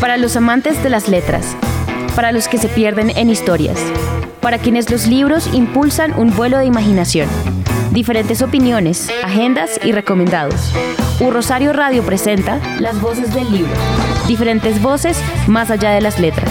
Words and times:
Para 0.00 0.16
los 0.16 0.36
amantes 0.36 0.82
de 0.82 0.90
las 0.90 1.08
letras, 1.08 1.56
para 2.14 2.32
los 2.32 2.48
que 2.48 2.58
se 2.58 2.68
pierden 2.68 3.10
en 3.10 3.30
historias, 3.30 3.78
para 4.40 4.58
quienes 4.58 4.90
los 4.90 5.06
libros 5.06 5.48
impulsan 5.52 6.18
un 6.18 6.34
vuelo 6.34 6.58
de 6.58 6.66
imaginación, 6.66 7.28
diferentes 7.92 8.42
opiniones, 8.42 9.08
agendas 9.22 9.80
y 9.82 9.92
recomendados. 9.92 10.72
U 11.20 11.30
Rosario 11.30 11.72
Radio 11.72 12.02
presenta 12.02 12.58
Las 12.80 13.00
voces 13.00 13.32
del 13.32 13.50
libro, 13.50 13.72
diferentes 14.26 14.82
voces 14.82 15.16
más 15.46 15.70
allá 15.70 15.92
de 15.92 16.00
las 16.00 16.18
letras. 16.18 16.50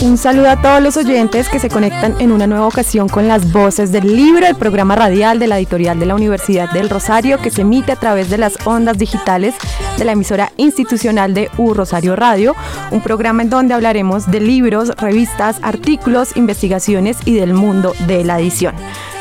Un 0.00 0.16
saludo 0.16 0.48
a 0.48 0.62
todos 0.62 0.80
los 0.80 0.96
oyentes 0.96 1.48
que 1.48 1.58
se 1.58 1.68
conectan 1.68 2.14
en 2.20 2.30
una 2.30 2.46
nueva 2.46 2.68
ocasión 2.68 3.08
con 3.08 3.26
las 3.26 3.50
voces 3.50 3.90
del 3.90 4.16
libro, 4.16 4.46
el 4.46 4.54
programa 4.54 4.94
radial 4.94 5.40
de 5.40 5.48
la 5.48 5.58
editorial 5.58 5.98
de 5.98 6.06
la 6.06 6.14
Universidad 6.14 6.70
del 6.70 6.88
Rosario 6.88 7.38
que 7.38 7.50
se 7.50 7.62
emite 7.62 7.90
a 7.90 7.96
través 7.96 8.30
de 8.30 8.38
las 8.38 8.64
ondas 8.64 8.96
digitales 8.96 9.56
de 9.98 10.04
la 10.04 10.12
emisora 10.12 10.52
institucional 10.56 11.34
de 11.34 11.50
U 11.58 11.74
Rosario 11.74 12.14
Radio, 12.14 12.54
un 12.92 13.00
programa 13.00 13.42
en 13.42 13.50
donde 13.50 13.74
hablaremos 13.74 14.30
de 14.30 14.38
libros, 14.38 14.90
revistas, 14.96 15.56
artículos, 15.62 16.36
investigaciones 16.36 17.16
y 17.24 17.34
del 17.34 17.52
mundo 17.52 17.92
de 18.06 18.22
la 18.22 18.38
edición. 18.38 18.76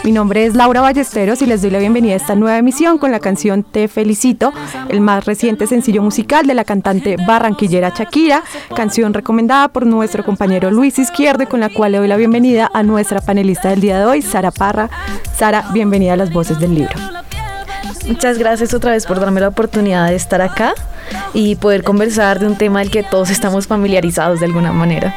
Mi 0.07 0.13
nombre 0.13 0.45
es 0.45 0.55
Laura 0.55 0.79
Ballesteros 0.79 1.41
y 1.41 1.45
les 1.45 1.61
doy 1.61 1.69
la 1.69 1.79
bienvenida 1.79 2.13
a 2.13 2.15
esta 2.15 2.33
nueva 2.33 2.57
emisión 2.57 2.97
con 2.97 3.11
la 3.11 3.19
canción 3.19 3.63
Te 3.63 3.89
Felicito, 3.89 4.53
el 4.87 5.01
más 5.01 5.25
reciente 5.25 5.67
sencillo 5.67 6.01
musical 6.01 6.47
de 6.47 6.53
la 6.53 6.63
cantante 6.63 7.17
barranquillera 7.27 7.89
Shakira, 7.89 8.41
canción 8.73 9.13
recomendada 9.13 9.67
por 9.67 9.85
nuestro 9.85 10.23
compañero 10.23 10.71
Luis 10.71 10.97
Izquierdo 10.97 11.43
y 11.43 11.47
con 11.47 11.59
la 11.59 11.67
cual 11.67 11.91
le 11.91 11.97
doy 11.97 12.07
la 12.07 12.15
bienvenida 12.15 12.71
a 12.73 12.83
nuestra 12.83 13.19
panelista 13.19 13.67
del 13.67 13.81
día 13.81 13.99
de 13.99 14.05
hoy, 14.05 14.21
Sara 14.21 14.51
Parra. 14.51 14.89
Sara, 15.35 15.65
bienvenida 15.73 16.13
a 16.13 16.15
las 16.15 16.31
voces 16.31 16.57
del 16.57 16.73
libro. 16.73 16.95
Muchas 18.07 18.37
gracias 18.37 18.73
otra 18.73 18.91
vez 18.91 19.05
por 19.05 19.19
darme 19.19 19.41
la 19.41 19.49
oportunidad 19.49 20.07
de 20.07 20.15
estar 20.15 20.41
acá 20.41 20.73
y 21.33 21.55
poder 21.55 21.83
conversar 21.83 22.39
de 22.39 22.47
un 22.47 22.55
tema 22.55 22.79
del 22.79 22.91
que 22.91 23.03
todos 23.03 23.29
estamos 23.29 23.67
familiarizados 23.67 24.39
de 24.39 24.45
alguna 24.45 24.71
manera. 24.71 25.13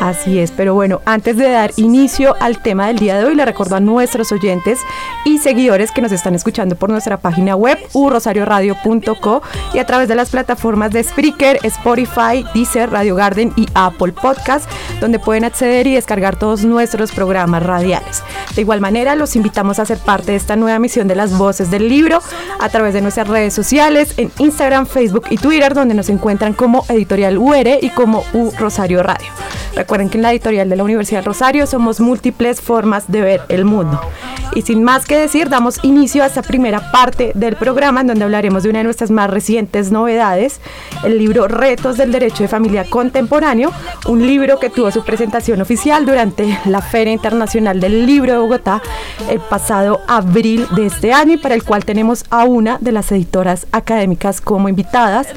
Así 0.00 0.38
es, 0.38 0.50
pero 0.50 0.74
bueno, 0.74 1.00
antes 1.06 1.38
de 1.38 1.48
dar 1.50 1.72
inicio 1.76 2.36
al 2.40 2.60
tema 2.60 2.88
del 2.88 2.98
día 2.98 3.18
de 3.18 3.24
hoy, 3.24 3.34
le 3.34 3.46
recuerdo 3.46 3.76
a 3.76 3.80
nuestros 3.80 4.30
oyentes 4.30 4.78
y 5.24 5.38
seguidores 5.38 5.90
que 5.90 6.02
nos 6.02 6.12
están 6.12 6.34
escuchando 6.34 6.76
por 6.76 6.90
nuestra 6.90 7.16
página 7.16 7.56
web 7.56 7.78
urrosarioradio.co 7.94 9.42
y 9.72 9.78
a 9.78 9.86
través 9.86 10.08
de 10.08 10.14
las 10.14 10.28
plataformas 10.28 10.90
de 10.90 11.02
Spreaker, 11.02 11.60
Spotify, 11.62 12.44
Deezer, 12.54 12.90
Radio 12.90 13.14
Garden 13.14 13.54
y 13.56 13.66
Apple 13.74 14.12
Podcast, 14.12 14.68
donde 15.00 15.18
pueden 15.18 15.44
acceder 15.44 15.86
y 15.86 15.94
descargar 15.94 16.38
todos 16.38 16.64
nuestros 16.64 17.12
programas 17.12 17.62
radiales. 17.62 18.22
De 18.54 18.60
igual 18.60 18.82
manera, 18.82 19.16
los 19.16 19.34
invitamos 19.34 19.78
a 19.78 19.86
ser 19.86 19.98
parte 19.98 20.32
de 20.32 20.36
esta 20.36 20.56
nueva 20.56 20.78
misión 20.78 21.08
de 21.08 21.14
las 21.14 21.36
voces 21.38 21.70
del 21.70 21.88
libro 21.96 22.20
a 22.60 22.68
través 22.68 22.92
de 22.92 23.00
nuestras 23.00 23.26
redes 23.26 23.54
sociales, 23.54 24.12
en 24.18 24.30
Instagram, 24.38 24.86
Facebook 24.86 25.24
y 25.30 25.38
Twitter, 25.38 25.72
donde 25.72 25.94
nos 25.94 26.10
encuentran 26.10 26.52
como 26.52 26.84
Editorial 26.90 27.38
UR 27.38 27.78
y 27.80 27.88
como 27.90 28.22
U 28.34 28.50
Rosario 28.58 29.02
Radio. 29.02 29.28
Recuerden 29.74 30.08
que 30.08 30.18
en 30.18 30.22
la 30.22 30.32
editorial 30.32 30.68
de 30.68 30.76
la 30.76 30.84
Universidad 30.84 31.20
del 31.20 31.26
Rosario 31.26 31.66
somos 31.66 32.00
múltiples 32.00 32.60
formas 32.60 33.10
de 33.10 33.20
ver 33.20 33.40
el 33.48 33.64
mundo. 33.64 34.00
Y 34.54 34.62
sin 34.62 34.82
más 34.82 35.04
que 35.04 35.18
decir, 35.18 35.50
damos 35.50 35.84
inicio 35.84 36.22
a 36.22 36.26
esta 36.26 36.40
primera 36.42 36.90
parte 36.90 37.32
del 37.34 37.56
programa 37.56 38.00
en 38.00 38.06
donde 38.06 38.24
hablaremos 38.24 38.62
de 38.62 38.70
una 38.70 38.78
de 38.78 38.84
nuestras 38.84 39.10
más 39.10 39.28
recientes 39.28 39.90
novedades, 39.90 40.60
el 41.04 41.18
libro 41.18 41.46
Retos 41.46 41.98
del 41.98 42.10
Derecho 42.10 42.42
de 42.42 42.48
Familia 42.48 42.84
Contemporáneo, 42.88 43.70
un 44.06 44.26
libro 44.26 44.58
que 44.58 44.70
tuvo 44.70 44.90
su 44.90 45.04
presentación 45.04 45.60
oficial 45.60 46.06
durante 46.06 46.58
la 46.64 46.80
Feria 46.80 47.12
Internacional 47.12 47.80
del 47.80 48.06
Libro 48.06 48.32
de 48.32 48.38
Bogotá 48.38 48.80
el 49.28 49.40
pasado 49.40 50.00
abril 50.08 50.66
de 50.74 50.86
este 50.86 51.12
año 51.12 51.34
y 51.34 51.36
para 51.36 51.54
el 51.54 51.62
cual 51.62 51.84
tenemos 51.86 52.24
a 52.30 52.44
una 52.44 52.76
de 52.80 52.92
las 52.92 53.10
editoras 53.12 53.66
académicas 53.72 54.42
como 54.42 54.68
invitadas. 54.68 55.28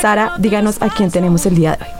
Sara, 0.00 0.32
díganos 0.38 0.82
a 0.82 0.88
quién 0.88 1.10
tenemos 1.10 1.46
el 1.46 1.54
día 1.54 1.76
de 1.76 1.84
hoy. 1.84 1.90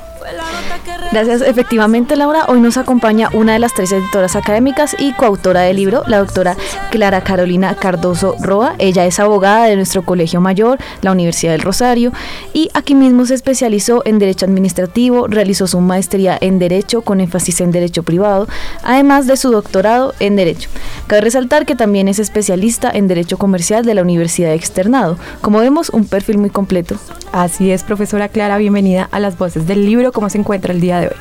Gracias, 1.10 1.40
efectivamente 1.40 2.16
Laura. 2.16 2.44
Hoy 2.48 2.60
nos 2.60 2.76
acompaña 2.76 3.30
una 3.32 3.54
de 3.54 3.58
las 3.58 3.72
tres 3.72 3.92
editoras 3.92 4.36
académicas 4.36 4.94
y 4.98 5.12
coautora 5.12 5.62
del 5.62 5.76
libro, 5.76 6.02
la 6.06 6.18
doctora 6.18 6.54
Clara 6.90 7.22
Carolina 7.22 7.74
Cardoso 7.74 8.36
Roa. 8.40 8.74
Ella 8.78 9.06
es 9.06 9.18
abogada 9.18 9.64
de 9.64 9.76
nuestro 9.76 10.02
Colegio 10.02 10.42
Mayor, 10.42 10.78
la 11.00 11.12
Universidad 11.12 11.52
del 11.52 11.62
Rosario, 11.62 12.12
y 12.52 12.68
aquí 12.74 12.94
mismo 12.94 13.24
se 13.24 13.34
especializó 13.34 14.02
en 14.04 14.18
Derecho 14.18 14.44
Administrativo, 14.44 15.28
realizó 15.28 15.66
su 15.66 15.80
maestría 15.80 16.36
en 16.38 16.58
Derecho 16.58 17.00
con 17.00 17.20
énfasis 17.20 17.62
en 17.62 17.70
Derecho 17.70 18.02
Privado, 18.02 18.46
además 18.82 19.26
de 19.26 19.38
su 19.38 19.50
doctorado 19.50 20.14
en 20.20 20.36
Derecho. 20.36 20.68
Cabe 21.08 21.22
resaltar 21.22 21.64
que 21.64 21.74
también 21.74 22.06
es 22.06 22.18
especialista 22.18 22.90
en 22.90 23.08
Derecho 23.08 23.38
Comercial 23.38 23.82
de 23.86 23.94
la 23.94 24.02
Universidad 24.02 24.50
de 24.50 24.56
Externado. 24.56 25.16
Como 25.40 25.58
vemos, 25.58 25.88
un 25.88 26.04
perfil 26.04 26.36
muy 26.36 26.50
completo. 26.50 26.96
Así 27.32 27.70
es, 27.70 27.82
profesora 27.82 28.28
Clara, 28.28 28.58
bienvenida 28.58 29.08
a 29.10 29.18
las 29.18 29.38
voces 29.38 29.66
del 29.66 29.86
libro. 29.86 30.12
¿Cómo 30.12 30.28
se 30.28 30.36
encuentra 30.36 30.74
el 30.74 30.82
día 30.82 31.00
de 31.00 31.06
hoy? 31.06 31.14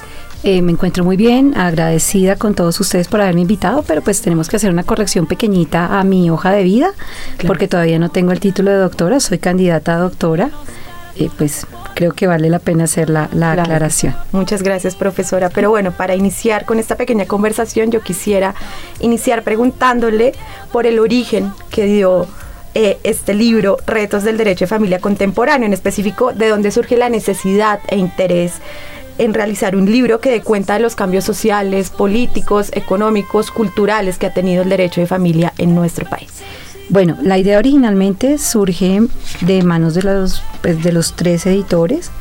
Eh, 0.44 0.62
me 0.62 0.74
encuentro 0.74 1.06
muy 1.06 1.16
bien, 1.16 1.58
agradecida 1.58 2.36
con 2.36 2.54
todos 2.54 2.78
ustedes 2.82 3.08
por 3.08 3.22
haberme 3.22 3.42
invitado, 3.42 3.82
pero 3.88 4.02
pues 4.02 4.22
tenemos 4.22 4.50
que 4.50 4.58
hacer 4.58 4.72
una 4.72 4.84
corrección 4.84 5.26
pequeñita 5.26 5.98
a 5.98 6.04
mi 6.04 6.30
hoja 6.30 6.52
de 6.52 6.64
vida, 6.64 6.92
porque 7.48 7.70
todavía 7.70 7.98
no 7.98 8.10
tengo 8.10 8.34
el 8.34 8.42
título 8.42 8.72
de 8.72 8.78
doctora, 8.78 9.22
soy 9.22 9.38
candidata 9.40 9.96
a 9.96 10.00
doctora. 10.00 10.50
Eh, 11.20 11.30
pues 11.38 11.66
creo 11.96 12.12
que 12.14 12.28
vale 12.28 12.50
la 12.50 12.60
pena 12.60 12.84
hacer 12.84 13.10
la, 13.10 13.24
la 13.34 13.54
Claro. 13.54 13.62
aclaración. 13.64 14.16
Muchas 14.32 14.62
gracias, 14.62 14.96
profesora. 14.96 15.50
Pero 15.50 15.70
bueno, 15.70 15.92
para 15.92 16.16
iniciar 16.16 16.66
con 16.66 16.78
esta 16.80 16.96
pequeña 16.96 17.26
conversación, 17.26 17.90
yo 17.92 18.02
quisiera 18.02 18.54
iniciar 19.00 19.44
preguntándole 19.44 20.34
por 20.72 20.86
el 20.86 21.00
origen 21.00 21.52
que 21.72 21.86
dio 21.86 22.28
eh, 22.76 23.00
este 23.04 23.34
libro, 23.34 23.78
Retos 23.88 24.24
del 24.24 24.38
Derecho 24.38 24.66
de 24.66 24.70
Familia 24.70 25.00
Contemporáneo, 25.00 25.66
en 25.66 25.74
específico, 25.74 26.34
de 26.34 26.50
dónde 26.50 26.70
surge 26.70 26.96
la 26.98 27.10
necesidad 27.10 27.80
e 27.88 27.98
interés 27.98 28.54
en 29.18 29.34
realizar 29.34 29.76
un 29.76 29.90
libro 29.92 30.20
que 30.20 30.30
dé 30.30 30.42
cuenta 30.42 30.76
de 30.76 30.80
los 30.82 30.94
cambios 30.96 31.24
sociales, 31.24 31.90
políticos, 31.90 32.70
económicos, 32.74 33.50
culturales 33.50 34.20
que 34.20 34.28
ha 34.28 34.34
tenido 34.34 34.62
el 34.62 34.70
derecho 34.70 35.02
de 35.02 35.08
familia 35.08 35.54
en 35.58 35.74
nuestro 35.74 36.08
país. 36.08 36.30
Bueno, 36.90 37.18
la 37.22 37.38
idea 37.38 37.58
originalmente 37.58 38.38
surge 38.38 39.02
de 39.42 39.64
manos 39.64 39.94
de 39.94 40.04
los, 40.04 40.42
pues, 40.62 40.82
de 40.84 40.92
los 40.92 41.14
tres 41.14 41.46
editores. 41.46 42.12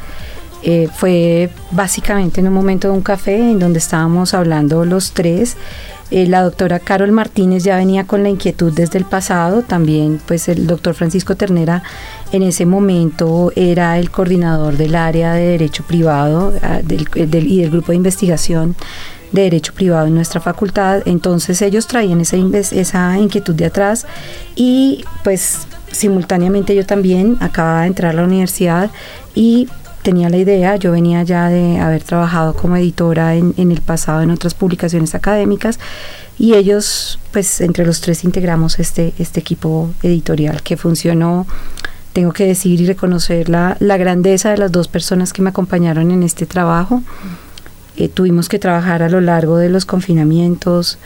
Eh, 0.62 0.88
fue 0.92 1.50
básicamente 1.70 2.40
en 2.40 2.48
un 2.48 2.54
momento 2.54 2.88
de 2.88 2.94
un 2.94 3.02
café 3.02 3.36
en 3.36 3.58
donde 3.58 3.78
estábamos 3.78 4.34
hablando 4.34 4.84
los 4.84 5.12
tres 5.12 5.56
Eh, 6.12 6.26
la 6.28 6.42
doctora 6.42 6.78
Carol 6.78 7.10
Martínez 7.10 7.64
ya 7.64 7.76
venía 7.76 8.04
con 8.04 8.22
la 8.22 8.28
inquietud 8.28 8.72
desde 8.72 8.96
el 8.98 9.04
pasado, 9.04 9.62
también 9.62 10.20
pues 10.24 10.48
el 10.48 10.68
doctor 10.68 10.94
Francisco 10.94 11.34
Ternera 11.34 11.82
en 12.30 12.44
ese 12.44 12.64
momento 12.64 13.50
era 13.56 13.98
el 13.98 14.10
coordinador 14.10 14.76
del 14.76 14.94
área 14.94 15.32
de 15.32 15.48
derecho 15.48 15.82
privado 15.82 16.52
ah, 16.62 16.80
y 16.88 17.26
del 17.26 17.70
grupo 17.70 17.90
de 17.90 17.96
investigación 17.96 18.76
de 19.32 19.42
derecho 19.42 19.72
privado 19.74 20.06
en 20.06 20.14
nuestra 20.14 20.40
facultad, 20.40 21.02
entonces 21.06 21.60
ellos 21.62 21.86
traían 21.86 22.20
esa, 22.20 23.18
inquietud 23.18 23.54
de 23.54 23.66
atrás 23.66 24.06
y 24.54 25.04
pues 25.24 25.66
simultáneamente 25.90 26.74
yo 26.74 26.84
también 26.84 27.36
acababa 27.40 27.82
de 27.82 27.88
entrar 27.88 28.12
a 28.12 28.16
la 28.16 28.24
universidad 28.24 28.90
y 29.34 29.68
tenía 30.02 30.28
la 30.28 30.36
idea, 30.36 30.76
yo 30.76 30.92
venía 30.92 31.22
ya 31.22 31.48
de 31.48 31.78
haber 31.78 32.02
trabajado 32.02 32.54
como 32.54 32.76
editora 32.76 33.34
en, 33.34 33.54
el 33.56 33.80
pasado 33.80 34.22
en 34.22 34.30
otras 34.30 34.54
publicaciones 34.54 35.14
académicas 35.14 35.80
y 36.38 36.54
ellos, 36.54 37.18
pues 37.32 37.60
entre 37.60 37.86
los 37.86 38.00
tres 38.00 38.22
integramos 38.22 38.78
este, 38.78 39.14
este 39.18 39.40
equipo 39.40 39.90
editorial 40.02 40.62
que 40.62 40.76
funcionó, 40.76 41.46
tengo 42.12 42.32
que 42.32 42.46
decir 42.46 42.80
y 42.80 42.86
reconocer 42.86 43.48
la 43.48 43.76
grandeza 43.80 44.50
de 44.50 44.58
las 44.58 44.72
dos 44.72 44.88
personas 44.88 45.32
que 45.32 45.42
me 45.42 45.50
acompañaron 45.50 46.10
en 46.10 46.22
este 46.22 46.46
trabajo. 46.46 47.02
Eh, 47.96 48.08
tuvimos 48.08 48.48
que 48.48 48.58
trabajar 48.58 49.02
a 49.02 49.08
lo 49.08 49.20
largo 49.20 49.56
de 49.56 49.68
los 49.68 49.84
confinamientos, 49.84 50.98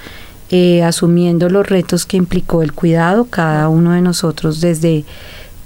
eh, 0.50 0.82
asumiendo 0.82 1.48
los 1.48 1.68
retos 1.68 2.06
que 2.06 2.16
implicó 2.16 2.62
el 2.62 2.72
cuidado, 2.72 3.26
cada 3.26 3.68
uno 3.68 3.92
de 3.92 4.00
nosotros 4.00 4.60
desde 4.60 5.04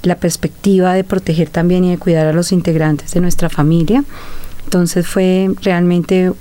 la 0.02 0.16
perspectiva 0.16 0.92
de 0.92 1.04
proteger 1.04 1.48
también 1.48 1.84
y 1.84 1.90
de 1.90 1.98
cuidar 1.98 2.26
a 2.26 2.32
los 2.34 2.52
integrantes 2.52 3.12
de 3.12 3.20
nuestra 3.20 3.48
familia. 3.48 4.04
Entonces 4.64 5.06
fue 5.06 5.50
realmente 5.62 6.32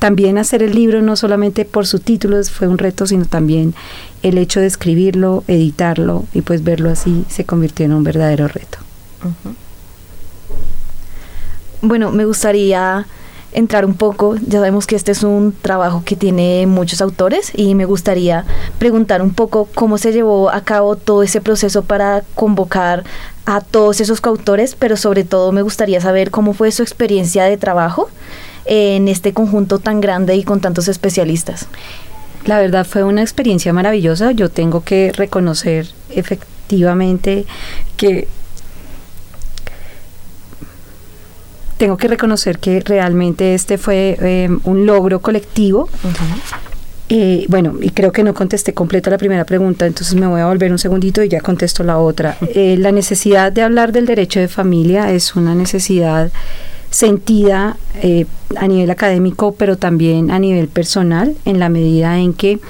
también 0.00 0.36
hacer 0.36 0.64
el 0.64 0.74
libro, 0.74 1.00
no 1.00 1.14
solamente 1.14 1.64
por 1.64 1.86
su 1.86 2.00
título 2.00 2.42
fue 2.42 2.66
un 2.66 2.78
reto, 2.78 3.06
sino 3.06 3.24
también 3.24 3.72
el 4.24 4.36
hecho 4.38 4.58
de 4.58 4.66
escribirlo, 4.66 5.44
editarlo 5.46 6.24
y 6.34 6.42
pues 6.42 6.64
verlo 6.64 6.90
así 6.90 7.24
se 7.28 7.44
convirtió 7.44 7.86
en 7.86 7.92
un 7.92 8.02
verdadero 8.02 8.48
reto. 8.48 8.78
Bueno, 11.82 12.10
me 12.10 12.24
gustaría 12.24 13.06
entrar 13.52 13.84
un 13.84 13.94
poco, 13.94 14.36
ya 14.36 14.58
sabemos 14.58 14.86
que 14.86 14.96
este 14.96 15.12
es 15.12 15.22
un 15.22 15.52
trabajo 15.52 16.02
que 16.04 16.16
tiene 16.16 16.66
muchos 16.66 17.00
autores 17.00 17.52
y 17.54 17.74
me 17.74 17.84
gustaría 17.84 18.44
preguntar 18.78 19.22
un 19.22 19.32
poco 19.34 19.68
cómo 19.74 19.98
se 19.98 20.12
llevó 20.12 20.50
a 20.50 20.62
cabo 20.62 20.96
todo 20.96 21.22
ese 21.22 21.40
proceso 21.40 21.82
para 21.82 22.22
convocar 22.34 23.04
a 23.44 23.60
todos 23.60 24.00
esos 24.00 24.20
coautores, 24.20 24.74
pero 24.74 24.96
sobre 24.96 25.24
todo 25.24 25.52
me 25.52 25.62
gustaría 25.62 26.00
saber 26.00 26.30
cómo 26.30 26.54
fue 26.54 26.72
su 26.72 26.82
experiencia 26.82 27.44
de 27.44 27.56
trabajo 27.56 28.08
en 28.64 29.08
este 29.08 29.32
conjunto 29.32 29.78
tan 29.78 30.00
grande 30.00 30.36
y 30.36 30.44
con 30.44 30.60
tantos 30.60 30.88
especialistas. 30.88 31.66
La 32.46 32.58
verdad 32.58 32.86
fue 32.86 33.04
una 33.04 33.22
experiencia 33.22 33.72
maravillosa, 33.72 34.32
yo 34.32 34.48
tengo 34.48 34.82
que 34.82 35.12
reconocer 35.12 35.88
efectivamente 36.10 37.44
que 37.96 38.28
tengo 41.82 41.96
que 41.96 42.06
reconocer 42.06 42.60
que 42.60 42.78
realmente 42.78 43.54
este 43.54 43.76
fue 43.76 44.16
eh, 44.20 44.48
un 44.62 44.86
logro 44.86 45.18
colectivo. 45.18 45.88
Eh, 47.08 47.44
bueno, 47.48 47.74
y 47.82 47.90
creo 47.90 48.12
que 48.12 48.22
no 48.22 48.34
contesté 48.34 48.72
completa 48.72 49.10
la 49.10 49.18
primera 49.18 49.44
pregunta, 49.44 49.84
entonces 49.84 50.14
me 50.14 50.28
voy 50.28 50.40
a 50.40 50.46
volver 50.46 50.70
un 50.70 50.78
segundito 50.78 51.24
y 51.24 51.28
ya 51.28 51.40
contesto 51.40 51.82
la 51.82 51.98
otra. 51.98 52.38
Eh, 52.54 52.76
la 52.78 52.92
necesidad 52.92 53.50
de 53.50 53.62
hablar 53.62 53.90
del 53.90 54.06
derecho 54.06 54.38
de 54.38 54.46
familia 54.46 55.10
es 55.10 55.34
una 55.34 55.56
necesidad 55.56 56.30
sentida 56.90 57.76
a 58.54 58.68
nivel 58.68 58.90
académico, 58.92 59.52
pero 59.58 59.76
también 59.76 60.30
a 60.30 60.38
nivel 60.38 60.68
personal, 60.68 61.34
en 61.44 61.58
la 61.58 61.68
medida 61.68 62.16
en 62.16 62.32
que 62.32 62.60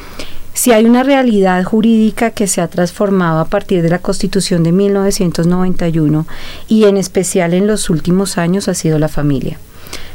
si 0.63 0.71
hay 0.71 0.85
una 0.85 1.03
realidad 1.03 1.65
jurídica 1.65 2.31
que 2.31 2.47
se 2.47 2.61
ha 2.61 2.69
transformado 2.69 3.41
a 3.41 3.47
partir 3.47 3.83
de 3.83 3.89
la 3.89 3.99
Constitución 3.99 4.63
de 4.63 4.71
1991 4.71 6.25
y 6.69 6.85
en 6.85 6.99
especial 6.99 7.53
en 7.53 7.67
los 7.67 7.91
últimos 7.91 8.39
años 8.39 8.69
ha 8.69 8.75
sido 8.75 9.01
la 9.01 9.09
familia. 9.09 9.59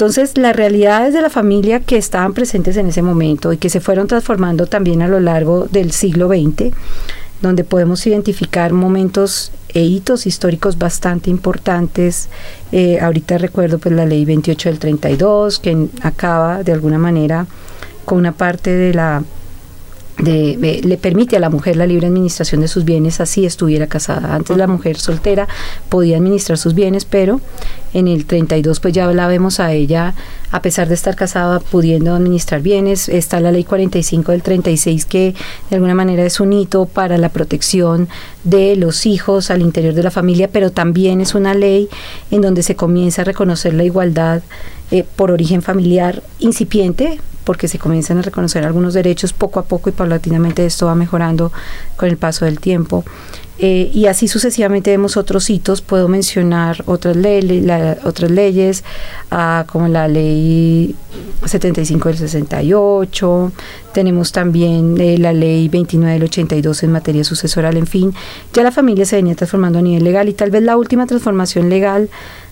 Entonces, 0.00 0.38
las 0.38 0.56
realidades 0.56 1.12
de 1.12 1.20
la 1.20 1.28
familia 1.28 1.80
que 1.80 1.98
estaban 1.98 2.32
presentes 2.32 2.78
en 2.78 2.86
ese 2.86 3.02
momento 3.02 3.52
y 3.52 3.58
que 3.58 3.68
se 3.68 3.80
fueron 3.80 4.06
transformando 4.06 4.64
también 4.64 5.02
a 5.02 5.08
lo 5.08 5.20
largo 5.20 5.66
del 5.66 5.92
siglo 5.92 6.28
XX, 6.28 6.74
donde 7.42 7.64
podemos 7.64 8.06
identificar 8.06 8.72
momentos 8.72 9.52
e 9.68 9.82
hitos 9.82 10.26
históricos 10.26 10.78
bastante 10.78 11.28
importantes. 11.28 12.30
Eh, 12.72 12.98
ahorita 12.98 13.36
recuerdo 13.36 13.78
pues 13.78 13.94
la 13.94 14.06
ley 14.06 14.24
28 14.24 14.70
del 14.70 14.78
32, 14.78 15.58
que 15.58 15.88
acaba 16.00 16.62
de 16.62 16.72
alguna 16.72 16.96
manera 16.96 17.46
con 18.06 18.16
una 18.16 18.32
parte 18.32 18.70
de 18.70 18.94
la 18.94 19.22
de, 20.22 20.80
le 20.84 20.96
permite 20.96 21.36
a 21.36 21.40
la 21.40 21.50
mujer 21.50 21.76
la 21.76 21.86
libre 21.86 22.06
administración 22.06 22.60
de 22.60 22.68
sus 22.68 22.84
bienes 22.84 23.20
así 23.20 23.46
estuviera 23.46 23.86
casada. 23.86 24.34
Antes 24.34 24.56
la 24.56 24.66
mujer 24.66 24.98
soltera 24.98 25.48
podía 25.88 26.16
administrar 26.16 26.58
sus 26.58 26.74
bienes, 26.74 27.04
pero 27.04 27.40
en 27.92 28.08
el 28.08 28.26
32 28.26 28.80
pues 28.80 28.94
ya 28.94 29.06
la 29.06 29.26
vemos 29.26 29.60
a 29.60 29.72
ella, 29.72 30.14
a 30.52 30.62
pesar 30.62 30.88
de 30.88 30.94
estar 30.94 31.16
casada, 31.16 31.60
pudiendo 31.60 32.14
administrar 32.14 32.60
bienes. 32.60 33.08
Está 33.08 33.40
la 33.40 33.52
ley 33.52 33.64
45 33.64 34.32
del 34.32 34.42
36 34.42 35.04
que 35.06 35.34
de 35.70 35.76
alguna 35.76 35.94
manera 35.94 36.24
es 36.24 36.40
un 36.40 36.52
hito 36.52 36.86
para 36.86 37.18
la 37.18 37.30
protección 37.30 38.08
de 38.44 38.76
los 38.76 39.06
hijos 39.06 39.50
al 39.50 39.62
interior 39.62 39.94
de 39.94 40.02
la 40.02 40.10
familia, 40.10 40.48
pero 40.52 40.70
también 40.70 41.20
es 41.20 41.34
una 41.34 41.54
ley 41.54 41.88
en 42.30 42.42
donde 42.42 42.62
se 42.62 42.76
comienza 42.76 43.22
a 43.22 43.24
reconocer 43.24 43.74
la 43.74 43.84
igualdad 43.84 44.42
eh, 44.90 45.04
por 45.16 45.30
origen 45.30 45.62
familiar 45.62 46.22
incipiente, 46.40 47.20
porque 47.44 47.68
se 47.68 47.78
comienzan 47.78 48.18
a 48.18 48.22
reconocer 48.22 48.64
algunos 48.64 48.94
derechos 48.94 49.32
poco 49.32 49.60
a 49.60 49.64
poco 49.64 49.88
y 49.88 49.92
paulatinamente 49.92 50.64
esto 50.66 50.86
va 50.86 50.94
mejorando 50.94 51.52
con 51.96 52.08
el 52.08 52.16
paso 52.16 52.44
del 52.44 52.60
tiempo. 52.60 53.04
Eh, 53.62 53.90
y 53.92 54.06
así 54.06 54.26
sucesivamente 54.26 54.90
vemos 54.90 55.18
otros 55.18 55.50
hitos, 55.50 55.82
puedo 55.82 56.08
mencionar 56.08 56.82
otras, 56.86 57.14
otras 58.04 58.30
leyes, 58.30 58.84
ah, 59.30 59.66
como 59.70 59.86
la 59.86 60.08
ley 60.08 60.94
75 61.44 62.08
del 62.08 62.16
68, 62.16 63.52
tenemos 63.92 64.32
también 64.32 64.98
eh, 64.98 65.18
la 65.18 65.34
ley 65.34 65.68
29 65.68 66.14
del 66.14 66.22
82 66.22 66.84
en 66.84 66.92
materia 66.92 67.22
sucesoral, 67.22 67.76
en 67.76 67.86
fin, 67.86 68.14
ya 68.54 68.62
la 68.62 68.72
familia 68.72 69.04
se 69.04 69.16
venía 69.16 69.34
transformando 69.34 69.78
a 69.78 69.82
nivel 69.82 70.04
legal 70.04 70.30
y 70.30 70.32
tal 70.32 70.50
vez 70.50 70.62
la 70.62 70.78
última 70.78 71.06
transformación 71.06 71.68
legal 71.68 72.08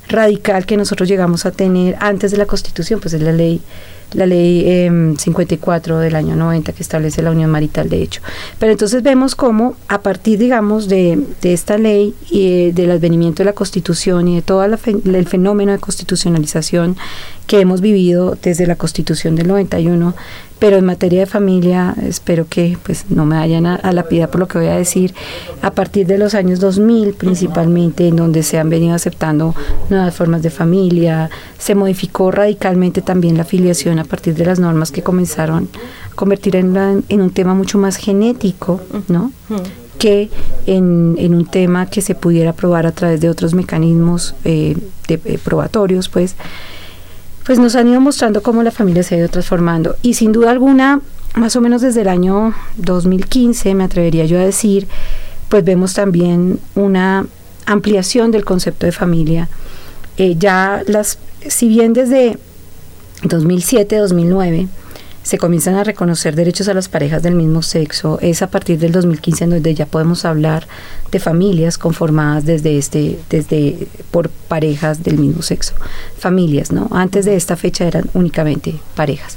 radical 0.08 0.66
que 0.66 0.76
nosotros 0.76 1.08
llegamos 1.08 1.46
a 1.46 1.52
tener 1.52 1.96
antes 2.00 2.32
de 2.32 2.36
la 2.36 2.44
Constitución, 2.44 3.00
pues 3.00 3.14
es 3.14 3.22
la 3.22 3.32
ley 3.32 3.62
la 4.12 4.26
ley 4.26 4.88
54 5.16 5.94
em, 5.96 6.02
del 6.02 6.16
año 6.16 6.36
90 6.36 6.72
que 6.72 6.82
establece 6.82 7.22
la 7.22 7.30
unión 7.30 7.50
marital 7.50 7.88
de 7.88 8.02
hecho. 8.02 8.20
Pero 8.58 8.72
entonces 8.72 9.02
vemos 9.02 9.34
cómo 9.34 9.76
a 9.88 10.00
partir, 10.00 10.38
digamos, 10.38 10.88
de, 10.88 11.22
de 11.42 11.52
esta 11.52 11.78
ley 11.78 12.14
y 12.30 12.46
eh, 12.48 12.72
del 12.72 12.90
advenimiento 12.90 13.42
de 13.42 13.46
la 13.46 13.52
constitución 13.52 14.28
y 14.28 14.36
de 14.36 14.42
todo 14.42 14.64
el 14.64 15.26
fenómeno 15.26 15.72
de 15.72 15.78
constitucionalización 15.78 16.96
que 17.46 17.60
hemos 17.60 17.80
vivido 17.80 18.36
desde 18.42 18.66
la 18.66 18.76
constitución 18.76 19.34
del 19.34 19.48
91, 19.48 20.14
pero 20.58 20.76
en 20.76 20.84
materia 20.84 21.20
de 21.20 21.26
familia 21.26 21.94
espero 22.02 22.46
que 22.48 22.76
pues 22.82 23.06
no 23.10 23.24
me 23.24 23.36
vayan 23.36 23.66
a, 23.66 23.92
la 23.92 24.04
pida 24.04 24.28
por 24.28 24.40
lo 24.40 24.48
que 24.48 24.58
voy 24.58 24.68
a 24.68 24.76
decir. 24.76 25.14
A 25.62 25.70
partir 25.70 26.06
de 26.06 26.18
los 26.18 26.34
años 26.34 26.60
2000 26.60 27.14
principalmente 27.14 28.08
en 28.08 28.16
donde 28.16 28.42
se 28.42 28.58
han 28.58 28.68
venido 28.68 28.94
aceptando 28.94 29.54
nuevas 29.90 30.14
formas 30.14 30.42
de 30.42 30.50
familia 30.50 31.30
se 31.58 31.74
modificó 31.74 32.30
radicalmente 32.30 33.02
también 33.02 33.36
la 33.36 33.42
afiliación 33.42 33.98
a 33.98 34.04
partir 34.04 34.34
de 34.34 34.44
las 34.44 34.58
normas 34.58 34.92
que 34.92 35.02
comenzaron 35.02 35.68
a 36.10 36.14
convertir 36.14 36.56
en, 36.56 36.76
un 36.76 37.30
tema 37.30 37.54
mucho 37.54 37.78
más 37.78 37.96
genético 37.96 38.80
no 39.08 39.32
que 39.98 40.30
en, 40.66 41.16
en, 41.18 41.34
un 41.34 41.44
tema 41.44 41.86
que 41.86 42.02
se 42.02 42.14
pudiera 42.14 42.52
probar 42.52 42.86
a 42.86 42.92
través 42.92 43.20
de 43.20 43.28
otros 43.28 43.52
mecanismos 43.54 44.34
eh, 44.44 44.76
de, 45.08 45.20
eh, 45.24 45.38
probatorios 45.42 46.08
pues 46.08 46.36
pues 47.48 47.58
nos 47.58 47.76
han 47.76 47.88
ido 47.88 47.98
mostrando 47.98 48.42
cómo 48.42 48.62
la 48.62 48.70
familia 48.70 49.02
se 49.02 49.14
ha 49.14 49.18
ido 49.18 49.28
transformando. 49.30 49.96
Y 50.02 50.12
sin 50.12 50.32
duda 50.32 50.50
alguna, 50.50 51.00
más 51.34 51.56
o 51.56 51.62
menos 51.62 51.80
desde 51.80 52.02
el 52.02 52.08
año 52.08 52.52
2015, 52.76 53.74
me 53.74 53.84
atrevería 53.84 54.26
yo 54.26 54.38
a 54.38 54.44
decir, 54.44 54.86
pues 55.48 55.64
vemos 55.64 55.94
también 55.94 56.60
una 56.74 57.26
ampliación 57.64 58.32
del 58.32 58.44
concepto 58.44 58.84
de 58.84 58.92
familia. 58.92 59.48
Eh, 60.18 60.36
ya 60.38 60.82
las, 60.86 61.20
si 61.48 61.68
bien 61.68 61.94
desde 61.94 62.36
2007, 63.22 63.96
2009, 63.96 64.68
se 65.22 65.38
comienzan 65.38 65.74
a 65.74 65.84
reconocer 65.84 66.34
derechos 66.34 66.68
a 66.68 66.74
las 66.74 66.88
parejas 66.88 67.22
del 67.22 67.34
mismo 67.34 67.62
sexo, 67.62 68.18
es 68.20 68.42
a 68.42 68.50
partir 68.50 68.78
del 68.78 68.92
2015 68.92 69.44
en 69.44 69.50
donde 69.50 69.74
ya 69.74 69.86
podemos 69.86 70.24
hablar 70.24 70.66
de 71.10 71.20
familias 71.20 71.78
conformadas 71.78 72.44
desde 72.44 72.78
este, 72.78 73.18
desde 73.28 73.88
por 74.10 74.30
parejas 74.30 75.02
del 75.02 75.18
mismo 75.18 75.42
sexo, 75.42 75.74
familias, 76.18 76.72
¿no? 76.72 76.88
Antes 76.92 77.24
de 77.24 77.36
esta 77.36 77.56
fecha 77.56 77.86
eran 77.86 78.08
únicamente 78.14 78.76
parejas. 78.94 79.36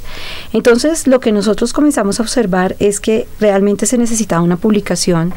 Entonces, 0.53 1.07
lo 1.07 1.19
que 1.19 1.31
nosotros 1.31 1.73
comenzamos 1.73 2.19
a 2.19 2.23
observar 2.23 2.75
es 2.79 2.99
que 2.99 3.27
realmente 3.39 3.85
se 3.85 3.97
necesitaba 3.97 4.41
una 4.41 4.57
publicación 4.57 5.33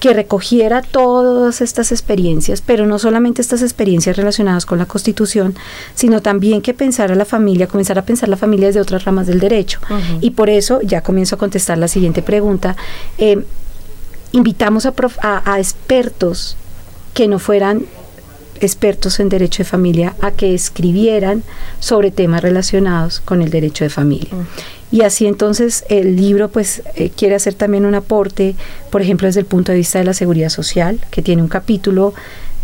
que 0.00 0.14
recogiera 0.14 0.80
todas 0.80 1.60
estas 1.60 1.92
experiencias, 1.92 2.62
pero 2.62 2.86
no 2.86 2.98
solamente 2.98 3.42
estas 3.42 3.60
experiencias 3.60 4.16
relacionadas 4.16 4.64
con 4.64 4.78
la 4.78 4.86
Constitución, 4.86 5.54
sino 5.94 6.22
también 6.22 6.62
que 6.62 6.72
pensara 6.72 7.14
la 7.14 7.26
familia, 7.26 7.66
comenzar 7.66 7.98
a 7.98 8.02
pensar 8.02 8.30
la 8.30 8.38
familia 8.38 8.68
desde 8.68 8.80
otras 8.80 9.04
ramas 9.04 9.26
del 9.26 9.40
derecho. 9.40 9.78
Y 10.22 10.30
por 10.30 10.48
eso 10.48 10.80
ya 10.80 11.02
comienzo 11.02 11.34
a 11.34 11.38
contestar 11.38 11.76
la 11.76 11.86
siguiente 11.86 12.22
pregunta. 12.22 12.76
Eh, 13.18 13.44
invitamos 14.32 14.86
a, 14.86 14.94
a, 15.22 15.58
expertos 15.58 16.56
que 17.12 17.28
no 17.28 17.38
fueran 17.38 17.84
expertos 18.60 19.20
en 19.20 19.28
derecho 19.28 19.62
de 19.62 19.68
familia 19.68 20.14
a 20.22 20.30
que 20.30 20.54
escribieran 20.54 21.42
sobre 21.78 22.10
temas 22.10 22.40
relacionados 22.40 23.20
con 23.20 23.42
el 23.42 23.50
derecho 23.50 23.84
de 23.84 23.90
familia. 23.90 24.30
Y 24.92 25.02
así 25.02 25.26
entonces 25.26 25.84
el 25.88 26.16
libro 26.16 26.48
pues 26.48 26.82
eh, 26.96 27.10
quiere 27.10 27.36
hacer 27.36 27.54
también 27.54 27.84
un 27.84 27.94
aporte, 27.94 28.56
por 28.90 29.02
ejemplo, 29.02 29.26
desde 29.26 29.40
el 29.40 29.46
punto 29.46 29.72
de 29.72 29.78
vista 29.78 29.98
de 29.98 30.04
la 30.04 30.14
seguridad 30.14 30.48
social, 30.48 31.00
que 31.10 31.22
tiene 31.22 31.42
un 31.42 31.48
capítulo 31.48 32.12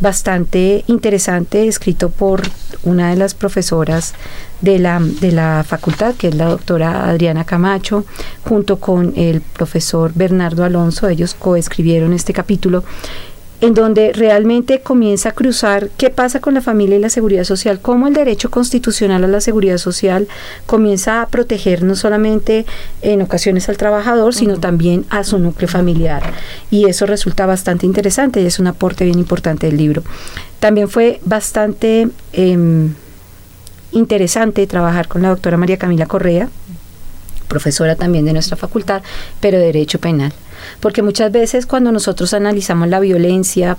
bastante 0.00 0.84
interesante 0.88 1.68
escrito 1.68 2.10
por 2.10 2.42
una 2.82 3.10
de 3.10 3.16
las 3.16 3.34
profesoras 3.34 4.14
de 4.60 4.78
la, 4.78 5.00
de 5.00 5.32
la 5.32 5.64
facultad, 5.66 6.14
que 6.14 6.28
es 6.28 6.34
la 6.34 6.46
doctora 6.46 7.08
Adriana 7.08 7.44
Camacho, 7.44 8.04
junto 8.44 8.78
con 8.78 9.14
el 9.16 9.40
profesor 9.40 10.12
Bernardo 10.14 10.64
Alonso. 10.64 11.08
Ellos 11.08 11.34
coescribieron 11.34 12.12
este 12.12 12.32
capítulo 12.32 12.84
en 13.60 13.74
donde 13.74 14.12
realmente 14.12 14.80
comienza 14.80 15.30
a 15.30 15.32
cruzar 15.32 15.88
qué 15.96 16.10
pasa 16.10 16.40
con 16.40 16.54
la 16.54 16.60
familia 16.60 16.96
y 16.96 17.00
la 17.00 17.08
seguridad 17.08 17.44
social, 17.44 17.80
cómo 17.80 18.06
el 18.06 18.14
derecho 18.14 18.50
constitucional 18.50 19.24
a 19.24 19.28
la 19.28 19.40
seguridad 19.40 19.78
social 19.78 20.28
comienza 20.66 21.22
a 21.22 21.28
proteger 21.28 21.82
no 21.82 21.96
solamente 21.96 22.66
en 23.02 23.22
ocasiones 23.22 23.68
al 23.68 23.78
trabajador, 23.78 24.34
sino 24.34 24.58
también 24.58 25.06
a 25.08 25.24
su 25.24 25.38
núcleo 25.38 25.68
familiar. 25.68 26.22
Y 26.70 26.88
eso 26.88 27.06
resulta 27.06 27.46
bastante 27.46 27.86
interesante 27.86 28.42
y 28.42 28.46
es 28.46 28.58
un 28.58 28.66
aporte 28.66 29.04
bien 29.04 29.18
importante 29.18 29.66
del 29.66 29.78
libro. 29.78 30.02
También 30.60 30.88
fue 30.88 31.20
bastante 31.24 32.08
em, 32.32 32.92
interesante 33.92 34.66
trabajar 34.66 35.08
con 35.08 35.22
la 35.22 35.30
doctora 35.30 35.56
María 35.56 35.78
Camila 35.78 36.06
Correa, 36.06 36.50
profesora 37.48 37.96
también 37.96 38.24
de 38.26 38.32
nuestra 38.32 38.56
facultad, 38.56 39.02
pero 39.40 39.58
de 39.58 39.66
Derecho 39.66 39.98
Penal 39.98 40.32
porque 40.80 41.02
muchas 41.02 41.32
veces 41.32 41.66
cuando 41.66 41.92
nosotros 41.92 42.34
analizamos 42.34 42.88
la 42.88 43.00
violencia 43.00 43.76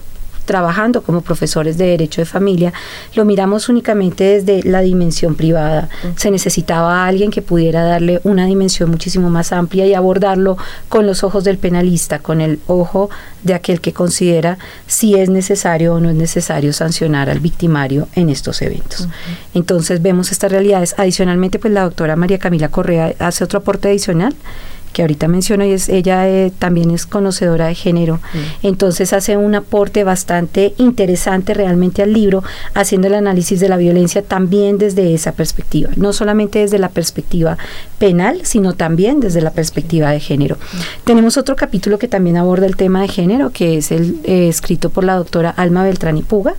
trabajando 0.48 1.04
como 1.04 1.22
profesores 1.22 1.78
de 1.78 1.86
derecho 1.88 2.22
de 2.22 2.26
familia, 2.26 2.74
lo 3.14 3.26
miramos 3.26 3.70
únicamente 3.70 4.24
desde 4.24 4.68
la 4.68 4.82
dimensión 4.82 5.36
privada. 5.36 5.90
Se 6.16 6.32
necesitaba 6.32 7.06
alguien 7.06 7.30
que 7.30 7.44
pudiera 7.44 7.84
darle 7.84 8.22
una 8.24 8.48
dimensión 8.48 8.90
muchísimo 8.90 9.30
más 9.30 9.52
amplia 9.52 9.86
y 9.86 9.94
abordarlo 9.94 10.58
con 10.90 11.06
los 11.06 11.24
ojos 11.24 11.44
del 11.44 11.58
penalista, 11.58 12.20
con 12.20 12.42
el 12.42 12.60
ojo 12.66 13.10
de 13.44 13.54
aquel 13.54 13.82
que 13.82 13.94
considera 13.94 14.58
si 14.88 15.16
es 15.16 15.30
necesario 15.30 15.96
o 15.96 16.00
no 16.00 16.10
es 16.10 16.16
necesario 16.16 16.74
sancionar 16.74 17.30
al 17.30 17.40
victimario 17.40 18.08
en 18.16 18.30
estos 18.30 18.62
eventos. 18.62 19.08
Entonces 19.54 20.02
vemos 20.02 20.32
estas 20.32 20.52
realidades. 20.52 20.96
Adicionalmente, 20.98 21.60
pues 21.60 21.74
la 21.74 21.84
doctora 21.84 22.16
María 22.16 22.40
Camila 22.40 22.70
Correa 22.70 23.14
hace 23.20 23.44
otro 23.44 23.60
aporte 23.60 23.90
adicional 23.90 24.34
que 24.94 25.02
ahorita 25.02 25.28
menciono 25.28 25.66
y 25.66 25.72
es 25.72 25.90
ella 25.90 26.28
eh, 26.28 26.52
también 26.58 26.92
es 26.92 27.06
conocedora 27.06 27.68
de 27.68 27.76
género. 27.76 28.16
Mm. 28.16 28.68
Entonces 28.68 29.14
hace 29.14 29.38
un 29.38 29.56
aporte 29.56 30.04
bastante 30.04 30.74
interesante 30.78 31.54
realmente 31.54 32.02
al 32.02 32.14
libro, 32.14 32.44
haciendo 32.74 33.08
el 33.08 33.16
análisis 33.16 33.60
de 33.60 33.70
la 33.70 33.78
violencia 33.78 34.22
también 34.22 34.78
desde 34.78 35.14
esa 35.14 35.32
perspectiva, 35.34 35.90
no 35.96 36.14
solamente 36.14 36.60
desde 36.60 36.80
la 36.80 36.90
perspectiva 36.90 37.58
penal, 38.00 38.42
sino 38.44 38.74
también 38.74 39.20
desde 39.20 39.42
la 39.42 39.52
perspectiva 39.52 40.12
de 40.12 40.20
género. 40.20 40.56
Mm. 40.56 40.78
Tenemos 41.06 41.38
otro 41.38 41.56
capítulo 41.56 42.00
que 42.00 42.08
también 42.08 42.38
aborda 42.38 42.66
el 42.66 42.76
tema 42.76 43.02
de 43.02 43.08
género, 43.08 43.52
que 43.52 43.78
es 43.78 43.92
el 43.92 44.20
eh, 44.24 44.48
escrito 44.48 44.90
por 44.90 45.04
la 45.04 45.16
doctora 45.16 45.50
Alma 45.50 45.84
Beltrán 45.84 46.18
y 46.18 46.24
Puga. 46.24 46.56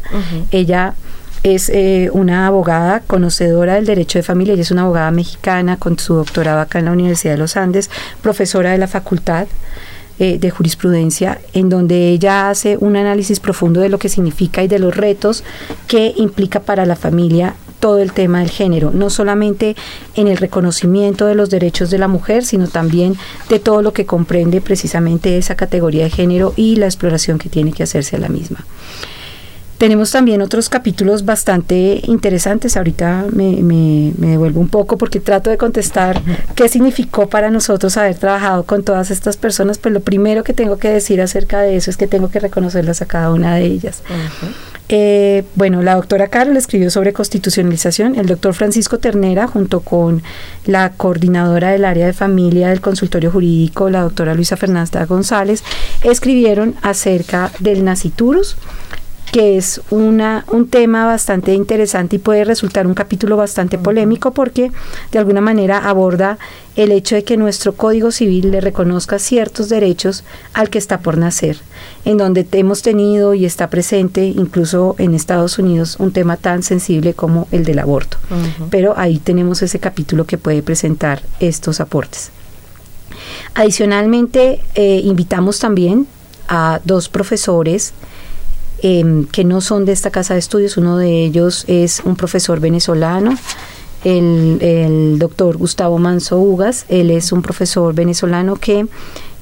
Ella 0.50 0.94
es 1.42 1.68
eh, 1.68 2.10
una 2.12 2.46
abogada 2.46 3.00
conocedora 3.00 3.74
del 3.74 3.86
derecho 3.86 4.18
de 4.18 4.22
familia, 4.22 4.54
ella 4.54 4.62
es 4.62 4.70
una 4.70 4.82
abogada 4.82 5.10
mexicana 5.10 5.76
con 5.76 5.98
su 5.98 6.14
doctorado 6.14 6.60
acá 6.60 6.78
en 6.78 6.86
la 6.86 6.92
Universidad 6.92 7.34
de 7.34 7.38
los 7.38 7.56
Andes, 7.56 7.90
profesora 8.22 8.72
de 8.72 8.78
la 8.78 8.88
facultad 8.88 9.46
eh, 10.18 10.38
de 10.38 10.50
jurisprudencia, 10.50 11.38
en 11.52 11.68
donde 11.68 12.08
ella 12.08 12.50
hace 12.50 12.76
un 12.76 12.96
análisis 12.96 13.38
profundo 13.38 13.80
de 13.80 13.88
lo 13.88 14.00
que 14.00 14.08
significa 14.08 14.64
y 14.64 14.68
de 14.68 14.80
los 14.80 14.96
retos 14.96 15.44
que 15.86 16.12
implica 16.16 16.60
para 16.60 16.86
la 16.86 16.96
familia 16.96 17.54
todo 17.78 17.98
el 17.98 18.12
tema 18.12 18.40
del 18.40 18.50
género, 18.50 18.90
no 18.92 19.10
solamente 19.10 19.76
en 20.16 20.26
el 20.26 20.36
reconocimiento 20.36 21.26
de 21.26 21.36
los 21.36 21.50
derechos 21.50 21.90
de 21.90 21.98
la 21.98 22.08
mujer, 22.08 22.44
sino 22.44 22.66
también 22.66 23.16
de 23.48 23.60
todo 23.60 23.82
lo 23.82 23.92
que 23.92 24.06
comprende 24.06 24.60
precisamente 24.60 25.38
esa 25.38 25.54
categoría 25.54 26.04
de 26.04 26.10
género 26.10 26.52
y 26.56 26.76
la 26.76 26.86
exploración 26.86 27.38
que 27.38 27.48
tiene 27.48 27.72
que 27.72 27.84
hacerse 27.84 28.16
a 28.16 28.18
la 28.18 28.28
misma. 28.28 28.64
Tenemos 29.78 30.10
también 30.10 30.42
otros 30.42 30.68
capítulos 30.68 31.24
bastante 31.24 32.00
interesantes. 32.04 32.76
Ahorita 32.76 33.26
me, 33.30 33.62
me, 33.62 34.12
devuelvo 34.18 34.60
un 34.60 34.68
poco 34.68 34.98
porque 34.98 35.20
trato 35.20 35.50
de 35.50 35.56
contestar 35.56 36.20
qué 36.56 36.68
significó 36.68 37.28
para 37.28 37.50
nosotros 37.50 37.96
haber 37.96 38.16
trabajado 38.16 38.64
con 38.64 38.82
todas 38.82 39.12
estas 39.12 39.36
personas. 39.36 39.78
Pues 39.78 39.94
lo 39.94 40.00
primero 40.00 40.42
que 40.42 40.52
tengo 40.52 40.78
que 40.78 40.88
decir 40.88 41.20
acerca 41.20 41.60
de 41.60 41.76
eso 41.76 41.90
es 41.90 41.96
que 41.96 42.08
tengo 42.08 42.28
que 42.28 42.40
reconocerlas 42.40 43.02
a 43.02 43.06
cada 43.06 43.32
una 43.32 43.54
de 43.54 43.66
ellas. 43.66 44.02
Eh, 44.88 45.44
bueno, 45.54 45.82
la 45.82 45.94
doctora 45.96 46.28
Carol 46.28 46.56
escribió 46.56 46.90
sobre 46.90 47.12
constitucionalización, 47.12 48.16
el 48.16 48.26
doctor 48.26 48.54
Francisco 48.54 48.98
Ternera, 48.98 49.46
junto 49.46 49.80
con 49.80 50.22
la 50.64 50.92
coordinadora 50.92 51.70
del 51.70 51.84
área 51.84 52.06
de 52.06 52.14
familia 52.14 52.70
del 52.70 52.80
consultorio 52.80 53.30
jurídico, 53.30 53.90
la 53.90 54.00
doctora 54.00 54.34
Luisa 54.34 54.56
Fernanda 54.56 55.04
González, 55.04 55.62
escribieron 56.02 56.74
acerca 56.80 57.52
del 57.58 57.84
naciturus, 57.84 58.56
que 59.32 59.56
es 59.56 59.80
una, 59.90 60.44
un 60.48 60.68
tema 60.68 61.06
bastante 61.06 61.52
interesante 61.52 62.16
y 62.16 62.18
puede 62.18 62.44
resultar 62.44 62.86
un 62.86 62.94
capítulo 62.94 63.36
bastante 63.36 63.78
polémico 63.78 64.32
porque 64.32 64.70
de 65.12 65.18
alguna 65.18 65.40
manera 65.40 65.88
aborda 65.88 66.38
el 66.76 66.92
hecho 66.92 67.16
de 67.16 67.24
que 67.24 67.36
nuestro 67.36 67.74
Código 67.74 68.12
Civil 68.12 68.50
le 68.50 68.60
reconozca 68.60 69.18
ciertos 69.18 69.68
derechos 69.68 70.24
al 70.54 70.70
que 70.70 70.78
está 70.78 71.00
por 71.00 71.18
nacer, 71.18 71.58
en 72.04 72.18
donde 72.18 72.46
hemos 72.52 72.82
tenido 72.82 73.34
y 73.34 73.44
está 73.44 73.68
presente 73.68 74.24
incluso 74.24 74.94
en 74.98 75.14
Estados 75.14 75.58
Unidos 75.58 75.96
un 75.98 76.12
tema 76.12 76.36
tan 76.36 76.62
sensible 76.62 77.14
como 77.14 77.48
el 77.50 77.64
del 77.64 77.80
aborto. 77.80 78.16
Pero 78.70 78.94
ahí 78.96 79.18
tenemos 79.18 79.60
ese 79.62 79.80
capítulo 79.80 80.24
que 80.24 80.38
puede 80.38 80.62
presentar 80.62 81.22
estos 81.40 81.80
aportes. 81.80 82.30
Adicionalmente, 83.54 84.60
eh, 84.74 85.00
invitamos 85.02 85.58
también 85.58 86.06
a 86.48 86.80
dos 86.84 87.08
profesores 87.08 87.92
Em, 88.80 89.24
que 89.24 89.42
no 89.42 89.60
son 89.60 89.84
de 89.84 89.92
esta 89.92 90.10
casa 90.10 90.34
de 90.34 90.40
estudios. 90.40 90.76
Uno 90.76 90.96
de 90.96 91.24
ellos 91.24 91.64
es 91.66 92.00
un 92.04 92.14
profesor 92.14 92.60
venezolano 92.60 93.36
el, 94.04 94.58
el 94.60 95.18
doctor 95.18 95.56
Gustavo 95.56 95.98
Manso 95.98 96.38
Ugas. 96.38 96.86
Él 96.88 97.10
es 97.10 97.32
un 97.32 97.42
profesor 97.42 97.94
venezolano 97.94 98.56
que 98.56 98.86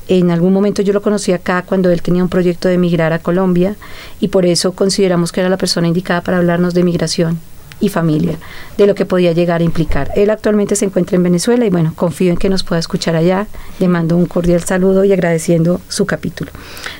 en 0.08 0.30
algún 0.30 0.52
momento 0.52 0.82
yo 0.82 0.92
lo 0.92 1.02
conocí 1.02 1.32
acá 1.32 1.64
cuando 1.66 1.90
él 1.90 2.00
tenía 2.00 2.22
un 2.22 2.28
proyecto 2.28 2.68
de 2.68 2.74
emigrar 2.74 3.12
a 3.12 3.18
Colombia 3.18 3.76
y 4.20 4.28
por 4.28 4.46
eso 4.46 4.72
consideramos 4.72 5.32
que 5.32 5.40
era 5.40 5.50
la 5.50 5.56
persona 5.56 5.88
indicada 5.88 6.20
para 6.20 6.38
hablarnos 6.38 6.74
de 6.74 6.84
migración 6.84 7.38
y 7.78 7.90
familia, 7.90 8.38
de 8.78 8.86
lo 8.86 8.94
que 8.94 9.04
podía 9.04 9.32
llegar 9.32 9.60
a 9.60 9.64
implicar. 9.64 10.10
Él 10.16 10.30
actualmente 10.30 10.76
se 10.76 10.86
encuentra 10.86 11.16
en 11.16 11.22
Venezuela 11.22 11.66
y 11.66 11.70
bueno, 11.70 11.92
confío 11.94 12.30
en 12.30 12.38
que 12.38 12.48
nos 12.48 12.62
pueda 12.62 12.78
escuchar 12.78 13.16
allá. 13.16 13.46
Le 13.78 13.88
mando 13.88 14.16
un 14.16 14.26
cordial 14.26 14.62
saludo 14.64 15.04
y 15.04 15.12
agradeciendo 15.12 15.80
su 15.88 16.06
capítulo. 16.06 16.50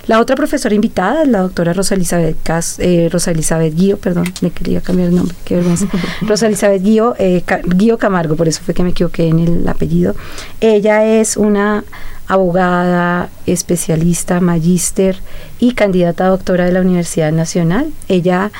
La 0.06 0.20
otra 0.20 0.36
profesora 0.36 0.74
invitada 0.74 1.22
es 1.22 1.28
la 1.28 1.40
doctora 1.40 1.72
Rosa 1.72 1.94
Elizabeth, 1.94 2.36
Cas, 2.42 2.78
eh, 2.78 3.08
Rosa 3.10 3.30
Elizabeth 3.30 3.74
Guío, 3.74 3.96
perdón, 3.96 4.32
le 4.40 4.50
quería 4.50 4.80
cambiar 4.80 5.08
el 5.08 5.16
nombre, 5.16 5.34
qué 5.44 5.56
vergüenza. 5.56 5.86
Rosa 6.22 6.46
Elizabeth 6.46 6.82
Guío, 6.82 7.14
eh, 7.18 7.42
Guío 7.64 7.96
Camargo, 7.96 8.36
por 8.36 8.48
eso 8.48 8.60
fue 8.62 8.74
que 8.74 8.82
me 8.82 8.90
equivoqué 8.90 9.28
en 9.28 9.38
el 9.38 9.68
apellido. 9.68 10.14
Ella 10.60 11.04
es 11.04 11.36
una 11.36 11.84
abogada, 12.28 13.30
especialista, 13.46 14.40
magíster 14.40 15.16
y 15.58 15.72
candidata 15.72 16.26
a 16.26 16.30
doctora 16.30 16.64
de 16.64 16.72
la 16.72 16.80
Universidad 16.80 17.32
Nacional. 17.32 17.90
Ella 18.08 18.50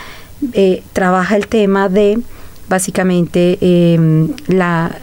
eh, 0.52 0.82
trabaja 0.92 1.36
el 1.36 1.46
tema 1.46 1.88
de 1.88 2.18
básicamente 2.68 3.58
em, 3.60 4.28
la, 4.48 4.96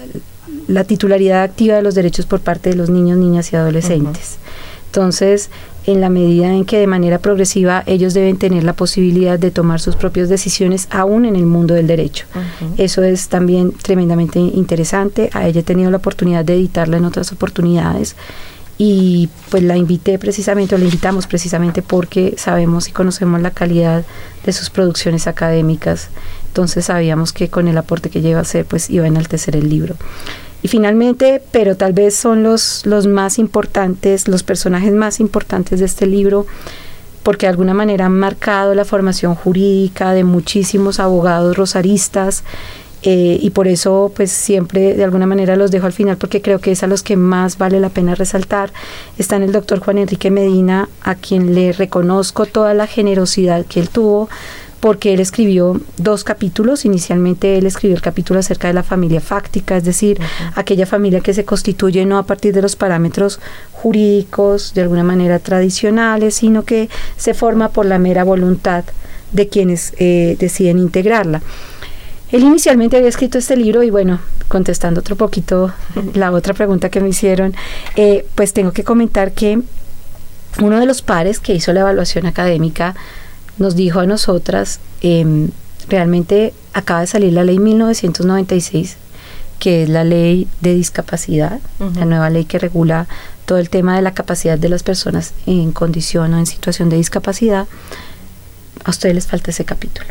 titularidad 0.88 1.44
activa 1.44 1.76
de 1.76 1.82
los 1.82 1.96
derechos 1.96 2.26
por 2.26 2.40
parte 2.40 2.70
de 2.70 2.76
los 2.76 2.90
niños, 2.90 3.18
niñas 3.18 3.52
y 3.54 3.56
adolescentes. 3.56 4.38
Entonces, 4.88 5.50
en 5.86 6.02
la 6.02 6.10
medida 6.10 6.54
en 6.54 6.66
que 6.66 6.78
de 6.78 6.88
manera 6.88 7.20
progresiva 7.20 7.84
ellos 7.86 8.14
deben 8.14 8.38
tener 8.38 8.64
la 8.64 8.74
posibilidad 8.74 9.38
de 9.38 9.52
tomar 9.52 9.80
sus 9.80 9.96
propias 9.96 10.30
decisiones 10.30 10.88
aún 10.92 11.26
en 11.26 11.36
el 11.36 11.46
mundo 11.46 11.74
del 11.74 11.88
derecho. 11.88 12.26
Eso 12.78 13.04
es 13.04 13.28
también 13.28 13.72
tremendamente 13.72 14.40
interesante. 14.40 15.30
A 15.34 15.48
ella 15.48 15.62
he 15.62 15.64
tenido 15.64 15.92
la 15.92 15.98
oportunidad 15.98 16.46
de 16.46 16.56
editarla 16.56 16.98
en 16.98 17.06
otras 17.06 17.32
oportunidades 17.32 18.16
y 18.78 19.30
pues 19.50 19.64
la 19.64 19.78
invité 19.78 20.18
precisamente, 20.18 20.76
o 20.76 20.78
la 20.78 20.86
invitamos 20.86 21.28
precisamente 21.28 21.82
porque 21.82 22.36
sabemos 22.38 22.88
y 22.88 22.92
conocemos 22.92 23.42
la 23.42 23.52
calidad 23.52 24.04
de 24.46 24.54
sus 24.54 24.70
producciones 24.70 25.28
académicas, 25.28 26.10
entonces 26.48 26.86
sabíamos 26.86 27.34
que 27.34 27.50
con 27.50 27.68
el 27.68 27.78
aporte 27.78 28.10
que 28.10 28.22
lleva 28.22 28.40
a 28.40 28.44
hacer 28.44 28.66
pues 28.66 28.90
iba 28.90 29.06
a 29.06 29.08
enaltecer 29.08 29.56
el 29.56 29.70
libro. 29.70 29.96
Y 30.64 30.70
finalmente, 30.70 31.42
pero 31.52 31.76
tal 31.76 31.92
vez 31.92 32.16
son 32.16 32.42
los, 32.42 32.86
los 32.86 33.06
más 33.06 33.38
importantes, 33.38 34.30
los 34.30 34.44
personajes 34.44 34.94
más 34.94 35.20
importantes 35.20 35.80
de 35.80 35.86
este 35.86 36.06
libro, 36.06 36.48
porque 37.22 37.46
de 37.46 37.52
alguna 37.52 37.74
manera 37.74 38.06
han 38.06 38.18
marcado 38.18 38.74
la 38.74 38.86
formación 38.86 39.36
jurídica 39.36 40.14
de 40.14 40.24
muchísimos 40.24 41.02
abogados 41.02 41.58
rosaristas, 41.58 42.44
eh, 43.04 43.38
y 43.42 43.50
por 43.50 43.68
eso 43.68 44.12
pues 44.16 44.32
siempre 44.32 44.94
de 44.94 45.04
alguna 45.04 45.26
manera 45.26 45.56
los 45.56 45.72
dejo 45.72 45.86
al 45.86 45.94
final 45.94 46.18
porque 46.18 46.42
creo 46.42 46.60
que 46.60 46.72
es 46.72 46.84
a 46.84 46.88
los 46.88 47.04
que 47.04 47.18
más 47.18 47.58
vale 47.58 47.80
la 47.80 47.90
pena 47.90 48.16
resaltar. 48.16 48.72
Está 49.18 49.36
en 49.36 49.44
el 49.44 49.52
doctor 49.52 49.80
Juan 49.80 49.98
Enrique 49.98 50.32
Medina, 50.32 50.88
a 51.02 51.16
quien 51.16 51.54
le 51.54 51.74
reconozco 51.74 52.46
toda 52.46 52.74
la 52.74 52.88
generosidad 52.88 53.66
que 53.66 53.80
él 53.80 53.90
tuvo 53.90 54.30
porque 54.80 55.14
él 55.14 55.22
escribió 55.22 55.80
dos 55.98 56.26
capítulos. 56.26 56.84
Inicialmente 56.84 57.58
él 57.58 57.66
escribió 57.66 57.96
el 57.96 58.02
capítulo 58.02 58.42
acerca 58.42 58.68
de 58.68 58.74
la 58.74 58.84
familia 58.84 59.22
fáctica, 59.22 59.78
es 59.78 59.86
decir, 59.86 60.20
aquella 60.56 60.86
familia 60.86 61.22
que 61.22 61.34
se 61.34 61.46
constituye 61.46 62.06
no 62.06 62.18
a 62.18 62.24
partir 62.24 62.54
de 62.54 62.62
los 62.62 62.76
parámetros 62.76 63.40
jurídicos, 63.72 64.74
de 64.74 64.82
alguna 64.82 65.06
manera 65.06 65.40
tradicionales, 65.40 66.36
sino 66.36 66.64
que 66.64 66.90
se 67.16 67.34
forma 67.34 67.70
por 67.70 67.86
la 67.86 67.98
mera 67.98 68.26
voluntad 68.26 68.84
de 69.32 69.48
quienes 69.48 69.94
eh, 70.00 70.36
deciden 70.38 70.80
integrarla. 70.80 71.42
Él 72.34 72.42
inicialmente 72.42 72.98
había 72.98 73.10
escrito 73.10 73.38
este 73.38 73.56
libro 73.56 73.84
y 73.84 73.92
bueno, 73.92 74.20
contestando 74.48 75.02
otro 75.02 75.16
poquito 75.16 75.72
la 76.16 76.32
otra 76.32 76.56
pregunta 76.56 76.90
que 76.90 77.00
me 77.00 77.10
hicieron, 77.10 77.54
eh, 77.96 78.26
pues 78.34 78.54
tengo 78.54 78.72
que 78.72 78.84
comentar 78.84 79.34
que 79.34 79.62
uno 80.60 80.80
de 80.80 80.88
los 80.88 81.04
pares 81.04 81.40
que 81.40 81.54
hizo 81.54 81.74
la 81.74 81.82
evaluación 81.82 82.26
académica 82.26 82.96
nos 83.60 83.76
dijo 83.76 84.00
a 84.00 84.08
nosotras, 84.08 84.80
em, 85.02 85.52
realmente 85.88 86.56
acaba 86.74 87.02
de 87.02 87.08
salir 87.08 87.34
la 87.34 87.44
ley 87.44 87.60
1996, 87.60 88.98
que 89.60 89.84
es 89.84 89.90
la 89.90 90.04
ley 90.04 90.48
de 90.60 90.74
discapacidad, 90.74 91.60
la 91.80 92.06
nueva 92.06 92.32
ley 92.32 92.46
que 92.46 92.58
regula 92.58 93.06
todo 93.46 93.60
el 93.60 93.70
tema 93.70 93.96
de 93.96 94.02
la 94.02 94.16
capacidad 94.16 94.58
de 94.58 94.70
las 94.70 94.82
personas 94.82 95.36
en 95.46 95.72
condición 95.72 96.34
o 96.34 96.40
en 96.40 96.48
situación 96.48 96.90
de 96.90 96.98
discapacidad. 96.98 97.68
A 98.86 98.90
ustedes 98.90 99.14
les 99.14 99.28
falta 99.28 99.52
ese 99.52 99.66
capítulo. 99.66 100.08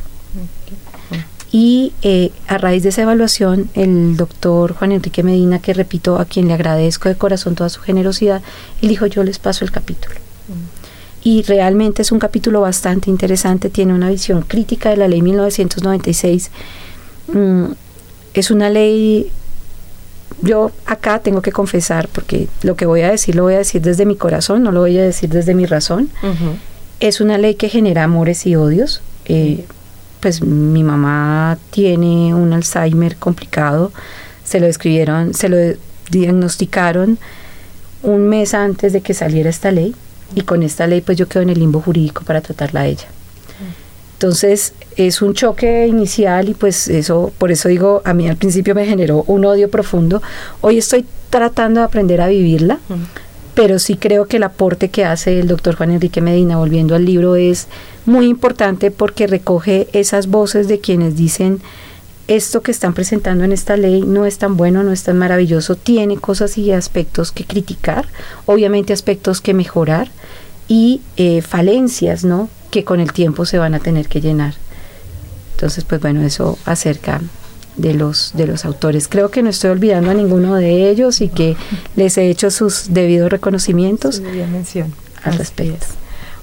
Y 1.55 1.93
eh, 2.01 2.33
a 2.49 2.57
raíz 2.57 2.83
de 2.83 2.89
esa 2.89 3.03
evaluación, 3.03 3.69
el 3.75 4.17
doctor 4.17 4.73
Juan 4.73 4.91
Enrique 4.93 5.23
Medina, 5.23 5.61
que 5.61 5.75
repito, 5.75 6.19
a 6.19 6.25
quien 6.25 6.49
le 6.49 6.55
agradezco 6.55 7.11
de 7.11 7.15
corazón 7.15 7.55
toda 7.55 7.69
su 7.69 7.83
generosidad, 7.83 8.41
él 8.81 8.89
dijo, 8.89 9.05
yo 9.05 9.23
les 9.23 9.39
paso 9.39 9.63
el 9.63 9.71
capítulo. 9.71 10.15
Mm. 10.49 11.29
Y 11.29 11.43
realmente 11.43 12.01
es 12.01 12.11
un 12.11 12.19
capítulo 12.19 12.63
bastante 12.63 13.11
interesante, 13.11 13.69
tiene 13.69 13.93
una 13.93 14.09
visión 14.09 14.41
crítica 14.41 14.89
de 14.89 14.97
la 14.97 15.09
ley 15.09 15.21
1996. 15.21 16.51
Mm, 17.35 17.65
es 18.33 18.51
una 18.51 18.71
ley, 18.71 19.31
yo 20.41 20.73
acá 20.87 21.19
tengo 21.19 21.43
que 21.43 21.53
confesar, 21.53 22.09
porque 22.09 22.49
lo 22.63 22.77
que 22.77 22.87
voy 22.87 23.03
a 23.03 23.11
decir 23.11 23.35
lo 23.37 23.43
voy 23.43 23.55
a 23.55 23.59
decir 23.59 23.83
desde 23.83 24.07
mi 24.07 24.17
corazón, 24.17 24.63
no 24.63 24.73
lo 24.73 24.81
voy 24.81 24.97
a 24.97 25.03
decir 25.03 25.29
desde 25.29 25.55
mi 25.55 25.67
razón. 25.67 26.09
Es 26.99 27.21
una 27.21 27.37
ley 27.37 27.57
que 27.57 27.69
genera 27.69 28.05
amores 28.05 28.47
y 28.47 28.57
odios. 28.57 29.03
Eh, 29.27 29.67
pues 30.23 30.41
mi 30.41 30.85
mamá 30.85 31.59
tiene 31.71 32.33
un 32.33 32.53
Alzheimer 32.53 33.17
complicado, 33.17 33.93
se 34.45 34.61
lo 34.61 34.67
describieron, 34.67 35.35
se 35.35 35.49
lo 35.49 35.57
diagnosticaron 36.11 37.19
un 38.03 38.29
mes 38.29 38.55
antes 38.55 38.93
de 38.93 39.01
que 39.01 39.15
saliera 39.15 39.51
esta 39.51 39.73
ley 39.73 39.95
y 40.35 40.43
con 40.43 40.63
esta 40.63 40.87
ley 40.87 41.01
pues 41.01 41.19
yo 41.19 41.29
quedo 41.29 41.43
en 41.43 41.51
el 41.51 41.59
limbo 41.59 41.81
jurídico 41.81 42.23
para 42.25 42.41
tratarla 42.41 42.81
a 42.81 42.87
ella. 42.87 43.09
Entonces 44.15 44.75
es 44.97 45.21
un 45.23 45.35
choque 45.35 45.89
inicial 45.89 46.49
y 46.49 46.55
pues 46.55 46.87
eso, 46.87 47.33
por 47.39 47.51
eso 47.51 47.69
digo, 47.69 48.03
a 48.05 48.15
mí 48.15 48.29
al 48.29 48.37
principio 48.37 48.77
me 48.77 48.87
generó 48.87 49.25
un 49.27 49.45
odio 49.45 49.69
profundo. 49.69 50.23
Hoy 50.61 50.79
estoy 50.79 51.05
tratando 51.31 51.81
de 51.81 51.87
aprender 51.87 52.21
a 52.21 52.29
vivirla, 52.29 52.79
pero 53.55 53.79
sí 53.79 53.97
creo 53.97 54.27
que 54.27 54.39
el 54.39 54.45
aporte 54.45 54.89
que 54.89 55.05
hace 55.05 55.39
el 55.39 55.49
doctor 55.49 55.77
Juan 55.77 55.91
Enrique 55.91 56.21
Medina, 56.21 56.57
volviendo 56.57 56.95
al 56.95 57.05
libro, 57.05 57.37
es 57.37 57.69
muy 58.07 58.27
importante 58.27 58.91
porque 58.91 59.27
recoge 59.27 59.89
esas 59.93 60.29
voces 60.29 60.69
de 60.69 60.81
quienes 60.81 61.17
dicen 61.17 61.61
esto 62.29 62.63
que 62.63 62.71
están 62.71 62.95
presentando 62.95 63.45
en 63.45 63.53
esta 63.53 63.77
ley 63.77 64.03
no 64.03 64.27
es 64.27 64.39
tan 64.39 64.57
bueno, 64.57 64.83
no 64.83 64.93
es 64.93 65.03
tan 65.03 65.19
maravilloso, 65.19 65.77
tiene 65.77 66.17
cosas 66.17 66.57
y 66.57 66.73
aspectos 66.73 67.33
que 67.33 67.45
criticar, 67.45 68.07
obviamente 68.47 68.93
aspectos 68.93 69.41
que 69.41 69.55
mejorar 69.55 70.09
y 70.69 71.03
eh, 71.17 71.43
falencias, 71.43 72.25
¿no? 72.25 72.49
Que 72.71 72.85
con 72.85 73.01
el 73.01 73.13
tiempo 73.13 73.45
se 73.45 73.59
van 73.59 73.75
a 73.75 73.81
tener 73.81 74.09
que 74.09 74.21
llenar. 74.21 74.55
Entonces, 75.55 75.85
pues 75.85 76.01
bueno, 76.01 76.23
eso 76.23 76.59
acerca 76.65 77.21
de 77.77 77.95
los 77.95 78.33
de 78.35 78.47
los 78.47 78.65
autores. 78.65 79.09
Creo 79.09 79.31
que 79.31 79.43
no 79.43 79.51
estoy 79.51 79.71
olvidando 79.71 80.11
a 80.11 80.15
ninguno 80.15 80.55
de 80.55 80.91
ellos 80.91 81.21
y 81.21 81.29
que 81.29 81.57
les 81.97 82.19
he 82.19 82.29
hecho 82.29 82.51
sus 82.51 82.93
debidos 82.93 83.31
reconocimientos 83.31 84.21
mención. 84.21 84.93
al 85.23 85.39
respecto. 85.39 85.87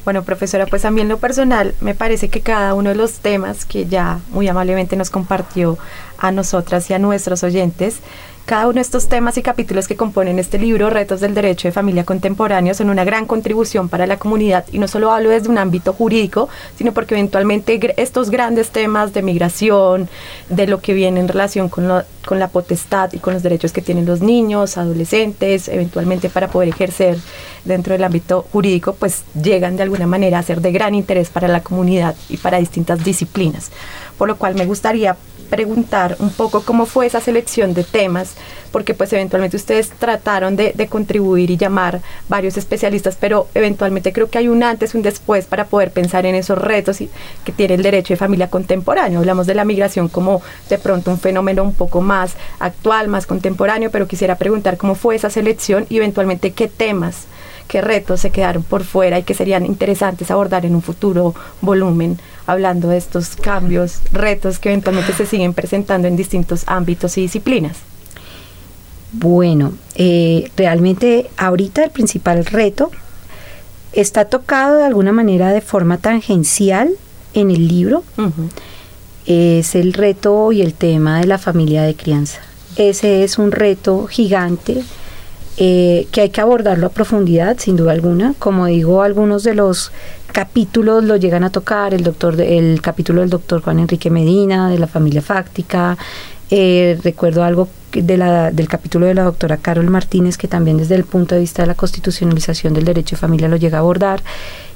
Bueno, 0.05 0.23
profesora, 0.23 0.65
pues 0.65 0.85
en 0.85 1.07
lo 1.07 1.17
personal 1.19 1.75
me 1.81 1.93
parece 1.93 2.29
que 2.29 2.41
cada 2.41 2.73
uno 2.73 2.89
de 2.89 2.95
los 2.95 3.19
temas 3.19 3.65
que 3.65 3.85
ya 3.85 4.19
muy 4.31 4.47
amablemente 4.47 4.95
nos 4.95 5.09
compartió 5.09 5.77
a 6.17 6.31
nosotras 6.31 6.89
y 6.89 6.93
a 6.93 6.99
nuestros 6.99 7.43
oyentes 7.43 7.97
cada 8.49 8.65
uno 8.65 8.73
de 8.77 8.81
estos 8.81 9.07
temas 9.07 9.37
y 9.37 9.43
capítulos 9.43 9.87
que 9.87 9.95
componen 9.95 10.39
este 10.39 10.57
libro, 10.57 10.89
Retos 10.89 11.19
del 11.19 11.35
Derecho 11.35 11.67
de 11.67 11.71
Familia 11.71 12.03
Contemporáneo, 12.03 12.73
son 12.73 12.89
una 12.89 13.03
gran 13.03 13.27
contribución 13.27 13.89
para 13.89 14.07
la 14.07 14.17
comunidad 14.17 14.65
y 14.71 14.79
no 14.79 14.87
solo 14.87 15.11
hablo 15.11 15.29
desde 15.29 15.49
un 15.49 15.59
ámbito 15.59 15.93
jurídico, 15.93 16.49
sino 16.75 16.91
porque 16.91 17.13
eventualmente 17.13 17.79
estos 18.01 18.31
grandes 18.31 18.71
temas 18.71 19.13
de 19.13 19.21
migración, 19.21 20.09
de 20.49 20.65
lo 20.65 20.81
que 20.81 20.95
viene 20.95 21.19
en 21.19 21.27
relación 21.27 21.69
con, 21.69 21.87
con 22.25 22.39
la 22.39 22.47
potestad 22.47 23.13
y 23.13 23.19
con 23.19 23.35
los 23.35 23.43
derechos 23.43 23.71
que 23.71 23.83
tienen 23.83 24.07
los 24.07 24.21
niños, 24.21 24.79
adolescentes, 24.79 25.67
eventualmente 25.67 26.27
para 26.31 26.47
poder 26.47 26.69
ejercer 26.69 27.19
dentro 27.65 27.93
del 27.93 28.03
ámbito 28.03 28.47
jurídico, 28.51 28.93
pues 28.93 29.25
llegan 29.39 29.77
de 29.77 29.83
alguna 29.83 30.07
manera 30.07 30.39
a 30.39 30.43
ser 30.43 30.59
de 30.61 30.71
gran 30.71 30.95
interés 30.95 31.29
para 31.29 31.47
la 31.47 31.61
comunidad 31.61 32.15
y 32.29 32.37
para 32.37 32.57
distintas 32.57 33.03
disciplinas. 33.03 33.69
Por 34.17 34.27
lo 34.27 34.37
cual 34.37 34.55
me 34.55 34.65
gustaría 34.65 35.17
preguntar 35.49 36.15
un 36.19 36.29
poco 36.29 36.61
cómo 36.61 36.85
fue 36.85 37.05
esa 37.05 37.19
selección 37.19 37.73
de 37.73 37.83
temas, 37.83 38.35
porque 38.71 38.93
pues 38.93 39.11
eventualmente 39.13 39.57
ustedes 39.57 39.89
trataron 39.89 40.55
de, 40.55 40.87
contribuir 40.89 41.51
y 41.51 41.57
llamar 41.57 42.01
varios 42.27 42.57
especialistas, 42.57 43.17
pero 43.19 43.47
eventualmente 43.53 44.13
creo 44.13 44.29
que 44.29 44.37
hay 44.37 44.47
un 44.47 44.63
antes, 44.63 44.95
un 44.95 45.01
después 45.01 45.45
para 45.45 45.65
poder 45.65 45.91
pensar 45.91 46.25
en 46.25 46.35
esos 46.35 46.57
retos 46.57 47.01
y, 47.01 47.09
que 47.43 47.51
tiene 47.51 47.75
el 47.75 47.83
derecho 47.83 48.13
de 48.13 48.17
familia 48.17 48.49
contemporáneo. 48.49 49.19
Hablamos 49.19 49.47
de 49.47 49.55
la 49.55 49.65
migración 49.65 50.07
como 50.07 50.41
de 50.69 50.77
pronto 50.77 51.11
un 51.11 51.19
fenómeno 51.19 51.63
un 51.63 51.73
poco 51.73 52.01
más 52.01 52.35
actual, 52.59 53.07
más 53.07 53.25
contemporáneo, 53.25 53.91
pero 53.91 54.07
quisiera 54.07 54.35
preguntar 54.35 54.77
cómo 54.77 54.95
fue 54.95 55.15
esa 55.15 55.29
selección 55.29 55.85
y 55.89 55.97
eventualmente 55.97 56.51
qué 56.51 56.67
temas 56.67 57.25
qué 57.69 57.81
retos 57.81 58.19
se 58.19 58.31
quedaron 58.31 58.63
por 58.63 58.83
fuera 58.83 59.19
y 59.19 59.23
que 59.23 59.35
serían 59.35 59.65
interesantes 59.65 60.31
abordar 60.31 60.65
en 60.65 60.75
un 60.75 60.81
futuro 60.81 61.35
volumen 61.61 62.19
hablando 62.51 62.89
de 62.89 62.97
estos 62.97 63.35
cambios, 63.35 63.99
retos 64.11 64.59
que 64.59 64.69
eventualmente 64.69 65.13
se 65.13 65.25
siguen 65.25 65.53
presentando 65.53 66.07
en 66.07 66.15
distintos 66.15 66.63
ámbitos 66.67 67.17
y 67.17 67.21
disciplinas? 67.21 67.77
Bueno, 69.11 69.73
eh, 69.95 70.51
realmente 70.55 71.29
ahorita 71.37 71.83
el 71.83 71.91
principal 71.91 72.45
reto 72.45 72.91
está 73.91 74.25
tocado 74.25 74.77
de 74.77 74.85
alguna 74.85 75.11
manera 75.11 75.51
de 75.51 75.61
forma 75.61 75.97
tangencial 75.97 76.89
en 77.33 77.51
el 77.51 77.67
libro. 77.67 78.03
Es 79.25 79.75
el 79.75 79.93
reto 79.93 80.51
y 80.51 80.61
el 80.61 80.73
tema 80.73 81.19
de 81.19 81.27
la 81.27 81.37
familia 81.37 81.83
de 81.83 81.95
crianza. 81.95 82.39
Ese 82.75 83.23
es 83.23 83.37
un 83.37 83.51
reto 83.51 84.07
gigante 84.07 84.83
eh, 85.61 86.07
que 86.13 86.21
hay 86.21 86.29
que 86.29 86.39
abordarlo 86.39 86.87
a 86.87 86.89
profundidad, 86.89 87.57
sin 87.59 87.75
duda 87.75 87.91
alguna. 87.91 88.33
Como 88.39 88.65
digo, 88.67 89.01
algunos 89.01 89.43
de 89.43 89.55
los 89.55 89.91
capítulos 90.31 91.03
lo 91.03 91.17
llegan 91.17 91.43
a 91.43 91.49
tocar, 91.49 91.93
el, 91.93 92.01
doctor, 92.01 92.39
el 92.39 92.81
capítulo 92.81 93.19
del 93.19 93.29
doctor 93.29 93.61
Juan 93.61 93.79
Enrique 93.79 94.09
Medina, 94.09 94.69
de 94.69 94.79
la 94.79 94.87
familia 94.87 95.21
fáctica. 95.21 95.97
Eh, 96.49 96.97
recuerdo 97.03 97.43
algo 97.43 97.67
de 97.91 98.15
la, 98.15 98.51
del 98.51 98.69
capítulo 98.69 99.05
de 99.05 99.15
la 99.15 99.23
doctora 99.23 99.57
Carol 99.57 99.89
Martínez, 99.89 100.37
que 100.37 100.47
también 100.47 100.77
desde 100.77 100.95
el 100.95 101.03
punto 101.03 101.35
de 101.35 101.41
vista 101.41 101.63
de 101.63 101.67
la 101.67 101.75
constitucionalización 101.75 102.73
del 102.73 102.85
derecho 102.85 103.17
de 103.17 103.19
familia 103.19 103.49
lo 103.49 103.57
llega 103.57 103.79
a 103.79 103.81
abordar. 103.81 104.23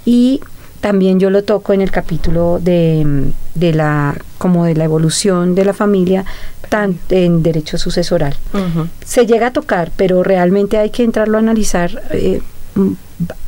Y 0.06 0.42
también 0.84 1.18
yo 1.18 1.30
lo 1.30 1.46
toco 1.46 1.72
en 1.72 1.80
el 1.80 1.92
capítulo 1.92 2.60
de, 2.62 3.32
de 3.56 3.74
la 3.74 4.18
como 4.38 4.66
de 4.66 4.76
la 4.76 4.84
evolución 4.84 5.56
de 5.56 5.64
la 5.64 5.72
familia 5.72 6.26
tan, 6.68 7.00
en 7.08 7.42
derecho 7.42 7.78
sucesoral. 7.78 8.36
Se 9.06 9.26
llega 9.26 9.48
a 9.48 9.54
tocar, 9.54 9.94
pero 9.96 10.24
realmente 10.24 10.78
hay 10.78 10.90
que 10.90 11.04
entrarlo 11.04 11.38
a 11.38 11.40
analizar 11.40 12.04
eh, 12.12 12.42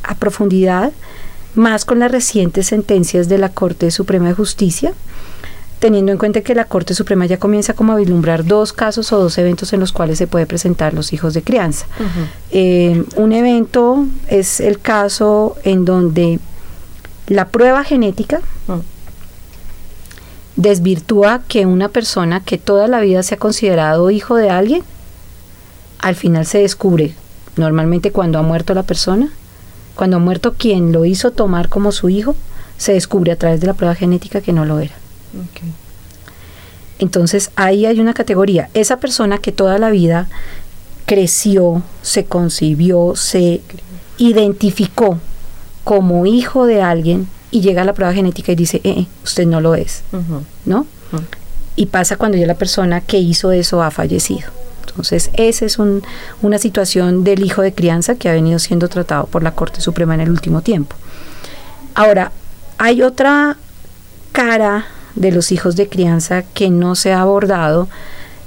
a 0.02 0.14
profundidad, 0.14 0.92
más 1.54 1.84
con 1.84 1.98
las 1.98 2.10
recientes 2.10 2.68
sentencias 2.68 3.28
de 3.28 3.36
la 3.36 3.50
Corte 3.50 3.90
Suprema 3.90 4.28
de 4.28 4.34
Justicia, 4.34 4.94
teniendo 5.78 6.12
en 6.12 6.18
cuenta 6.18 6.40
que 6.40 6.54
la 6.54 6.64
Corte 6.64 6.94
Suprema 6.94 7.26
ya 7.26 7.38
comienza 7.38 7.74
como 7.74 7.92
a 7.92 7.96
vislumbrar 7.96 8.46
dos 8.46 8.72
casos 8.72 9.12
o 9.12 9.18
dos 9.18 9.36
eventos 9.36 9.74
en 9.74 9.80
los 9.80 9.92
cuales 9.92 10.16
se 10.16 10.26
puede 10.26 10.46
presentar 10.46 10.94
los 10.94 11.12
hijos 11.12 11.34
de 11.34 11.42
crianza. 11.42 11.84
Eh, 12.50 13.04
un 13.16 13.32
evento 13.34 14.06
es 14.26 14.60
el 14.60 14.80
caso 14.80 15.56
en 15.64 15.84
donde 15.84 16.38
la 17.26 17.48
prueba 17.48 17.84
genética 17.84 18.40
mm. 18.68 18.80
desvirtúa 20.56 21.42
que 21.48 21.66
una 21.66 21.88
persona 21.88 22.40
que 22.40 22.58
toda 22.58 22.88
la 22.88 23.00
vida 23.00 23.22
se 23.22 23.34
ha 23.34 23.38
considerado 23.38 24.10
hijo 24.10 24.36
de 24.36 24.50
alguien, 24.50 24.82
al 25.98 26.14
final 26.14 26.46
se 26.46 26.58
descubre, 26.58 27.14
normalmente 27.56 28.12
cuando 28.12 28.38
ha 28.38 28.42
muerto 28.42 28.74
la 28.74 28.84
persona, 28.84 29.30
cuando 29.94 30.18
ha 30.18 30.20
muerto 30.20 30.54
quien 30.54 30.92
lo 30.92 31.04
hizo 31.04 31.32
tomar 31.32 31.68
como 31.68 31.90
su 31.90 32.08
hijo, 32.08 32.36
se 32.76 32.92
descubre 32.92 33.32
a 33.32 33.36
través 33.36 33.60
de 33.60 33.66
la 33.66 33.74
prueba 33.74 33.94
genética 33.94 34.40
que 34.40 34.52
no 34.52 34.64
lo 34.64 34.78
era. 34.78 34.94
Entonces 36.98 37.50
ahí 37.56 37.86
hay 37.86 38.00
una 38.00 38.14
categoría. 38.14 38.68
Esa 38.74 38.98
persona 38.98 39.38
que 39.38 39.52
toda 39.52 39.78
la 39.78 39.90
vida 39.90 40.28
creció, 41.06 41.82
se 42.02 42.24
concibió, 42.24 43.14
se 43.16 43.62
identificó 44.18 45.18
como 45.86 46.26
hijo 46.26 46.66
de 46.66 46.82
alguien 46.82 47.28
y 47.52 47.60
llega 47.60 47.82
a 47.82 47.84
la 47.84 47.92
prueba 47.92 48.12
genética 48.12 48.50
y 48.50 48.56
dice, 48.56 48.80
eh, 48.82 48.90
eh 48.90 49.06
usted 49.22 49.46
no 49.46 49.60
lo 49.60 49.76
es, 49.76 50.02
¿no? 50.64 50.84
Y 51.76 51.86
pasa 51.86 52.16
cuando 52.16 52.36
ya 52.36 52.44
la 52.44 52.56
persona 52.56 53.00
que 53.02 53.18
hizo 53.18 53.52
eso 53.52 53.84
ha 53.84 53.92
fallecido. 53.92 54.50
Entonces, 54.80 55.30
esa 55.34 55.64
es 55.64 55.78
una 55.78 56.58
situación 56.58 57.22
del 57.22 57.44
hijo 57.44 57.62
de 57.62 57.72
crianza 57.72 58.16
que 58.16 58.28
ha 58.28 58.32
venido 58.32 58.58
siendo 58.58 58.88
tratado 58.88 59.26
por 59.26 59.44
la 59.44 59.52
Corte 59.52 59.80
Suprema 59.80 60.16
en 60.16 60.22
el 60.22 60.30
último 60.30 60.60
tiempo. 60.60 60.96
Ahora, 61.94 62.32
hay 62.78 63.02
otra 63.02 63.56
cara 64.32 64.86
de 65.14 65.30
los 65.30 65.52
hijos 65.52 65.76
de 65.76 65.88
crianza 65.88 66.42
que 66.42 66.68
no 66.68 66.96
se 66.96 67.12
ha 67.12 67.20
abordado 67.20 67.88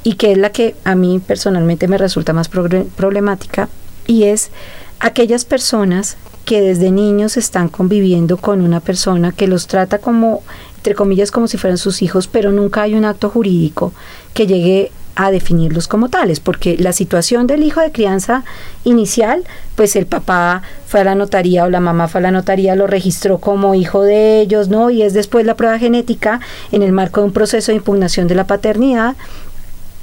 y 0.04 0.16
que 0.16 0.34
es 0.34 0.38
la 0.38 0.50
que 0.50 0.76
a 0.84 0.94
mí 0.94 1.22
personalmente 1.26 1.88
me 1.88 1.98
resulta 1.98 2.34
más 2.34 2.50
problemática 2.50 3.70
y 4.08 4.26
es 4.26 4.52
aquellas 5.00 5.46
personas 5.46 6.18
que 6.50 6.62
desde 6.62 6.90
niños 6.90 7.38
están 7.38 7.70
conviviendo 7.70 8.36
con 8.38 8.62
una 8.62 8.80
persona 8.80 9.32
que 9.32 9.46
los 9.46 9.68
trata 9.68 10.00
como, 10.00 10.42
entre 10.78 10.96
comillas, 10.96 11.30
como 11.30 11.48
si 11.48 11.60
fueran 11.60 11.78
sus 11.78 12.02
hijos, 12.02 12.26
pero 12.26 12.52
nunca 12.52 12.82
hay 12.82 12.96
un 12.96 13.06
acto 13.06 13.30
jurídico 13.30 13.94
que 14.34 14.48
llegue 14.48 14.92
a 15.16 15.30
definirlos 15.30 15.88
como 15.88 16.10
tales, 16.10 16.40
porque 16.40 16.76
la 16.80 16.92
situación 16.92 17.46
del 17.46 17.62
hijo 17.62 17.82
de 17.82 17.92
crianza 17.92 18.44
inicial, 18.84 19.44
pues 19.76 19.96
el 19.96 20.08
papá 20.08 20.64
fue 20.88 21.02
a 21.02 21.04
la 21.04 21.14
notaría 21.14 21.66
o 21.66 21.70
la 21.70 21.82
mamá 21.82 22.08
fue 22.08 22.18
a 22.18 22.24
la 22.24 22.32
notaría, 22.32 22.76
lo 22.76 22.88
registró 22.88 23.38
como 23.38 23.76
hijo 23.76 24.02
de 24.02 24.42
ellos, 24.42 24.70
¿no? 24.70 24.90
Y 24.90 25.04
es 25.04 25.14
después 25.14 25.46
la 25.46 25.54
prueba 25.54 25.78
genética 25.78 26.40
en 26.72 26.82
el 26.82 26.94
marco 26.94 27.22
de 27.22 27.28
un 27.28 27.34
proceso 27.34 27.72
de 27.72 27.76
impugnación 27.76 28.28
de 28.28 28.34
la 28.34 28.48
paternidad 28.48 29.16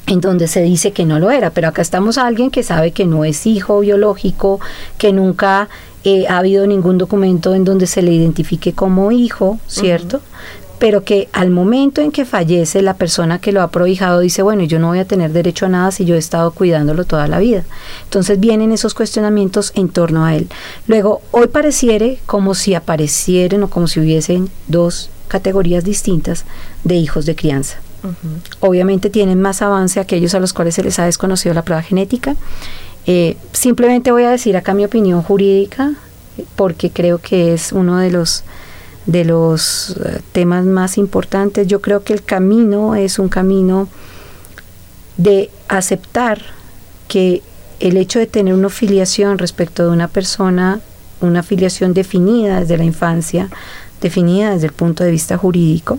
en 0.07 0.21
donde 0.21 0.47
se 0.47 0.63
dice 0.63 0.93
que 0.93 1.05
no 1.05 1.19
lo 1.19 1.31
era, 1.31 1.51
pero 1.51 1.69
acá 1.69 1.83
estamos 1.83 2.17
a 2.17 2.27
alguien 2.27 2.51
que 2.51 2.63
sabe 2.63 2.93
que 2.93 3.07
no 3.07 3.25
es 3.25 3.47
hijo 3.47 3.81
biológico, 3.81 4.61
que 4.99 5.13
nunca 5.13 5.69
eh, 6.05 6.27
ha 6.29 6.39
habido 6.39 6.67
ningún 6.67 6.99
documento 6.99 7.55
en 7.55 7.65
donde 7.65 7.89
se 7.89 8.03
le 8.03 8.13
identifique 8.13 8.73
como 8.73 9.11
hijo, 9.11 9.59
¿cierto? 9.67 10.21
Pero 10.79 11.03
que 11.03 11.29
al 11.33 11.51
momento 11.51 12.03
en 12.03 12.13
que 12.13 12.25
fallece 12.25 12.83
la 12.83 12.95
persona 12.95 13.41
que 13.41 13.51
lo 13.51 13.63
ha 13.63 13.71
prohijado 13.71 14.21
dice, 14.21 14.43
bueno, 14.43 14.63
yo 14.63 14.79
no 14.79 14.89
voy 14.89 15.01
a 15.01 15.07
tener 15.07 15.33
derecho 15.33 15.67
a 15.67 15.71
nada 15.71 15.91
si 15.91 16.05
yo 16.05 16.15
he 16.15 16.19
estado 16.19 16.53
cuidándolo 16.53 17.05
toda 17.05 17.27
la 17.27 17.41
vida. 17.41 17.65
Entonces 18.05 18.39
vienen 18.39 18.71
esos 18.73 18.95
cuestionamientos 18.95 19.73
en 19.75 19.89
torno 19.89 20.25
a 20.25 20.37
él. 20.37 20.49
Luego, 20.87 21.23
hoy 21.33 21.49
pareciere 21.49 22.21
como 22.27 22.55
si 22.55 22.75
aparecieran 22.75 23.65
o 23.65 23.71
como 23.71 23.89
si 23.89 23.99
hubiesen 23.99 24.51
dos 24.69 25.11
categorías 25.27 25.83
distintas 25.83 26.45
de 26.85 26.95
hijos 26.95 27.27
de 27.27 27.35
crianza. 27.35 27.79
Obviamente 28.61 29.11
tienen 29.11 29.41
más 29.41 29.63
avance 29.63 30.01
aquellos 30.01 30.35
a 30.35 30.41
los 30.41 30.53
cuales 30.53 30.75
se 30.75 30.83
les 30.83 30.99
ha 30.99 31.05
desconocido 31.05 31.55
la 31.55 31.63
prueba 31.63 31.83
genética. 31.83 32.37
Eh, 33.07 33.37
simplemente 33.53 34.11
voy 34.11 34.25
a 34.25 34.31
decir 34.31 34.57
acá 34.57 34.75
mi 34.75 34.85
opinión 34.85 35.23
jurídica, 35.23 35.93
porque 36.57 36.91
creo 36.91 37.19
que 37.19 37.55
es 37.55 37.73
uno 37.73 37.99
de 37.99 38.11
los 38.11 38.45
de 39.07 39.25
los 39.25 39.97
eh, 40.05 40.21
temas 40.33 40.65
más 40.65 40.99
importantes. 40.99 41.67
Yo 41.69 41.81
creo 41.81 42.03
que 42.03 42.13
el 42.13 42.25
camino 42.25 42.97
es 42.97 43.19
un 43.19 43.29
camino 43.29 43.89
de 45.17 45.51
aceptar 45.69 46.43
que 47.09 47.43
el 47.79 47.97
hecho 47.97 48.19
de 48.19 48.27
tener 48.27 48.55
una 48.55 48.69
filiación 48.69 49.39
respecto 49.39 49.85
de 49.85 49.91
una 49.91 50.09
persona, 50.09 50.81
una 51.21 51.43
filiación 51.43 51.95
definida 51.95 52.61
desde 52.61 52.77
la 52.77 52.85
infancia, 52.85 53.49
definida 54.01 54.51
desde 54.51 54.67
el 54.67 54.73
punto 54.73 55.05
de 55.05 55.11
vista 55.11 55.39
jurídico, 55.39 55.99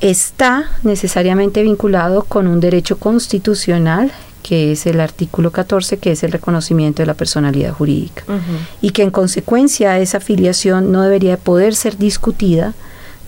está 0.00 0.70
necesariamente 0.82 1.62
vinculado 1.62 2.24
con 2.24 2.46
un 2.46 2.60
derecho 2.60 2.98
constitucional 2.98 4.12
que 4.42 4.70
es 4.70 4.86
el 4.86 5.00
artículo 5.00 5.50
14, 5.50 5.98
que 5.98 6.12
es 6.12 6.22
el 6.22 6.30
reconocimiento 6.30 7.02
de 7.02 7.06
la 7.06 7.14
personalidad 7.14 7.72
jurídica, 7.72 8.22
y 8.80 8.90
que 8.90 9.02
en 9.02 9.10
consecuencia 9.10 9.98
esa 9.98 10.18
afiliación 10.18 10.92
no 10.92 11.02
debería 11.02 11.36
poder 11.36 11.74
ser 11.74 11.98
discutida 11.98 12.72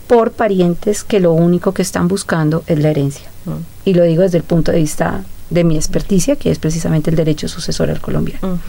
por 0.07 0.31
parientes 0.31 1.02
que 1.02 1.18
lo 1.18 1.33
único 1.33 1.74
que 1.74 1.83
están 1.83 2.07
buscando 2.07 2.62
es 2.68 2.78
la 2.78 2.90
herencia. 2.90 3.28
Y 3.85 3.94
lo 3.94 4.04
digo 4.04 4.22
desde 4.22 4.38
el 4.38 4.44
punto 4.44 4.70
de 4.70 4.78
vista 4.78 5.24
de 5.50 5.64
mi 5.64 5.74
experticia, 5.74 6.37
que 6.37 6.52
es 6.52 6.61
precisamente 6.61 7.11
el 7.11 7.16
derecho 7.16 7.48
sucesor 7.48 7.90
al 7.90 8.00
colombiano. 8.00 8.61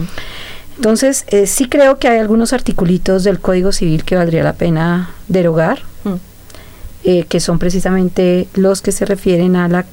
Entonces, 0.75 1.25
eh, 1.27 1.45
sí 1.45 1.67
creo 1.67 1.99
que 1.99 2.07
hay 2.07 2.19
algunos 2.19 2.53
articulitos 2.53 3.23
del 3.25 3.39
Código 3.39 3.71
Civil 3.71 4.05
que 4.05 4.15
valdría 4.15 4.43
la 4.43 4.53
pena 4.53 5.11
derogar, 5.27 5.83
eh, 7.03 7.23
que 7.23 7.39
son 7.39 7.59
precisamente 7.59 8.47
los 8.53 8.81
que 8.81 8.91
se 8.91 9.05
refieren 9.05 9.55
a 9.55 9.67
la 9.67 9.85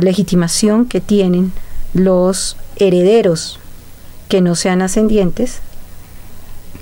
legitimación 0.00 0.86
que 0.86 1.00
tienen 1.00 1.52
los 1.94 2.56
herederos 2.76 3.58
que 4.28 4.40
no 4.40 4.54
sean 4.54 4.82
ascendientes. 4.82 5.60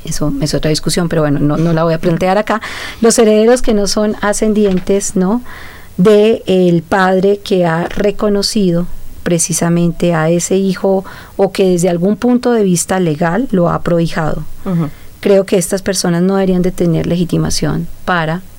Eso 0.04 0.32
es 0.40 0.54
otra 0.54 0.70
discusión, 0.70 1.08
pero 1.08 1.22
bueno, 1.22 1.40
no, 1.40 1.72
la 1.72 1.84
voy 1.84 1.94
a 1.94 1.98
plantear 1.98 2.38
acá. 2.38 2.60
Los 3.00 3.18
herederos 3.18 3.60
que 3.60 3.74
no 3.74 3.86
son 3.86 4.16
ascendientes, 4.22 5.14
¿no? 5.14 5.42
De 5.96 6.42
el 6.46 6.82
padre 6.82 7.38
que 7.38 7.66
ha 7.66 7.86
reconocido 7.88 8.86
precisamente 9.22 10.14
a 10.14 10.30
ese 10.30 10.56
hijo 10.56 11.04
o 11.36 11.52
que 11.52 11.70
desde 11.70 11.90
algún 11.90 12.16
punto 12.16 12.52
de 12.52 12.62
vista 12.62 12.98
legal 12.98 13.48
lo 13.50 13.68
ha 13.68 13.82
prohijado. 13.82 14.44
Creo 15.20 15.44
que 15.44 15.58
estas 15.58 15.82
personas 15.82 16.22
no 16.22 16.36
deberían 16.36 16.62
de 16.62 16.72
tener 16.72 17.06
legitimación 17.06 17.86
para 18.04 18.42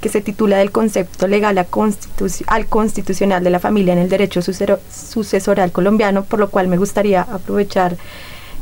que 0.00 0.08
se 0.08 0.20
titula 0.20 0.58
del 0.58 0.70
concepto 0.70 1.26
legal 1.26 1.58
al 1.58 2.66
constitucional 2.66 3.42
de 3.44 3.50
la 3.50 3.60
familia 3.60 3.92
en 3.92 3.98
el 3.98 4.08
derecho 4.08 4.40
sucesoral 4.42 5.72
colombiano, 5.72 6.24
por 6.24 6.38
lo 6.38 6.48
cual 6.48 6.68
me 6.68 6.76
gustaría 6.76 7.22
aprovechar 7.22 7.96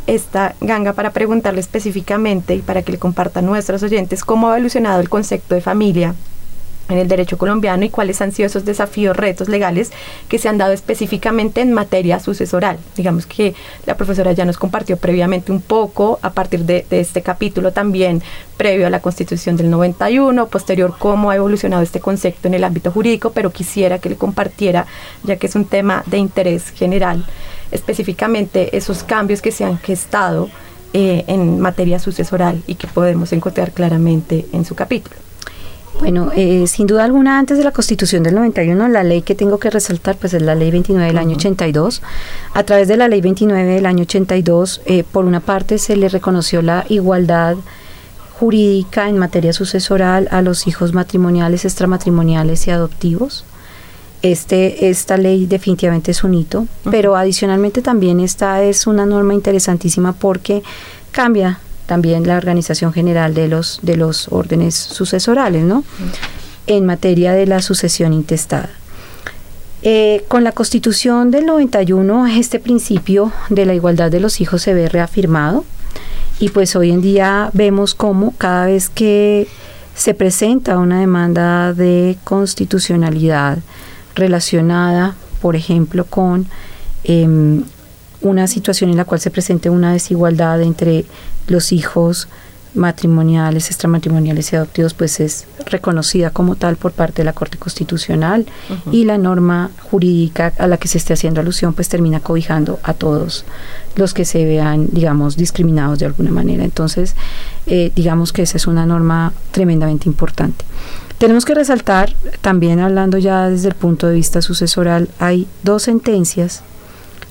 esta 0.06 0.54
ganga 0.60 0.92
para 0.92 1.12
preguntarle 1.12 1.60
específicamente 1.60 2.54
y 2.54 2.60
para 2.60 2.82
que 2.82 2.92
le 2.92 2.98
compartan 2.98 3.46
nuestros 3.46 3.82
oyentes 3.82 4.24
cómo 4.24 4.48
ha 4.48 4.52
evolucionado 4.52 5.00
el 5.00 5.08
concepto 5.08 5.54
de 5.54 5.60
familia 5.60 6.14
en 6.88 6.98
el 6.98 7.08
derecho 7.08 7.38
colombiano 7.38 7.84
y 7.84 7.90
cuáles 7.90 8.20
han 8.20 8.32
sido 8.32 8.46
esos 8.46 8.64
desafíos, 8.64 9.16
retos 9.16 9.48
legales 9.48 9.90
que 10.28 10.38
se 10.38 10.48
han 10.48 10.58
dado 10.58 10.72
específicamente 10.72 11.60
en 11.60 11.72
materia 11.72 12.20
sucesoral. 12.20 12.78
Digamos 12.96 13.26
que 13.26 13.54
la 13.86 13.96
profesora 13.96 14.32
ya 14.32 14.44
nos 14.44 14.58
compartió 14.58 14.96
previamente 14.96 15.52
un 15.52 15.60
poco 15.60 16.18
a 16.22 16.32
partir 16.32 16.64
de, 16.64 16.86
este 16.90 17.22
capítulo 17.22 17.72
también 17.72 18.22
previo 18.56 18.86
a 18.86 18.90
la 18.90 19.00
constitución 19.00 19.56
del 19.56 19.70
91, 19.70 20.46
posterior 20.48 20.94
cómo 20.98 21.30
ha 21.30 21.36
evolucionado 21.36 21.82
este 21.82 22.00
concepto 22.00 22.48
en 22.48 22.54
el 22.54 22.64
ámbito 22.64 22.90
jurídico, 22.90 23.32
pero 23.32 23.50
quisiera 23.50 23.98
que 23.98 24.10
le 24.10 24.16
compartiera, 24.16 24.86
ya 25.24 25.36
que 25.36 25.46
es 25.46 25.54
un 25.54 25.64
tema 25.64 26.02
de 26.06 26.18
interés 26.18 26.70
general, 26.70 27.24
específicamente 27.72 28.76
esos 28.76 29.02
cambios 29.02 29.42
que 29.42 29.50
se 29.50 29.64
han 29.64 29.78
gestado 29.78 30.48
eh, 30.92 31.24
en 31.26 31.58
materia 31.58 31.98
sucesoral 31.98 32.62
y 32.68 32.76
que 32.76 32.86
podemos 32.86 33.32
encontrar 33.32 33.72
claramente 33.72 34.46
en 34.52 34.64
su 34.64 34.76
capítulo. 34.76 35.23
Bueno, 36.00 36.32
eh, 36.34 36.66
sin 36.66 36.86
duda 36.86 37.04
alguna, 37.04 37.38
antes 37.38 37.56
de 37.56 37.64
la 37.64 37.70
Constitución 37.70 38.22
del 38.22 38.34
91, 38.34 38.88
la 38.88 39.04
ley 39.04 39.22
que 39.22 39.34
tengo 39.34 39.58
que 39.58 39.70
resaltar 39.70 40.16
pues 40.16 40.34
es 40.34 40.42
la 40.42 40.54
Ley 40.54 40.70
29 40.70 41.06
del 41.06 41.18
año 41.18 41.36
82. 41.36 42.02
A 42.52 42.62
través 42.64 42.88
de 42.88 42.96
la 42.96 43.08
Ley 43.08 43.20
29 43.20 43.74
del 43.74 43.86
año 43.86 44.02
82, 44.02 44.82
eh, 44.86 45.04
por 45.04 45.24
una 45.24 45.40
parte 45.40 45.78
se 45.78 45.96
le 45.96 46.08
reconoció 46.08 46.62
la 46.62 46.84
igualdad 46.88 47.56
jurídica 48.38 49.08
en 49.08 49.18
materia 49.18 49.52
sucesoral 49.52 50.28
a 50.32 50.42
los 50.42 50.66
hijos 50.66 50.92
matrimoniales, 50.92 51.64
extramatrimoniales 51.64 52.66
y 52.66 52.70
adoptivos. 52.70 53.44
Este, 54.22 54.88
esta 54.88 55.16
ley 55.16 55.46
definitivamente 55.46 56.10
es 56.10 56.24
un 56.24 56.34
hito, 56.34 56.66
pero 56.90 57.14
adicionalmente 57.14 57.82
también 57.82 58.20
esta 58.20 58.62
es 58.62 58.86
una 58.86 59.06
norma 59.06 59.34
interesantísima 59.34 60.14
porque 60.14 60.62
cambia 61.12 61.60
también 61.86 62.26
la 62.26 62.36
organización 62.36 62.92
general 62.92 63.34
de 63.34 63.48
los, 63.48 63.80
de 63.82 63.96
los 63.96 64.28
órdenes 64.30 64.74
sucesorales, 64.74 65.64
¿no? 65.64 65.84
En 66.66 66.86
materia 66.86 67.32
de 67.32 67.46
la 67.46 67.60
sucesión 67.62 68.12
intestada. 68.12 68.70
Eh, 69.82 70.24
con 70.28 70.44
la 70.44 70.52
constitución 70.52 71.30
del 71.30 71.44
91 71.44 72.26
este 72.28 72.58
principio 72.58 73.32
de 73.50 73.66
la 73.66 73.74
igualdad 73.74 74.10
de 74.10 74.18
los 74.18 74.40
hijos 74.40 74.62
se 74.62 74.72
ve 74.72 74.88
reafirmado 74.88 75.66
y 76.40 76.48
pues 76.48 76.74
hoy 76.74 76.90
en 76.90 77.02
día 77.02 77.50
vemos 77.52 77.94
cómo 77.94 78.32
cada 78.38 78.64
vez 78.64 78.88
que 78.88 79.46
se 79.94 80.14
presenta 80.14 80.78
una 80.78 81.00
demanda 81.00 81.74
de 81.74 82.16
constitucionalidad 82.24 83.58
relacionada, 84.14 85.16
por 85.40 85.54
ejemplo, 85.54 86.04
con 86.04 86.46
em, 87.04 87.64
una 88.24 88.46
situación 88.46 88.90
en 88.90 88.96
la 88.96 89.04
cual 89.04 89.20
se 89.20 89.30
presente 89.30 89.70
una 89.70 89.92
desigualdad 89.92 90.60
entre 90.62 91.04
los 91.46 91.72
hijos 91.72 92.28
matrimoniales, 92.74 93.68
extramatrimoniales 93.68 94.52
y 94.52 94.56
adoptivos, 94.56 94.94
pues 94.94 95.20
es 95.20 95.46
reconocida 95.66 96.30
como 96.30 96.56
tal 96.56 96.76
por 96.76 96.90
parte 96.90 97.22
de 97.22 97.24
la 97.24 97.32
Corte 97.32 97.56
Constitucional 97.56 98.46
y 98.90 99.04
la 99.04 99.16
norma 99.16 99.70
jurídica 99.90 100.52
a 100.58 100.66
la 100.66 100.76
que 100.76 100.88
se 100.88 100.98
esté 100.98 101.12
haciendo 101.12 101.40
alusión, 101.40 101.72
pues 101.74 101.88
termina 101.88 102.18
cobijando 102.18 102.80
a 102.82 102.94
todos 102.94 103.44
los 103.94 104.12
que 104.12 104.24
se 104.24 104.44
vean, 104.44 104.88
digamos, 104.90 105.36
discriminados 105.36 106.00
de 106.00 106.06
alguna 106.06 106.32
manera. 106.32 106.64
Entonces, 106.64 107.14
eh, 107.66 107.92
digamos 107.94 108.32
que 108.32 108.42
esa 108.42 108.56
es 108.56 108.66
una 108.66 108.86
norma 108.86 109.32
tremendamente 109.52 110.08
importante. 110.08 110.64
Tenemos 111.18 111.44
que 111.44 111.54
resaltar, 111.54 112.12
también 112.40 112.80
hablando 112.80 113.18
ya 113.18 113.48
desde 113.48 113.68
el 113.68 113.74
punto 113.74 114.08
de 114.08 114.14
vista 114.14 114.42
sucesoral, 114.42 115.08
hay 115.20 115.46
dos 115.62 115.84
sentencias 115.84 116.64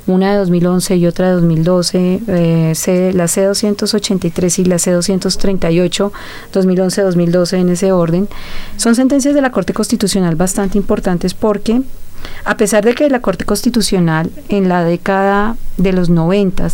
una 0.07 0.31
de 0.31 0.37
2011 0.37 0.95
y 0.97 1.07
otra 1.07 1.27
de 1.27 1.33
2012, 1.33 2.21
eh, 2.27 3.11
la 3.13 3.25
C283 3.25 4.59
y 4.59 4.65
la 4.65 4.75
C238, 4.75 6.11
2011-2012 6.53 7.57
en 7.57 7.69
ese 7.69 7.91
orden, 7.91 8.27
son 8.77 8.95
sentencias 8.95 9.33
de 9.33 9.41
la 9.41 9.51
Corte 9.51 9.73
Constitucional 9.73 10.35
bastante 10.35 10.77
importantes 10.77 11.33
porque, 11.33 11.81
a 12.43 12.57
pesar 12.57 12.83
de 12.83 12.95
que 12.95 13.09
la 13.09 13.21
Corte 13.21 13.45
Constitucional 13.45 14.29
en 14.49 14.67
la 14.67 14.83
década 14.83 15.55
de 15.77 15.93
los 15.93 16.09
90 16.09 16.67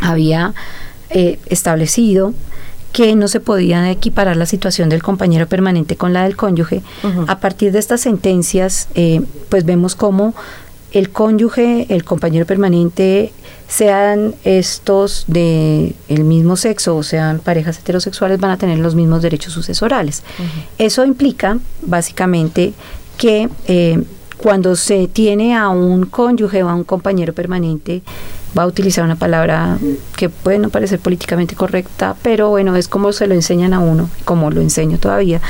había 0.00 0.54
eh, 1.10 1.38
establecido 1.46 2.34
que 2.92 3.16
no 3.16 3.26
se 3.26 3.40
podía 3.40 3.90
equiparar 3.90 4.36
la 4.36 4.46
situación 4.46 4.88
del 4.88 5.02
compañero 5.02 5.46
permanente 5.46 5.96
con 5.96 6.12
la 6.12 6.24
del 6.24 6.36
cónyuge. 6.36 6.82
A 7.26 7.40
partir 7.40 7.72
de 7.72 7.78
estas 7.78 8.02
sentencias, 8.02 8.88
eh, 8.94 9.22
pues 9.48 9.64
vemos 9.64 9.94
cómo 9.94 10.34
el 10.92 11.10
cónyuge, 11.10 11.86
el 11.88 12.04
compañero 12.04 12.46
permanente, 12.46 13.32
sean 13.68 14.34
estos 14.44 15.24
de 15.26 15.94
el 16.08 16.24
mismo 16.24 16.56
sexo 16.56 16.96
o 16.96 17.02
sean 17.02 17.38
parejas 17.38 17.78
heterosexuales, 17.78 18.38
van 18.38 18.50
a 18.50 18.56
tener 18.58 18.78
los 18.78 18.94
mismos 18.94 19.22
derechos 19.22 19.54
sucesorales. 19.54 20.22
Eso 20.78 21.04
implica, 21.04 21.58
básicamente, 21.80 22.74
que 23.16 23.48
eh, 23.66 24.02
cuando 24.42 24.74
se 24.74 25.06
tiene 25.06 25.56
a 25.56 25.68
un 25.68 26.06
cónyuge 26.06 26.62
o 26.62 26.68
a 26.68 26.74
un 26.74 26.84
compañero 26.84 27.32
permanente, 27.32 28.02
va 28.58 28.64
a 28.64 28.66
utilizar 28.66 29.04
una 29.04 29.16
palabra 29.16 29.78
que 30.16 30.28
puede 30.28 30.58
no 30.58 30.68
parecer 30.68 30.98
políticamente 30.98 31.54
correcta, 31.54 32.16
pero 32.22 32.50
bueno, 32.50 32.76
es 32.76 32.88
como 32.88 33.12
se 33.12 33.26
lo 33.26 33.34
enseñan 33.34 33.72
a 33.72 33.78
uno, 33.78 34.10
como 34.24 34.50
lo 34.50 34.60
enseño 34.60 34.98
todavía. 34.98 35.40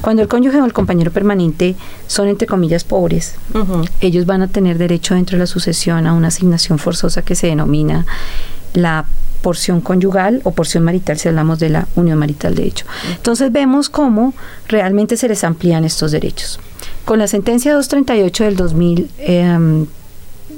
Cuando 0.00 0.22
el 0.22 0.28
cónyuge 0.28 0.60
o 0.60 0.64
el 0.64 0.72
compañero 0.72 1.10
permanente 1.10 1.76
son, 2.06 2.28
entre 2.28 2.46
comillas, 2.46 2.84
pobres, 2.84 3.34
ellos 4.00 4.26
van 4.26 4.42
a 4.42 4.48
tener 4.48 4.78
derecho 4.78 5.14
dentro 5.14 5.36
de 5.36 5.40
la 5.40 5.46
sucesión 5.46 6.06
a 6.06 6.12
una 6.12 6.28
asignación 6.28 6.78
forzosa 6.78 7.22
que 7.22 7.34
se 7.34 7.46
denomina 7.46 8.06
la 8.74 9.06
porción 9.40 9.80
conyugal 9.80 10.40
o 10.44 10.52
porción 10.52 10.84
marital 10.84 11.18
si 11.18 11.28
hablamos 11.28 11.58
de 11.58 11.70
la 11.70 11.88
unión 11.96 12.18
marital 12.18 12.54
de 12.54 12.64
hecho. 12.64 12.86
Entonces 13.16 13.50
vemos 13.50 13.88
cómo 13.88 14.34
realmente 14.68 15.16
se 15.16 15.26
les 15.26 15.42
amplían 15.42 15.84
estos 15.84 16.12
derechos. 16.12 16.60
Con 17.04 17.18
la 17.18 17.26
sentencia 17.26 17.74
238 17.74 18.44
del 18.44 18.56
2000, 18.56 19.10
eh, 19.18 19.86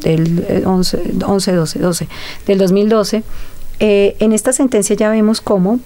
del 0.03 0.63
11, 0.67 1.15
11 1.25 1.53
12, 1.53 1.79
12, 1.79 2.09
del 2.47 2.59
2012, 2.59 3.25
eh, 3.81 4.17
en 4.21 4.33
esta 4.33 4.53
sentencia 4.53 4.95
ya 4.95 5.11
vemos 5.11 5.41
cómo 5.41 5.81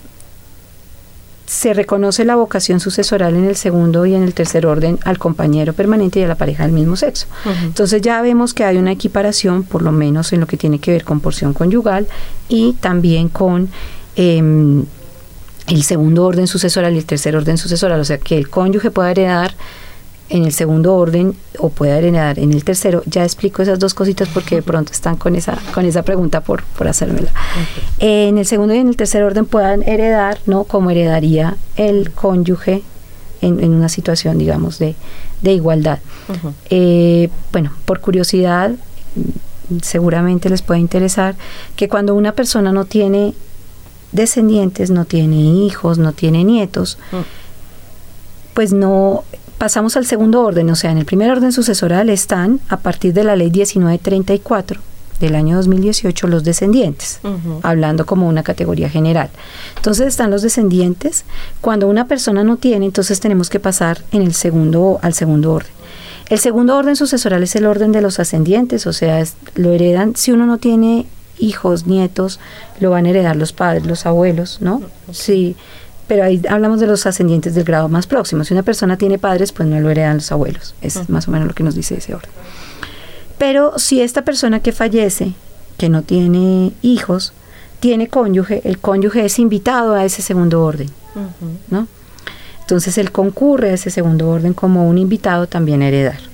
se 1.49 1.73
reconoce 1.73 2.25
la 2.25 2.35
vocación 2.35 2.79
sucesoral 2.79 3.35
en 3.35 3.45
el 3.45 3.55
segundo 3.55 4.05
y 4.05 4.13
en 4.13 4.21
el 4.21 4.35
tercer 4.35 4.67
orden 4.67 4.99
al 5.03 5.17
compañero 5.17 5.73
permanente 5.73 6.19
y 6.19 6.23
a 6.23 6.27
la 6.27 6.35
pareja 6.35 6.61
del 6.61 6.73
mismo 6.73 6.95
sexo. 6.95 7.25
Entonces 7.63 8.03
ya 8.03 8.21
vemos 8.21 8.53
que 8.53 8.63
hay 8.65 8.77
una 8.77 8.91
equiparación, 8.91 9.63
por 9.63 9.81
lo 9.81 9.91
menos 9.91 10.31
en 10.31 10.41
lo 10.41 10.45
que 10.45 10.57
tiene 10.57 10.77
que 10.77 10.91
ver 10.91 11.03
con 11.03 11.21
porción 11.21 11.53
conyugal 11.53 12.07
y 12.49 12.73
también 12.73 13.29
con 13.29 13.67
em, 14.15 14.85
el 15.65 15.83
segundo 15.83 16.23
orden 16.23 16.45
sucesoral 16.45 16.93
y 16.93 16.99
el 16.99 17.05
tercer 17.05 17.35
orden 17.35 17.57
sucesoral, 17.57 17.99
o 17.99 18.05
sea 18.05 18.19
que 18.19 18.37
el 18.37 18.47
cónyuge 18.47 18.91
pueda 18.91 19.09
heredar 19.09 19.55
en 20.29 20.45
el 20.45 20.53
segundo 20.53 20.95
orden 20.95 21.35
o 21.57 21.69
pueda 21.69 21.97
heredar 21.97 22.39
en 22.39 22.53
el 22.53 22.63
tercero. 22.63 23.01
Ya 23.05 23.23
explico 23.23 23.61
esas 23.61 23.79
dos 23.79 23.93
cositas 23.93 24.27
porque 24.29 24.55
de 24.55 24.61
pronto 24.61 24.91
están 24.91 25.17
con 25.17 25.35
esa, 25.35 25.57
con 25.73 25.85
esa 25.85 26.03
pregunta 26.03 26.41
por, 26.41 26.63
por 26.63 26.87
hacérmela. 26.87 27.31
en 27.99 28.37
el 28.37 28.45
segundo 28.45 28.73
y 28.73 28.77
en 28.77 28.89
el 28.89 28.95
tercer 28.95 29.23
orden 29.23 29.45
puedan 29.45 29.81
heredar, 29.83 30.39
¿no? 30.45 30.63
Como 30.65 30.91
heredaría 30.91 31.57
el 31.75 32.11
cónyuge 32.11 32.83
en, 33.41 33.59
en 33.63 33.73
una 33.73 33.89
situación, 33.89 34.37
digamos, 34.37 34.79
de, 34.79 34.95
de 35.41 35.53
igualdad. 35.53 35.99
Eh, 36.69 37.29
bueno, 37.51 37.71
por 37.85 37.99
curiosidad, 37.99 38.71
seguramente 39.81 40.49
les 40.49 40.61
puede 40.61 40.79
interesar 40.79 41.35
que 41.75 41.87
cuando 41.87 42.15
una 42.15 42.33
persona 42.33 42.71
no 42.71 42.85
tiene 42.85 43.33
descendientes, 44.11 44.89
no 44.89 45.05
tiene 45.05 45.37
hijos, 45.37 45.97
no 45.97 46.13
tiene 46.13 46.43
nietos, 46.43 46.97
pues 48.53 48.73
no 48.73 49.23
pasamos 49.59 49.95
al 49.97 50.07
segundo 50.07 50.41
orden, 50.41 50.69
o 50.71 50.75
sea, 50.75 50.91
en 50.91 50.97
el 50.97 51.05
primer 51.05 51.29
orden 51.29 51.51
sucesoral 51.51 52.09
están, 52.09 52.59
a 52.69 52.77
partir 52.77 53.13
de 53.13 53.23
la 53.23 53.35
ley 53.35 53.51
1934 53.51 54.81
del 55.19 55.35
año 55.35 55.57
2018, 55.57 56.27
los 56.27 56.45
descendientes, 56.45 57.19
hablando 57.61 58.05
como 58.05 58.27
una 58.27 58.41
categoría 58.41 58.89
general. 58.89 59.29
Entonces 59.75 60.07
están 60.07 60.31
los 60.31 60.41
descendientes. 60.41 61.25
Cuando 61.59 61.87
una 61.87 62.07
persona 62.07 62.45
no 62.45 62.55
tiene, 62.55 62.85
entonces 62.85 63.19
tenemos 63.19 63.49
que 63.49 63.59
pasar 63.59 64.01
en 64.13 64.21
el 64.21 64.33
segundo, 64.33 64.97
al 65.01 65.13
segundo 65.13 65.51
orden. 65.51 65.71
El 66.29 66.39
segundo 66.39 66.77
orden 66.77 66.95
sucesoral 66.95 67.43
es 67.43 67.55
el 67.55 67.65
orden 67.65 67.91
de 67.91 68.01
los 68.01 68.19
ascendientes, 68.19 68.87
o 68.87 68.93
sea, 68.93 69.21
lo 69.55 69.73
heredan, 69.73 70.15
si 70.15 70.31
uno 70.31 70.45
no 70.45 70.57
tiene 70.57 71.05
hijos, 71.37 71.85
nietos, 71.85 72.39
lo 72.79 72.91
van 72.91 73.05
a 73.05 73.09
heredar 73.09 73.35
los 73.35 73.51
padres, 73.51 73.85
los 73.85 74.05
abuelos, 74.05 74.59
¿no? 74.61 74.81
Sí, 75.11 75.55
pero 76.09 76.23
ahí 76.23 76.41
hablamos 76.49 76.79
de 76.79 76.87
los 76.87 77.05
ascendientes 77.05 77.53
del 77.53 77.63
grado 77.63 77.87
más 77.87 78.07
próximo. 78.07 78.43
Si 78.43 78.51
una 78.51 78.63
persona 78.63 78.97
tiene 78.97 79.19
padres, 79.19 79.51
pues 79.51 79.69
no 79.69 79.79
lo 79.79 79.91
heredan 79.91 80.15
los 80.15 80.31
abuelos. 80.31 80.73
Es 80.81 81.07
más 81.07 81.27
o 81.27 81.31
menos 81.31 81.47
lo 81.47 81.53
que 81.53 81.63
nos 81.63 81.75
dice 81.75 81.95
ese 81.97 82.15
orden. 82.15 82.31
Pero 83.37 83.77
si 83.77 84.01
esta 84.01 84.23
persona 84.23 84.59
que 84.59 84.71
fallece, 84.71 85.33
que 85.77 85.87
no 85.87 86.01
tiene 86.01 86.73
hijos, 86.81 87.31
tiene 87.79 88.07
cónyuge, 88.07 88.61
el 88.65 88.79
cónyuge 88.79 89.23
es 89.23 89.37
invitado 89.37 89.93
a 89.93 90.03
ese 90.03 90.23
segundo 90.23 90.63
orden, 90.63 90.89
¿no? 91.69 91.87
Entonces 92.61 92.97
él 92.97 93.11
concurre 93.11 93.69
a 93.69 93.73
ese 93.75 93.91
segundo 93.91 94.29
orden 94.29 94.53
como 94.53 94.89
un 94.89 94.97
invitado 94.97 95.45
también 95.47 95.83
a 95.83 95.89
heredar. 95.89 96.28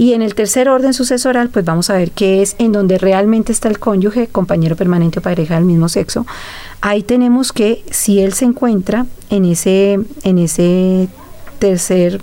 Y 0.00 0.14
en 0.14 0.22
el 0.22 0.34
tercer 0.34 0.70
orden 0.70 0.94
sucesoral, 0.94 1.50
pues 1.50 1.62
vamos 1.66 1.90
a 1.90 1.92
ver 1.92 2.10
qué 2.12 2.40
es 2.40 2.56
en 2.58 2.72
donde 2.72 2.96
realmente 2.96 3.52
está 3.52 3.68
el 3.68 3.78
cónyuge, 3.78 4.28
compañero 4.28 4.74
permanente 4.74 5.18
o 5.18 5.22
pareja 5.22 5.56
del 5.56 5.66
mismo 5.66 5.90
sexo. 5.90 6.26
Ahí 6.80 7.02
tenemos 7.02 7.52
que 7.52 7.84
si 7.90 8.18
él 8.18 8.32
se 8.32 8.46
encuentra 8.46 9.04
en 9.28 9.44
ese, 9.44 10.00
en 10.22 10.38
ese 10.38 11.10
tercer 11.58 12.22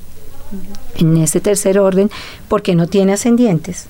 en 0.96 1.18
ese 1.18 1.40
tercer 1.40 1.78
orden 1.78 2.10
porque 2.48 2.74
no 2.74 2.88
tiene 2.88 3.14
ascendientes, 3.14 3.86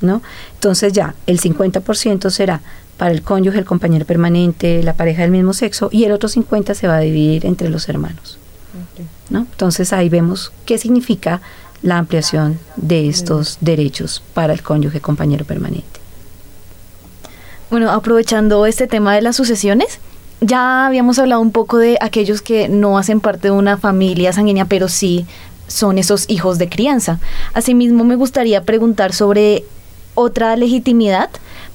¿no? 0.00 0.22
Entonces 0.54 0.92
ya 0.92 1.16
el 1.26 1.40
50% 1.40 2.30
será 2.30 2.60
para 2.96 3.10
el 3.10 3.22
cónyuge, 3.22 3.58
el 3.58 3.64
compañero 3.64 4.04
permanente, 4.04 4.84
la 4.84 4.92
pareja 4.92 5.22
del 5.22 5.32
mismo 5.32 5.52
sexo 5.52 5.88
y 5.90 6.04
el 6.04 6.12
otro 6.12 6.28
50 6.28 6.76
se 6.76 6.86
va 6.86 6.98
a 6.98 7.00
dividir 7.00 7.44
entre 7.44 7.70
los 7.70 7.88
hermanos. 7.88 8.38
Entonces 9.30 9.92
ahí 9.92 10.08
vemos 10.08 10.52
qué 10.64 10.78
significa 10.78 11.40
la 11.82 11.98
ampliación 11.98 12.58
de 12.76 13.08
estos 13.08 13.58
derechos 13.60 14.22
para 14.34 14.52
el 14.52 14.62
cónyuge 14.62 15.00
compañero 15.00 15.44
permanente. 15.44 16.00
Bueno, 17.70 17.90
aprovechando 17.90 18.66
este 18.66 18.86
tema 18.86 19.14
de 19.14 19.22
las 19.22 19.36
sucesiones, 19.36 19.98
ya 20.40 20.86
habíamos 20.86 21.18
hablado 21.18 21.40
un 21.40 21.52
poco 21.52 21.78
de 21.78 21.96
aquellos 22.00 22.42
que 22.42 22.68
no 22.68 22.98
hacen 22.98 23.20
parte 23.20 23.48
de 23.48 23.52
una 23.52 23.76
familia 23.76 24.32
sanguínea, 24.32 24.64
pero 24.66 24.88
sí 24.88 25.26
son 25.68 25.98
esos 25.98 26.28
hijos 26.28 26.58
de 26.58 26.68
crianza. 26.68 27.18
Asimismo, 27.54 28.04
me 28.04 28.16
gustaría 28.16 28.64
preguntar 28.64 29.12
sobre 29.12 29.64
otra 30.14 30.56
legitimidad 30.56 31.30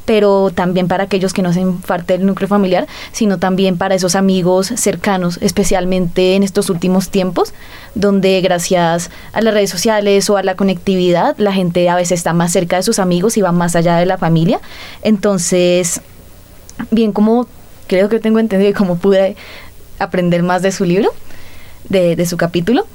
pero 0.08 0.52
también 0.56 0.88
para 0.88 1.04
aquellos 1.04 1.34
que 1.34 1.42
no 1.42 1.50
hacen 1.50 1.80
parte 1.80 2.14
del 2.18 2.26
núcleo 2.26 2.48
familiar, 2.48 2.88
sino 3.12 3.40
también 3.40 3.78
para 3.78 3.94
esos 3.94 4.16
amigos 4.16 4.68
cercanos, 4.78 5.38
especialmente 5.42 6.36
en 6.36 6.44
estos 6.44 6.70
últimos 6.70 7.10
tiempos, 7.10 7.54
donde 7.94 8.40
gracias 8.40 9.12
a 9.34 9.42
las 9.42 9.54
redes 9.54 9.70
sociales 9.70 10.30
o 10.30 10.38
a 10.38 10.44
la 10.44 10.56
conectividad, 10.56 11.36
la 11.38 11.52
gente 11.52 11.90
a 11.90 11.96
veces 11.98 12.20
está 12.20 12.32
más 12.32 12.54
cerca 12.54 12.78
de 12.78 12.84
sus 12.84 13.00
amigos 13.00 13.36
y 13.36 13.42
va 13.42 13.52
más 13.52 13.76
allá 13.76 13.98
de 13.98 14.06
la 14.06 14.18
familia. 14.18 14.62
Entonces, 15.02 16.00
bien, 16.90 17.12
como 17.12 17.46
creo 17.88 18.08
que 18.08 18.22
tengo 18.22 18.40
entendido 18.40 18.72
y 18.72 18.74
como 18.74 18.96
pude 19.00 19.36
aprender 20.00 20.42
más 20.42 20.62
de 20.62 20.72
su 20.72 20.86
libro, 20.86 21.10
de, 21.90 22.26
su 22.26 22.38
capítulo, 22.38 22.88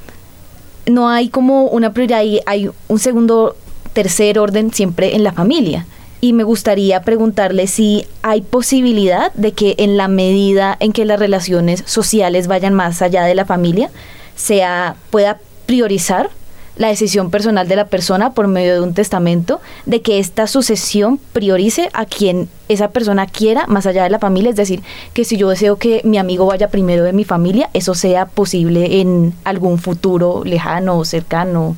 no 0.87 1.11
hay 1.11 1.29
como 1.29 1.65
una 1.65 1.93
prioridad, 1.93 2.23
hay 2.47 2.71
un 2.89 2.99
segundo, 2.99 3.55
tercer 3.93 4.39
orden 4.39 4.73
siempre 4.73 5.15
en 5.15 5.25
la 5.25 5.33
familia 5.33 5.85
y 6.23 6.35
me 6.35 6.45
gustaría 6.45 7.03
preguntarle 7.03 7.67
si 7.67 8.07
hay 8.23 8.43
posibilidad 8.43 9.33
de 9.33 9.53
que 9.53 9.75
en 9.79 9.97
la 9.97 10.07
medida 10.07 10.77
en 10.79 10.93
que 10.93 11.05
las 11.05 11.19
relaciones 11.19 11.83
sociales 11.85 12.47
vayan 12.47 12.75
más 12.75 13.03
allá 13.03 13.25
de 13.25 13.35
la 13.35 13.45
familia, 13.45 13.91
sea 14.37 14.95
pueda 15.11 15.41
priorizar 15.67 16.31
la 16.77 16.87
decisión 16.87 17.33
personal 17.33 17.67
de 17.67 17.75
la 17.75 17.87
persona 17.89 18.35
por 18.35 18.47
medio 18.47 18.75
de 18.75 18.81
un 18.83 18.95
testamento, 18.95 19.61
de 19.85 20.01
que 20.01 20.21
esta 20.21 20.47
sucesión 20.47 21.19
priorice 21.33 21.91
a 21.93 22.07
quien 22.07 22.49
esa 22.69 22.93
persona 22.93 23.27
quiera 23.27 23.67
más 23.67 23.87
allá 23.87 24.05
de 24.05 24.11
la 24.11 24.21
familia, 24.21 24.51
es 24.51 24.57
decir, 24.57 24.81
que 25.13 25.25
si 25.25 25.37
yo 25.37 25.49
deseo 25.49 25.77
que 25.77 26.03
mi 26.05 26.19
amigo 26.19 26.47
vaya 26.47 26.69
primero 26.69 27.03
de 27.03 27.13
mi 27.13 27.25
familia, 27.25 27.69
eso 27.75 27.95
sea 27.97 28.27
posible 28.27 29.01
en 29.01 29.35
algún 29.43 29.79
futuro 29.79 30.45
lejano 30.45 30.99
o 30.99 31.05
cercano. 31.05 31.77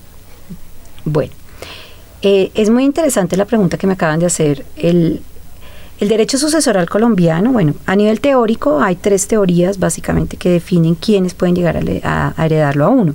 Bueno, 1.07 1.33
eh, 2.24 2.50
es 2.54 2.70
muy 2.70 2.84
interesante 2.84 3.37
la 3.37 3.44
pregunta 3.44 3.76
que 3.76 3.87
me 3.87 3.92
acaban 3.92 4.18
de 4.18 4.24
hacer. 4.24 4.64
El, 4.76 5.20
derecho 6.00 6.37
sucesoral 6.37 6.88
colombiano, 6.88 7.52
bueno, 7.52 7.74
a 7.87 7.96
nivel 7.96 8.20
teórico 8.20 8.80
hay 8.82 8.96
tres 8.96 9.26
teorías 9.26 9.78
básicamente 9.78 10.37
que 10.37 10.50
definen 10.50 10.96
quiénes 10.96 11.32
pueden 11.32 11.54
llegar 11.54 11.80
a, 12.02 12.34
heredarlo 12.37 12.84
a 12.84 12.88
uno. 12.88 13.14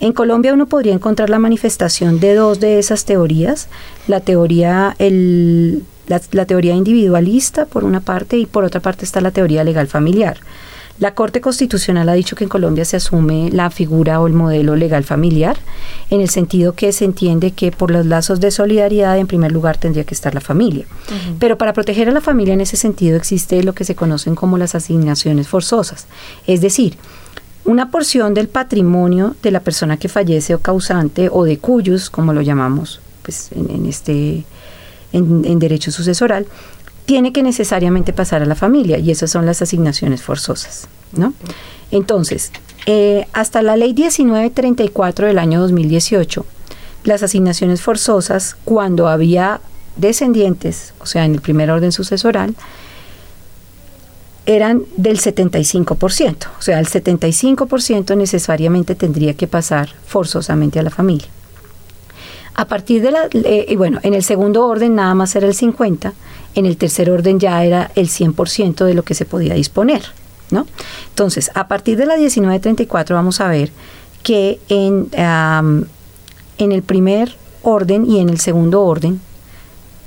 En 0.00 0.12
Colombia 0.12 0.54
uno 0.54 0.66
podría 0.66 0.94
encontrar 0.94 1.28
la 1.28 1.38
manifestación 1.38 2.20
de 2.20 2.34
dos 2.34 2.58
de 2.58 2.78
esas 2.78 3.04
teorías, 3.04 3.68
la 4.06 4.20
teoría, 4.20 4.96
el, 4.98 5.82
la 6.06 6.46
teoría 6.46 6.74
individualista 6.74 7.66
por 7.66 7.84
una 7.84 8.00
parte 8.00 8.38
y 8.38 8.46
por 8.46 8.64
otra 8.64 8.80
parte 8.80 9.04
está 9.04 9.20
la 9.20 9.30
teoría 9.30 9.62
legal 9.62 9.86
familiar. 9.86 10.38
La 10.98 11.14
Corte 11.14 11.42
Constitucional 11.42 12.08
ha 12.08 12.14
dicho 12.14 12.36
que 12.36 12.44
en 12.44 12.48
Colombia 12.48 12.84
se 12.84 12.96
asume 12.96 13.50
la 13.50 13.70
figura 13.70 14.18
o 14.20 14.26
el 14.26 14.32
modelo 14.32 14.76
legal 14.76 15.04
familiar, 15.04 15.58
en 16.08 16.22
el 16.22 16.30
sentido 16.30 16.74
que 16.74 16.90
se 16.92 17.04
entiende 17.04 17.50
que 17.50 17.70
por 17.70 17.90
los 17.90 18.06
lazos 18.06 18.40
de 18.40 18.50
solidaridad 18.50 19.18
en 19.18 19.26
primer 19.26 19.52
lugar 19.52 19.76
tendría 19.76 20.04
que 20.04 20.14
estar 20.14 20.34
la 20.34 20.40
familia. 20.40 20.86
Pero 21.38 21.58
para 21.58 21.74
proteger 21.74 22.08
a 22.08 22.12
la 22.12 22.22
familia 22.22 22.54
en 22.54 22.62
ese 22.62 22.76
sentido 22.76 23.16
existe 23.16 23.62
lo 23.62 23.74
que 23.74 23.84
se 23.84 23.94
conocen 23.94 24.34
como 24.34 24.56
las 24.56 24.74
asignaciones 24.74 25.48
forzosas. 25.48 26.06
Es 26.46 26.62
decir, 26.62 26.96
una 27.66 27.90
porción 27.90 28.32
del 28.32 28.48
patrimonio 28.48 29.34
de 29.42 29.50
la 29.50 29.60
persona 29.60 29.98
que 29.98 30.08
fallece 30.08 30.54
o 30.54 30.60
causante 30.60 31.28
o 31.30 31.44
de 31.44 31.58
cuyos, 31.58 32.08
como 32.08 32.32
lo 32.32 32.40
llamamos 32.40 33.00
pues, 33.22 33.50
en, 33.52 33.84
este 33.86 34.44
en 35.12 35.58
derecho 35.58 35.90
sucesoral, 35.90 36.46
tiene 37.06 37.32
que 37.32 37.42
necesariamente 37.42 38.12
pasar 38.12 38.42
a 38.42 38.46
la 38.46 38.56
familia 38.56 38.98
y 38.98 39.10
esas 39.10 39.30
son 39.30 39.46
las 39.46 39.62
asignaciones 39.62 40.22
forzosas, 40.22 40.88
¿no? 41.12 41.32
Entonces, 41.90 42.50
eh, 42.86 43.26
hasta 43.32 43.62
la 43.62 43.76
ley 43.76 43.94
1934 43.94 45.28
del 45.28 45.38
año 45.38 45.60
2018, 45.60 46.44
las 47.04 47.22
asignaciones 47.22 47.80
forzosas, 47.80 48.56
cuando 48.64 49.08
había 49.08 49.60
descendientes, 49.96 50.92
o 51.00 51.06
sea, 51.06 51.24
en 51.24 51.34
el 51.34 51.40
primer 51.40 51.70
orden 51.70 51.92
sucesoral, 51.92 52.54
eran 54.44 54.82
del 54.96 55.18
75%, 55.18 56.46
o 56.58 56.62
sea, 56.62 56.78
el 56.78 56.86
75% 56.86 58.16
necesariamente 58.16 58.94
tendría 58.94 59.34
que 59.34 59.46
pasar 59.46 59.90
forzosamente 60.06 60.78
a 60.78 60.82
la 60.82 60.90
familia. 60.90 61.28
A 62.56 62.64
partir 62.64 63.02
de 63.02 63.10
la, 63.10 63.28
eh, 63.32 63.66
y 63.68 63.76
bueno, 63.76 64.00
en 64.02 64.14
el 64.14 64.22
segundo 64.22 64.66
orden 64.66 64.94
nada 64.94 65.14
más 65.14 65.36
era 65.36 65.46
el 65.46 65.54
50, 65.54 66.14
en 66.54 66.66
el 66.66 66.76
tercer 66.78 67.10
orden 67.10 67.38
ya 67.38 67.62
era 67.64 67.90
el 67.94 68.08
100% 68.08 68.84
de 68.84 68.94
lo 68.94 69.02
que 69.02 69.14
se 69.14 69.26
podía 69.26 69.54
disponer, 69.54 70.02
¿no? 70.50 70.66
Entonces, 71.10 71.50
a 71.54 71.68
partir 71.68 71.98
de 71.98 72.06
la 72.06 72.14
1934 72.16 73.14
vamos 73.14 73.40
a 73.40 73.48
ver 73.48 73.70
que 74.22 74.58
en, 74.68 75.08
en 75.12 76.72
el 76.72 76.82
primer 76.82 77.36
orden 77.62 78.06
y 78.06 78.20
en 78.20 78.30
el 78.30 78.40
segundo 78.40 78.82
orden 78.82 79.20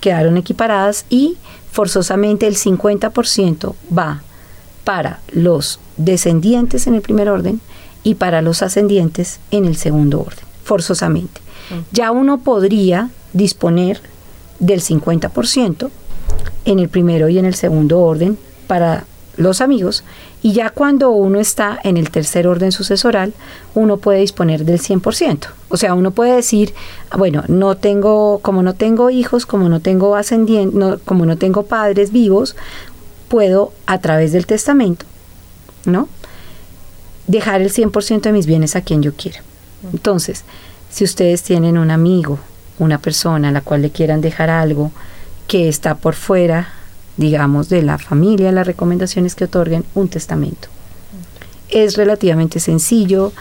quedaron 0.02 0.38
equiparadas 0.38 1.06
y 1.10 1.38
forzosamente 1.72 2.48
el 2.48 2.56
50% 2.56 3.76
va 3.96 4.22
para 4.84 5.20
los 5.32 5.80
descendientes 5.98 6.88
en 6.88 6.96
el 6.96 7.02
primer 7.02 7.30
orden 7.30 7.62
y 8.04 8.16
para 8.16 8.42
los 8.42 8.62
ascendientes 8.62 9.40
en 9.52 9.66
el 9.66 9.76
segundo 9.76 10.22
orden, 10.22 10.46
forzosamente 10.70 11.42
ya 11.92 12.12
uno 12.12 12.40
podría 12.40 13.10
disponer 13.34 14.02
del 14.60 14.82
50% 14.82 15.90
en 16.66 16.80
el 16.80 16.90
primero 16.90 17.30
y 17.30 17.38
en 17.38 17.46
el 17.46 17.56
segundo 17.56 18.00
orden 18.02 18.38
para 18.68 19.06
los 19.38 19.62
amigos, 19.62 20.04
y 20.42 20.52
ya 20.52 20.70
cuando 20.70 21.12
uno 21.12 21.40
está 21.40 21.80
en 21.84 21.96
el 21.96 22.10
tercer 22.10 22.46
orden 22.46 22.74
sucesoral, 22.74 23.34
uno 23.74 23.96
puede 23.96 24.20
disponer 24.20 24.66
del 24.66 24.82
100%. 24.82 25.48
O 25.70 25.78
sea, 25.78 25.94
uno 25.94 26.12
puede 26.12 26.36
decir, 26.36 26.74
bueno, 27.18 27.44
no 27.48 27.78
tengo, 27.78 28.40
como 28.40 28.64
no 28.64 28.74
tengo 28.74 29.10
hijos, 29.10 29.46
como 29.46 29.70
no 29.70 29.80
tengo 29.80 30.18
ascendientes, 30.18 31.00
como 31.06 31.26
no 31.26 31.38
tengo 31.38 31.64
padres 31.64 32.12
vivos, 32.12 32.58
puedo 33.30 33.72
a 33.86 34.00
través 34.00 34.34
del 34.34 34.46
testamento, 34.46 35.06
¿no? 35.86 36.10
Dejar 37.28 37.62
el 37.62 37.72
100% 37.72 38.22
de 38.22 38.34
mis 38.34 38.46
bienes 38.46 38.76
a 38.76 38.82
quien 38.82 39.02
yo 39.02 39.14
quiera. 39.14 39.42
Entonces, 39.94 40.44
si 40.90 41.04
ustedes 41.04 41.44
tienen 41.44 41.78
un 41.78 41.92
amigo, 41.92 42.40
una 42.80 42.98
persona 42.98 43.50
a 43.50 43.52
la 43.52 43.62
cual 43.62 43.82
le 43.82 43.92
quieran 43.92 44.22
dejar 44.22 44.50
algo 44.50 44.92
que 45.48 45.70
está 45.70 45.96
por 45.96 46.16
fuera 46.16 46.74
digamos, 47.20 47.68
de 47.68 47.82
la 47.82 47.98
familia, 47.98 48.52
las 48.54 48.66
recomendaciones 48.66 49.36
que 49.36 49.44
otorguen 49.44 49.84
un 49.94 50.08
testamento. 50.08 50.70
Es 51.68 51.98
relativamente 51.98 52.62
sencillo, 52.62 53.34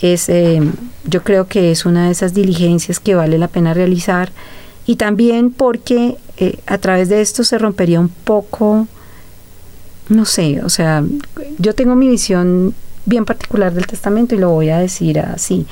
es, 0.00 0.28
eh, 0.28 0.62
yo 1.04 1.24
creo 1.24 1.48
que 1.48 1.72
es 1.72 1.84
una 1.84 2.06
de 2.06 2.12
esas 2.12 2.32
diligencias 2.32 3.00
que 3.00 3.16
vale 3.16 3.36
la 3.36 3.48
pena 3.48 3.74
realizar 3.74 4.30
y 4.86 4.94
también 4.94 5.50
porque 5.50 6.16
eh, 6.36 6.60
a 6.66 6.78
través 6.78 7.08
de 7.08 7.20
esto 7.20 7.42
se 7.42 7.58
rompería 7.58 7.98
un 7.98 8.08
poco, 8.08 8.86
no 10.08 10.24
sé, 10.24 10.62
o 10.62 10.68
sea, 10.68 11.02
yo 11.58 11.74
tengo 11.74 11.96
mi 11.96 12.08
visión 12.08 12.72
bien 13.08 13.24
particular 13.24 13.72
del 13.72 13.86
testamento 13.86 14.34
y 14.34 14.38
lo 14.38 14.50
voy 14.50 14.70
a 14.70 14.78
decir 14.78 15.18
así. 15.18 15.66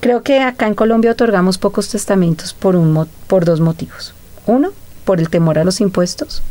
Creo 0.00 0.22
que 0.22 0.40
acá 0.40 0.66
en 0.66 0.74
Colombia 0.74 1.10
otorgamos 1.12 1.58
pocos 1.58 1.88
testamentos 1.88 2.54
por, 2.54 2.76
un, 2.76 3.08
por 3.26 3.44
dos 3.44 3.60
motivos. 3.60 4.14
Uno, 4.46 4.70
por 5.04 5.20
el 5.20 5.28
temor 5.28 5.58
a 5.58 5.64
los 5.64 5.80
impuestos 5.80 6.42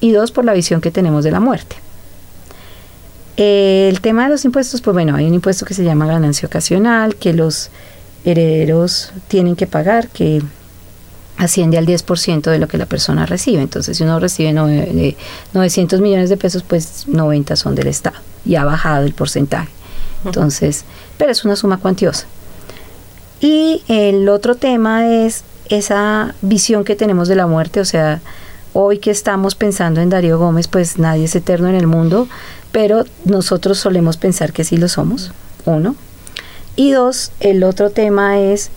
y 0.00 0.12
dos, 0.12 0.32
por 0.32 0.44
la 0.44 0.52
visión 0.52 0.80
que 0.80 0.90
tenemos 0.90 1.24
de 1.24 1.30
la 1.30 1.40
muerte. 1.40 1.76
El 3.36 4.00
tema 4.00 4.24
de 4.24 4.30
los 4.30 4.44
impuestos, 4.44 4.80
pues 4.80 4.94
bueno, 4.94 5.16
hay 5.16 5.26
un 5.26 5.34
impuesto 5.34 5.66
que 5.66 5.74
se 5.74 5.84
llama 5.84 6.06
ganancia 6.06 6.46
ocasional, 6.46 7.16
que 7.16 7.32
los 7.32 7.70
herederos 8.24 9.12
tienen 9.28 9.56
que 9.56 9.66
pagar, 9.66 10.08
que 10.08 10.42
asciende 11.36 11.78
al 11.78 11.86
10% 11.86 12.42
de 12.42 12.58
lo 12.58 12.68
que 12.68 12.78
la 12.78 12.86
persona 12.86 13.26
recibe. 13.26 13.62
Entonces, 13.62 13.96
si 13.96 14.04
uno 14.04 14.20
recibe 14.20 14.52
900 15.52 16.00
millones 16.00 16.30
de 16.30 16.36
pesos, 16.36 16.62
pues 16.62 17.08
90 17.08 17.56
son 17.56 17.74
del 17.74 17.88
Estado 17.88 18.16
y 18.44 18.56
ha 18.56 18.64
bajado 18.64 19.04
el 19.04 19.14
porcentaje. 19.14 19.68
Entonces, 20.24 20.84
pero 21.18 21.32
es 21.32 21.44
una 21.44 21.56
suma 21.56 21.78
cuantiosa. 21.78 22.26
Y 23.40 23.82
el 23.88 24.28
otro 24.28 24.54
tema 24.54 25.06
es 25.06 25.44
esa 25.68 26.34
visión 26.40 26.84
que 26.84 26.96
tenemos 26.96 27.28
de 27.28 27.36
la 27.36 27.46
muerte, 27.46 27.80
o 27.80 27.84
sea, 27.84 28.20
hoy 28.72 28.98
que 28.98 29.10
estamos 29.10 29.54
pensando 29.54 30.00
en 30.00 30.10
Darío 30.10 30.38
Gómez, 30.38 30.68
pues 30.68 30.98
nadie 30.98 31.24
es 31.24 31.34
eterno 31.34 31.68
en 31.68 31.74
el 31.74 31.86
mundo, 31.86 32.28
pero 32.72 33.04
nosotros 33.24 33.78
solemos 33.78 34.16
pensar 34.16 34.52
que 34.52 34.64
sí 34.64 34.76
lo 34.76 34.88
somos, 34.88 35.32
uno. 35.64 35.94
Y 36.76 36.90
dos, 36.90 37.30
el 37.40 37.62
otro 37.64 37.90
tema 37.90 38.38
es 38.40 38.70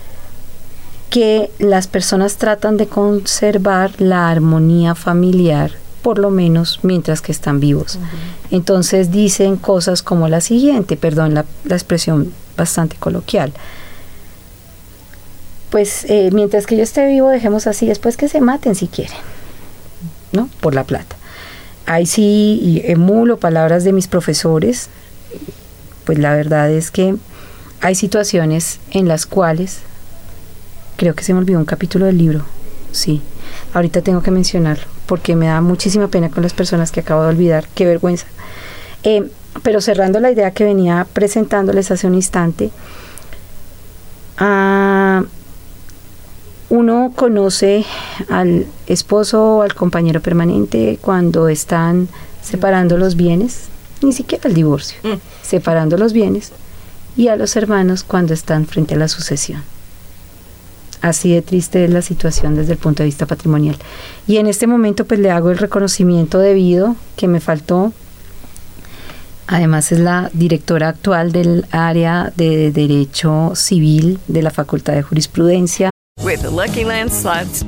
que 1.10 1.50
las 1.60 1.88
personas 1.88 2.38
tratan 2.38 2.78
de 2.78 2.88
conservar 2.88 4.00
la 4.00 4.30
armonía 4.30 4.96
familiar, 4.96 5.72
por 6.02 6.20
lo 6.20 6.30
menos 6.30 6.80
mientras 6.84 7.22
que 7.22 7.32
están 7.32 7.60
vivos. 7.60 8.00
Entonces 8.52 9.12
dicen 9.12 9.56
cosas 9.58 10.04
como 10.04 10.28
la 10.28 10.42
siguiente, 10.42 10.98
perdón 10.98 11.34
la, 11.34 11.46
la 11.66 11.76
expresión 11.76 12.34
bastante 12.56 12.96
coloquial 12.98 13.54
pues 15.70 16.06
eh, 16.06 16.30
mientras 16.32 16.66
que 16.66 16.78
yo 16.78 16.84
esté 16.84 17.06
vivo, 17.08 17.30
dejemos 17.30 17.68
así, 17.68 17.88
después 17.88 18.18
que 18.18 18.30
se 18.30 18.42
maten 18.42 18.76
si 18.76 18.88
quieren, 18.88 19.18
¿no? 20.32 20.50
Por 20.62 20.74
la 20.74 20.84
plata. 20.84 21.16
Ahí 21.86 22.06
sí 22.06 22.82
emulo 22.86 23.38
palabras 23.38 23.84
de 23.84 23.94
mis 23.94 24.08
profesores, 24.08 24.90
pues 26.06 26.20
la 26.20 26.36
verdad 26.36 26.70
es 26.72 26.92
que 26.92 27.16
hay 27.82 27.96
situaciones 27.96 28.80
en 28.92 29.08
las 29.08 29.26
cuales, 29.26 29.80
creo 30.98 31.16
que 31.16 31.24
se 31.24 31.34
me 31.34 31.40
olvidó 31.40 31.60
un 31.60 31.66
capítulo 31.66 32.06
del 32.06 32.18
libro, 32.18 32.44
sí, 32.92 33.22
ahorita 33.74 34.02
tengo 34.02 34.22
que 34.22 34.32
mencionarlo, 34.32 34.86
porque 35.06 35.36
me 35.36 35.48
da 35.48 35.62
muchísima 35.62 36.08
pena 36.10 36.30
con 36.30 36.44
las 36.44 36.54
personas 36.54 36.92
que 36.92 37.00
acabo 37.00 37.24
de 37.24 37.30
olvidar, 37.30 37.68
qué 37.74 37.86
vergüenza. 37.86 38.26
Eh, 39.04 39.30
pero 39.64 39.80
cerrando 39.80 40.20
la 40.20 40.32
idea 40.32 40.52
que 40.52 40.66
venía 40.66 41.08
presentándoles 41.14 41.92
hace 41.92 42.08
un 42.08 42.16
instante, 42.16 42.72
uno 46.70 47.14
conoce 47.16 47.86
al 48.30 48.68
esposo 48.86 49.58
o 49.58 49.62
al 49.62 49.74
compañero 49.74 50.22
permanente 50.22 51.00
cuando 51.02 51.48
están 51.48 52.08
separando 52.44 52.98
los 52.98 53.16
bienes, 53.16 53.66
ni 54.02 54.14
siquiera 54.14 54.48
el 54.48 54.54
divorcio, 54.54 54.98
mm. 55.04 55.18
separando 55.42 55.98
los 55.98 56.14
bienes, 56.14 56.52
y 57.16 57.30
a 57.30 57.36
los 57.36 57.56
hermanos 57.56 58.04
cuando 58.04 58.34
están 58.34 58.68
frente 58.68 58.94
a 58.94 58.98
la 58.98 59.08
sucesión. 59.08 59.64
Así 61.08 61.32
de 61.32 61.42
triste 61.42 61.86
es 61.86 61.90
la 61.90 62.02
situación 62.02 62.56
desde 62.56 62.74
el 62.74 62.78
punto 62.78 63.02
de 63.02 63.06
vista 63.06 63.26
patrimonial. 63.26 63.78
Y 64.28 64.38
en 64.38 64.48
este 64.48 64.68
momento 64.68 65.06
pues 65.06 65.22
le 65.22 65.32
hago 65.32 65.52
el 65.52 65.58
reconocimiento 65.58 66.40
debido 66.40 66.98
que 67.16 67.30
me 67.30 67.40
faltó. 67.40 67.94
Además 69.48 69.94
es 69.94 70.00
la 70.00 70.30
directora 70.34 70.90
actual 70.90 71.32
del 71.32 71.66
área 71.72 72.34
de 72.36 72.74
Derecho 72.74 73.54
Civil 73.56 74.20
de 74.28 74.42
la 74.42 74.52
Facultad 74.52 74.96
de 74.96 75.04
Jurisprudencia. 75.04 75.90
With 76.22 76.42
the 76.42 76.50
Lucky 76.50 76.84
Land 76.84 77.12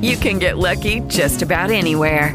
you 0.02 0.18
can 0.18 0.38
get 0.38 0.56
lucky 0.58 1.00
just 1.08 1.42
about 1.42 1.70
anywhere. 1.70 2.34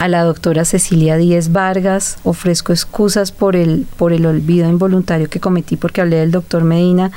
A 0.00 0.08
la 0.08 0.24
doctora 0.24 0.64
Cecilia 0.64 1.18
Díez 1.18 1.52
Vargas 1.52 2.16
ofrezco 2.24 2.72
excusas 2.72 3.32
por 3.32 3.54
el, 3.54 3.86
por 3.98 4.14
el 4.14 4.24
olvido 4.24 4.66
involuntario 4.66 5.28
que 5.28 5.40
cometí 5.40 5.76
porque 5.76 6.00
hablé 6.00 6.16
del 6.16 6.30
doctor 6.30 6.64
Medina, 6.64 7.10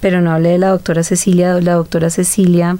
pero 0.00 0.22
no 0.22 0.32
hablé 0.32 0.52
de 0.52 0.58
la 0.58 0.70
doctora 0.70 1.02
Cecilia. 1.02 1.60
La 1.60 1.74
doctora 1.74 2.08
Cecilia, 2.08 2.78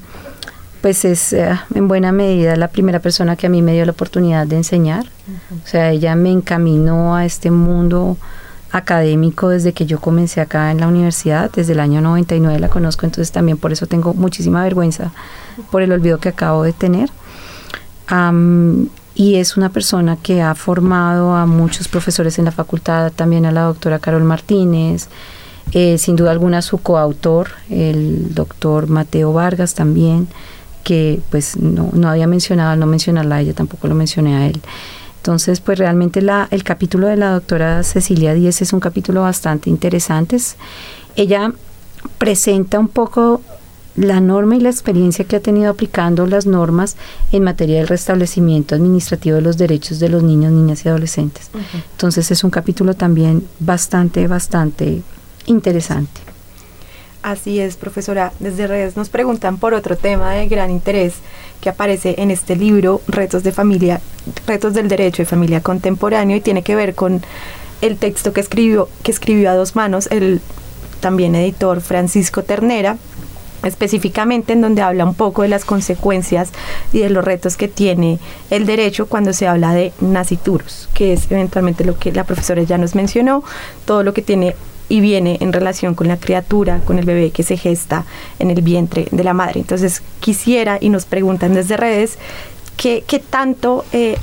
pues 0.80 1.04
es 1.04 1.34
eh, 1.34 1.60
en 1.74 1.88
buena 1.88 2.10
medida 2.10 2.56
la 2.56 2.68
primera 2.68 3.00
persona 3.00 3.36
que 3.36 3.48
a 3.48 3.50
mí 3.50 3.60
me 3.60 3.74
dio 3.74 3.84
la 3.84 3.92
oportunidad 3.92 4.46
de 4.46 4.56
enseñar. 4.56 5.04
O 5.62 5.68
sea, 5.68 5.90
ella 5.90 6.14
me 6.14 6.32
encaminó 6.32 7.14
a 7.14 7.26
este 7.26 7.50
mundo 7.50 8.16
académico 8.72 9.50
desde 9.50 9.74
que 9.74 9.84
yo 9.84 10.00
comencé 10.00 10.40
acá 10.40 10.70
en 10.70 10.80
la 10.80 10.88
universidad, 10.88 11.50
desde 11.50 11.74
el 11.74 11.80
año 11.80 12.00
99 12.00 12.58
la 12.58 12.70
conozco, 12.70 13.04
entonces 13.04 13.30
también 13.30 13.58
por 13.58 13.72
eso 13.72 13.86
tengo 13.86 14.14
muchísima 14.14 14.62
vergüenza 14.62 15.12
por 15.70 15.82
el 15.82 15.92
olvido 15.92 16.16
que 16.16 16.30
acabo 16.30 16.62
de 16.62 16.72
tener. 16.72 17.10
Y 19.20 19.34
es 19.34 19.58
una 19.58 19.68
persona 19.68 20.16
que 20.16 20.40
ha 20.40 20.54
formado 20.54 21.34
a 21.34 21.44
muchos 21.44 21.88
profesores 21.88 22.38
en 22.38 22.46
la 22.46 22.52
facultad, 22.52 23.12
también 23.14 23.44
a 23.44 23.52
la 23.52 23.64
doctora 23.64 23.98
Carol 23.98 24.24
Martínez, 24.24 25.08
eh, 25.72 25.98
sin 25.98 26.16
duda 26.16 26.30
alguna 26.30 26.62
su 26.62 26.78
coautor, 26.78 27.48
el 27.68 28.34
doctor 28.34 28.88
Mateo 28.88 29.34
Vargas 29.34 29.74
también, 29.74 30.26
que 30.84 31.20
pues 31.28 31.58
no, 31.58 31.90
no 31.92 32.08
había 32.08 32.26
mencionado, 32.26 32.70
al 32.70 32.80
no 32.80 32.86
mencionarla 32.86 33.34
a 33.36 33.40
ella 33.42 33.52
tampoco 33.52 33.88
lo 33.88 33.94
mencioné 33.94 34.36
a 34.36 34.46
él. 34.46 34.58
Entonces, 35.18 35.60
pues 35.60 35.78
realmente 35.78 36.22
la, 36.22 36.48
el 36.50 36.64
capítulo 36.64 37.06
de 37.06 37.18
la 37.18 37.32
doctora 37.32 37.82
Cecilia 37.82 38.32
Díez 38.32 38.62
es 38.62 38.72
un 38.72 38.80
capítulo 38.80 39.20
bastante 39.20 39.68
interesante. 39.68 40.38
Ella 41.16 41.52
presenta 42.16 42.78
un 42.78 42.88
poco 42.88 43.42
la 44.00 44.20
norma 44.20 44.56
y 44.56 44.60
la 44.60 44.70
experiencia 44.70 45.26
que 45.26 45.36
ha 45.36 45.40
tenido 45.40 45.70
aplicando 45.70 46.26
las 46.26 46.46
normas 46.46 46.96
en 47.32 47.44
materia 47.44 47.76
del 47.76 47.88
restablecimiento 47.88 48.74
administrativo 48.74 49.36
de 49.36 49.42
los 49.42 49.58
derechos 49.58 49.98
de 50.00 50.08
los 50.08 50.22
niños, 50.22 50.52
niñas 50.52 50.84
y 50.84 50.88
adolescentes. 50.88 51.50
Entonces 51.92 52.30
es 52.30 52.42
un 52.42 52.50
capítulo 52.50 52.94
también 52.94 53.46
bastante, 53.58 54.26
bastante 54.26 55.02
interesante. 55.46 56.20
Así 57.22 57.60
es, 57.60 57.76
profesora. 57.76 58.32
Desde 58.40 58.66
redes 58.66 58.96
nos 58.96 59.10
preguntan 59.10 59.58
por 59.58 59.74
otro 59.74 59.96
tema 59.98 60.32
de 60.32 60.48
gran 60.48 60.70
interés 60.70 61.14
que 61.60 61.68
aparece 61.68 62.14
en 62.16 62.30
este 62.30 62.56
libro, 62.56 63.02
Retos 63.06 63.42
de 63.42 63.52
Familia, 63.52 64.00
Retos 64.46 64.72
del 64.72 64.88
Derecho 64.88 65.22
de 65.22 65.26
Familia 65.26 65.60
Contemporáneo, 65.60 66.38
y 66.38 66.40
tiene 66.40 66.62
que 66.62 66.74
ver 66.74 66.94
con 66.94 67.20
el 67.82 67.98
texto 67.98 68.32
que 68.32 68.40
escribió, 68.40 68.88
que 69.02 69.12
escribió 69.12 69.50
a 69.50 69.54
dos 69.54 69.76
manos 69.76 70.08
el 70.10 70.40
también 71.00 71.34
editor 71.34 71.82
Francisco 71.82 72.42
Ternera, 72.42 72.96
específicamente 73.62 74.52
en 74.52 74.60
donde 74.60 74.82
habla 74.82 75.04
un 75.04 75.14
poco 75.14 75.42
de 75.42 75.48
las 75.48 75.64
consecuencias 75.64 76.50
y 76.92 77.00
de 77.00 77.10
los 77.10 77.24
retos 77.24 77.56
que 77.56 77.68
tiene 77.68 78.18
el 78.50 78.66
derecho 78.66 79.06
cuando 79.06 79.32
se 79.32 79.46
habla 79.46 79.74
de 79.74 79.92
nacituros, 80.00 80.88
que 80.94 81.12
es 81.12 81.30
eventualmente 81.30 81.84
lo 81.84 81.98
que 81.98 82.12
la 82.12 82.24
profesora 82.24 82.62
ya 82.62 82.78
nos 82.78 82.94
mencionó, 82.94 83.44
todo 83.84 84.02
lo 84.02 84.14
que 84.14 84.22
tiene 84.22 84.54
y 84.88 85.00
viene 85.00 85.38
en 85.40 85.52
relación 85.52 85.94
con 85.94 86.08
la 86.08 86.16
criatura, 86.16 86.80
con 86.84 86.98
el 86.98 87.04
bebé 87.04 87.30
que 87.30 87.44
se 87.44 87.56
gesta 87.56 88.04
en 88.38 88.50
el 88.50 88.60
vientre 88.60 89.06
de 89.10 89.24
la 89.24 89.32
madre. 89.32 89.60
Entonces 89.60 90.02
quisiera 90.18 90.78
y 90.80 90.88
nos 90.88 91.04
preguntan 91.04 91.54
desde 91.54 91.76
redes 91.76 92.18
qué, 92.76 93.04
qué 93.06 93.20
tanto 93.20 93.84
eh, 93.92 94.16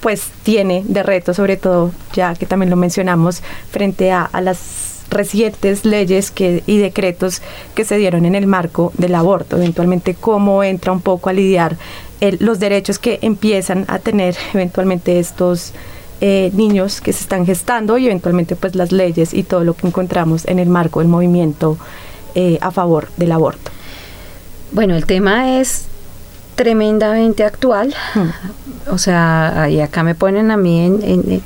pues 0.00 0.30
tiene 0.42 0.84
de 0.86 1.02
reto, 1.02 1.34
sobre 1.34 1.56
todo 1.56 1.92
ya 2.14 2.34
que 2.34 2.46
también 2.46 2.70
lo 2.70 2.76
mencionamos, 2.76 3.42
frente 3.70 4.10
a 4.10 4.30
las 4.40 4.85
recientes 5.10 5.84
leyes 5.84 6.30
que, 6.30 6.62
y 6.66 6.78
decretos 6.78 7.42
que 7.74 7.84
se 7.84 7.96
dieron 7.96 8.24
en 8.26 8.34
el 8.34 8.46
marco 8.46 8.92
del 8.98 9.14
aborto, 9.14 9.56
eventualmente 9.56 10.14
cómo 10.14 10.62
entra 10.64 10.92
un 10.92 11.00
poco 11.00 11.28
a 11.30 11.32
lidiar 11.32 11.76
el- 12.20 12.38
los 12.40 12.58
derechos 12.58 12.98
que 12.98 13.18
empiezan 13.22 13.84
a 13.88 13.98
tener 13.98 14.36
eventualmente 14.54 15.18
estos 15.18 15.72
eh, 16.22 16.50
niños 16.54 17.00
que 17.02 17.12
se 17.12 17.20
están 17.20 17.44
gestando 17.44 17.98
y 17.98 18.06
eventualmente 18.06 18.56
pues 18.56 18.74
las 18.74 18.90
leyes 18.90 19.34
y 19.34 19.42
todo 19.42 19.64
lo 19.64 19.74
que 19.74 19.86
encontramos 19.86 20.46
en 20.46 20.58
el 20.58 20.68
marco 20.68 21.00
del 21.00 21.08
movimiento 21.08 21.76
eh, 22.34 22.58
a 22.62 22.70
favor 22.70 23.08
del 23.18 23.32
aborto. 23.32 23.70
Bueno, 24.72 24.96
el 24.96 25.04
tema 25.04 25.60
es 25.60 25.84
tremendamente 26.54 27.44
actual. 27.44 27.94
O 28.90 28.98
sea, 28.98 29.68
y 29.70 29.80
acá 29.80 30.02
me 30.02 30.14
ponen 30.14 30.50
a 30.50 30.56
mí 30.56 30.86
en, 30.86 31.02
en- 31.02 31.42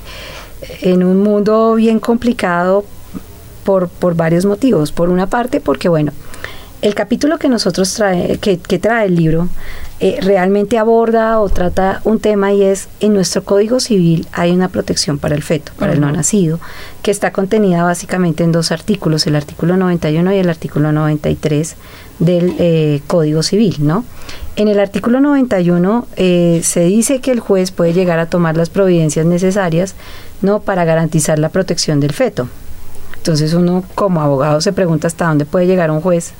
en 0.81 1.03
un 1.03 1.21
mundo 1.21 1.73
bien 1.75 1.99
complicado 1.99 2.85
por, 3.63 3.89
por 3.89 4.15
varios 4.15 4.45
motivos. 4.45 4.91
Por 4.91 5.09
una 5.09 5.27
parte, 5.27 5.59
porque 5.59 5.89
bueno, 5.89 6.11
el 6.81 6.95
capítulo 6.95 7.37
que 7.37 7.47
nosotros 7.47 7.93
trae, 7.93 8.37
que, 8.39 8.57
que 8.57 8.79
trae 8.79 9.05
el 9.05 9.15
libro, 9.15 9.47
eh, 9.99 10.17
realmente 10.19 10.79
aborda 10.79 11.39
o 11.39 11.47
trata 11.47 12.01
un 12.05 12.19
tema 12.19 12.53
y 12.53 12.63
es 12.63 12.87
en 13.01 13.13
nuestro 13.13 13.43
código 13.43 13.79
civil 13.79 14.27
hay 14.31 14.51
una 14.51 14.67
protección 14.67 15.19
para 15.19 15.35
el 15.35 15.43
feto, 15.43 15.73
para 15.77 15.93
el 15.93 16.01
no 16.01 16.11
nacido, 16.11 16.59
que 17.03 17.11
está 17.11 17.31
contenida 17.31 17.83
básicamente 17.83 18.43
en 18.43 18.51
dos 18.51 18.71
artículos, 18.71 19.27
el 19.27 19.35
artículo 19.35 19.77
91 19.77 20.33
y 20.33 20.37
el 20.37 20.49
artículo 20.49 20.91
93 20.91 21.75
del 22.17 22.55
eh, 22.57 23.01
código 23.05 23.43
civil, 23.43 23.75
¿no? 23.81 24.03
En 24.55 24.67
el 24.67 24.79
artículo 24.79 25.21
91 25.21 26.07
eh, 26.15 26.61
se 26.63 26.85
dice 26.85 27.21
que 27.21 27.31
el 27.31 27.39
juez 27.39 27.69
puede 27.69 27.93
llegar 27.93 28.17
a 28.17 28.25
tomar 28.25 28.57
las 28.57 28.71
providencias 28.71 29.27
necesarias, 29.27 29.93
¿no? 30.41 30.61
Para 30.61 30.83
garantizar 30.83 31.37
la 31.37 31.49
protección 31.49 31.99
del 31.99 32.13
feto. 32.13 32.47
Entonces 33.21 33.53
uno 33.53 33.83
como 33.93 34.19
abogado 34.19 34.61
se 34.61 34.73
pregunta 34.73 35.05
hasta 35.05 35.27
dónde 35.27 35.45
puede 35.45 35.67
llegar 35.67 35.91
un 35.91 36.01
juez 36.01 36.33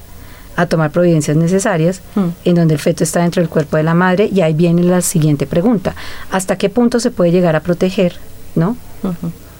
a 0.55 0.65
tomar 0.65 0.89
providencias 0.91 1.37
necesarias 1.37 2.01
en 2.43 2.55
donde 2.55 2.73
el 2.73 2.79
feto 2.79 3.03
está 3.03 3.21
dentro 3.21 3.41
del 3.41 3.49
cuerpo 3.49 3.77
de 3.77 3.83
la 3.83 3.93
madre 3.93 4.29
y 4.33 4.41
ahí 4.41 4.53
viene 4.53 4.83
la 4.83 5.01
siguiente 5.01 5.45
pregunta. 5.45 5.95
¿Hasta 6.31 6.57
qué 6.57 6.69
punto 6.69 6.99
se 6.99 7.11
puede 7.11 7.31
llegar 7.31 7.55
a 7.55 7.61
proteger, 7.61 8.15
no? 8.55 8.75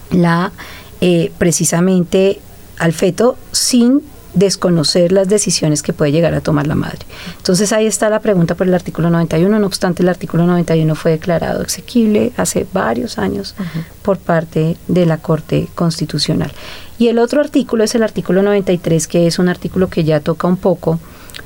La 0.09 0.51
eh, 0.99 1.31
precisamente 1.37 2.39
al 2.77 2.91
feto 2.91 3.37
sin 3.51 4.01
desconocer 4.33 5.11
las 5.11 5.27
decisiones 5.27 5.83
que 5.83 5.93
puede 5.93 6.11
llegar 6.11 6.33
a 6.33 6.41
tomar 6.41 6.67
la 6.67 6.75
madre. 6.75 6.99
Entonces 7.37 7.73
ahí 7.73 7.85
está 7.85 8.09
la 8.09 8.19
pregunta 8.19 8.55
por 8.55 8.67
el 8.67 8.73
artículo 8.73 9.09
91, 9.09 9.59
no 9.59 9.67
obstante 9.67 10.03
el 10.03 10.09
artículo 10.09 10.45
91 10.45 10.95
fue 10.95 11.11
declarado 11.11 11.61
exequible 11.61 12.31
hace 12.37 12.65
varios 12.73 13.17
años 13.17 13.55
por 14.01 14.17
parte 14.17 14.77
de 14.87 15.05
la 15.05 15.17
Corte 15.17 15.67
Constitucional. 15.75 16.51
Y 16.97 17.07
el 17.07 17.19
otro 17.19 17.41
artículo 17.41 17.83
es 17.83 17.95
el 17.95 18.03
artículo 18.03 18.43
93, 18.43 19.07
que 19.07 19.27
es 19.27 19.39
un 19.39 19.49
artículo 19.49 19.89
que 19.89 20.03
ya 20.03 20.19
toca 20.19 20.47
un 20.47 20.57
poco 20.57 20.99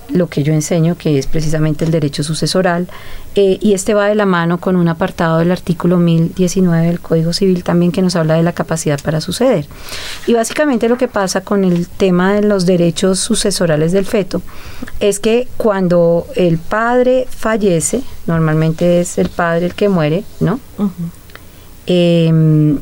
lo 0.10 0.28
que 0.28 0.43
yo 0.43 0.54
enseño, 0.54 0.98
que 0.98 1.18
es 1.18 1.28
precisamente 1.28 1.86
el 1.86 1.91
derecho 1.91 2.24
sucesoral, 2.24 2.88
eh, 3.36 3.58
y 3.62 3.74
este 3.74 3.93
va 3.93 4.08
de 4.08 4.16
la 4.16 4.26
mano 4.26 4.60
con 4.60 4.76
un 4.76 4.88
apartado 4.88 5.39
del 5.39 5.52
artículo 5.52 5.98
1019 5.98 6.88
del 6.88 7.00
Código 7.02 7.34
Civil 7.34 7.64
también 7.64 7.91
que 7.91 8.02
nos 8.02 8.16
habla 8.16 8.36
de 8.36 8.43
la 8.43 8.54
capacidad 8.54 9.00
para 9.02 9.20
suceder. 9.20 9.68
Y 10.26 10.34
básicamente 10.34 10.88
lo 10.88 10.98
que 10.98 11.08
pasa 11.08 11.41
con 11.41 11.66
el 11.66 11.88
tema 11.88 12.34
de 12.34 12.43
los 12.43 12.66
derechos 12.66 13.20
sucesorales 13.20 13.91
del 13.91 14.06
feto 14.06 14.41
es 15.00 15.20
que 15.20 15.48
cuando 15.58 16.28
el 16.36 16.58
padre 16.58 17.28
fallece, 17.30 18.02
normalmente 18.26 19.02
es 19.02 19.18
el 19.18 19.30
padre 19.30 19.66
el 19.66 19.76
que 19.76 19.89
muere, 19.89 20.24
¿no? 20.39 20.60
Em, 21.88 22.80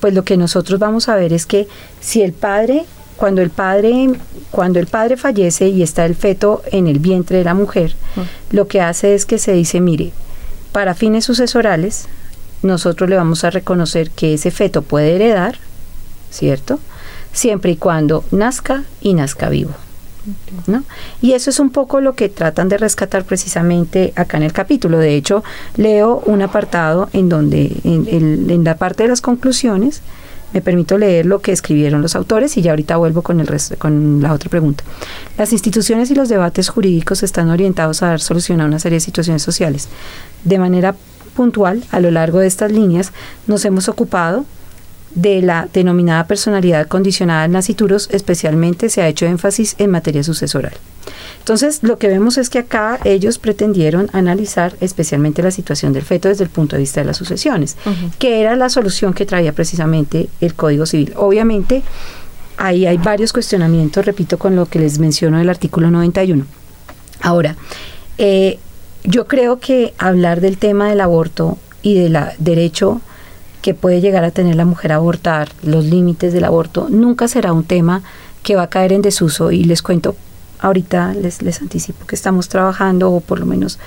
pues 0.00 0.14
lo 0.14 0.24
que 0.24 0.36
nosotros 0.36 0.78
vamos 0.78 1.08
a 1.08 1.16
ver 1.16 1.32
es 1.32 1.46
que 1.46 1.68
si 2.00 2.22
el 2.22 2.32
padre 2.32 2.84
cuando 3.20 3.42
el 3.42 3.50
padre 3.50 4.14
cuando 4.50 4.78
el 4.78 4.86
padre 4.86 5.18
fallece 5.18 5.68
y 5.68 5.82
está 5.82 6.06
el 6.06 6.14
feto 6.14 6.62
en 6.72 6.86
el 6.86 7.00
vientre 7.00 7.36
de 7.36 7.44
la 7.44 7.52
mujer 7.52 7.94
lo 8.50 8.66
que 8.66 8.80
hace 8.80 9.14
es 9.14 9.26
que 9.26 9.36
se 9.36 9.52
dice 9.52 9.78
mire 9.78 10.10
para 10.72 10.94
fines 10.94 11.26
sucesorales 11.26 12.06
nosotros 12.62 13.10
le 13.10 13.16
vamos 13.16 13.44
a 13.44 13.50
reconocer 13.50 14.10
que 14.10 14.32
ese 14.32 14.50
feto 14.50 14.80
puede 14.80 15.16
heredar 15.16 15.58
cierto 16.30 16.80
siempre 17.30 17.72
y 17.72 17.76
cuando 17.76 18.24
nazca 18.30 18.84
y 19.02 19.12
nazca 19.12 19.50
vivo 19.50 19.72
¿no? 20.66 20.84
Y 21.20 21.32
eso 21.32 21.50
es 21.50 21.60
un 21.60 21.70
poco 21.70 22.00
lo 22.00 22.14
que 22.14 22.30
tratan 22.30 22.70
de 22.70 22.78
rescatar 22.78 23.24
precisamente 23.24 24.12
acá 24.16 24.36
en 24.36 24.42
el 24.42 24.52
capítulo. 24.52 24.98
De 24.98 25.16
hecho, 25.16 25.42
leo 25.76 26.22
un 26.26 26.42
apartado 26.42 27.08
en 27.14 27.30
donde 27.30 27.72
en, 27.84 28.06
en 28.50 28.64
la 28.64 28.76
parte 28.76 29.04
de 29.04 29.08
las 29.08 29.22
conclusiones 29.22 30.02
me 30.52 30.60
permito 30.60 30.98
leer 30.98 31.26
lo 31.26 31.40
que 31.40 31.52
escribieron 31.52 32.02
los 32.02 32.16
autores 32.16 32.56
y 32.56 32.62
ya 32.62 32.72
ahorita 32.72 32.96
vuelvo 32.96 33.22
con 33.22 33.40
el 33.40 33.46
resto- 33.46 33.76
con 33.78 34.20
la 34.22 34.32
otra 34.32 34.50
pregunta. 34.50 34.84
Las 35.38 35.52
instituciones 35.52 36.10
y 36.10 36.14
los 36.14 36.28
debates 36.28 36.68
jurídicos 36.68 37.22
están 37.22 37.50
orientados 37.50 38.02
a 38.02 38.08
dar 38.08 38.20
solución 38.20 38.60
a 38.60 38.64
una 38.66 38.78
serie 38.78 38.96
de 38.96 39.00
situaciones 39.00 39.42
sociales. 39.42 39.88
De 40.44 40.58
manera 40.58 40.94
puntual, 41.36 41.84
a 41.90 42.00
lo 42.00 42.10
largo 42.10 42.40
de 42.40 42.46
estas 42.46 42.72
líneas, 42.72 43.12
nos 43.46 43.64
hemos 43.64 43.88
ocupado 43.88 44.44
de 45.14 45.42
la 45.42 45.68
denominada 45.72 46.26
personalidad 46.26 46.86
condicionada 46.86 47.44
al 47.44 47.52
nacituros, 47.52 48.08
especialmente 48.12 48.88
se 48.90 49.02
ha 49.02 49.08
hecho 49.08 49.26
énfasis 49.26 49.74
en 49.78 49.90
materia 49.90 50.22
sucesoral. 50.22 50.74
Entonces, 51.40 51.82
lo 51.82 51.98
que 51.98 52.06
vemos 52.06 52.38
es 52.38 52.48
que 52.48 52.60
acá 52.60 53.00
ellos 53.04 53.38
pretendieron 53.38 54.08
analizar 54.12 54.76
especialmente 54.80 55.42
la 55.42 55.50
situación 55.50 55.92
del 55.92 56.04
feto 56.04 56.28
desde 56.28 56.44
el 56.44 56.50
punto 56.50 56.76
de 56.76 56.80
vista 56.80 57.00
de 57.00 57.06
las 57.06 57.16
sucesiones, 57.16 57.76
que 58.18 58.40
era 58.40 58.54
la 58.56 58.68
solución 58.68 59.14
que 59.14 59.26
traía 59.26 59.52
precisamente 59.52 60.28
el 60.40 60.54
Código 60.54 60.86
Civil. 60.86 61.12
Obviamente, 61.16 61.82
ahí 62.56 62.86
hay 62.86 62.98
varios 62.98 63.32
cuestionamientos, 63.32 64.04
repito, 64.04 64.38
con 64.38 64.54
lo 64.54 64.66
que 64.66 64.78
les 64.78 64.98
menciono 64.98 65.38
del 65.38 65.48
artículo 65.48 65.90
91. 65.90 66.44
Ahora, 67.22 67.56
eh, 68.18 68.58
yo 69.02 69.26
creo 69.26 69.58
que 69.58 69.94
hablar 69.98 70.40
del 70.40 70.58
tema 70.58 70.88
del 70.88 71.00
aborto 71.00 71.58
y 71.82 71.94
del 71.94 72.18
derecho 72.38 73.00
que 73.62 73.74
puede 73.74 74.00
llegar 74.00 74.24
a 74.24 74.30
tener 74.30 74.56
la 74.56 74.66
mujer 74.66 74.92
a 74.92 74.96
abortar, 74.96 75.48
los 75.62 75.84
límites 75.84 76.32
del 76.32 76.44
aborto, 76.44 76.88
nunca 76.90 77.28
será 77.28 77.52
un 77.52 77.64
tema 77.64 78.02
que 78.42 78.56
va 78.56 78.64
a 78.64 78.70
caer 78.70 78.92
en 78.92 79.02
desuso 79.02 79.50
y 79.50 79.64
les 79.64 79.82
cuento, 79.82 80.16
ahorita 80.62 81.14
les, 81.14 81.42
les 81.42 81.60
anticipo 81.60 82.06
que 82.06 82.14
estamos 82.14 82.48
trabajando 82.48 83.10
o 83.10 83.20
por 83.20 83.38
lo 83.40 83.46
menos 83.46 83.78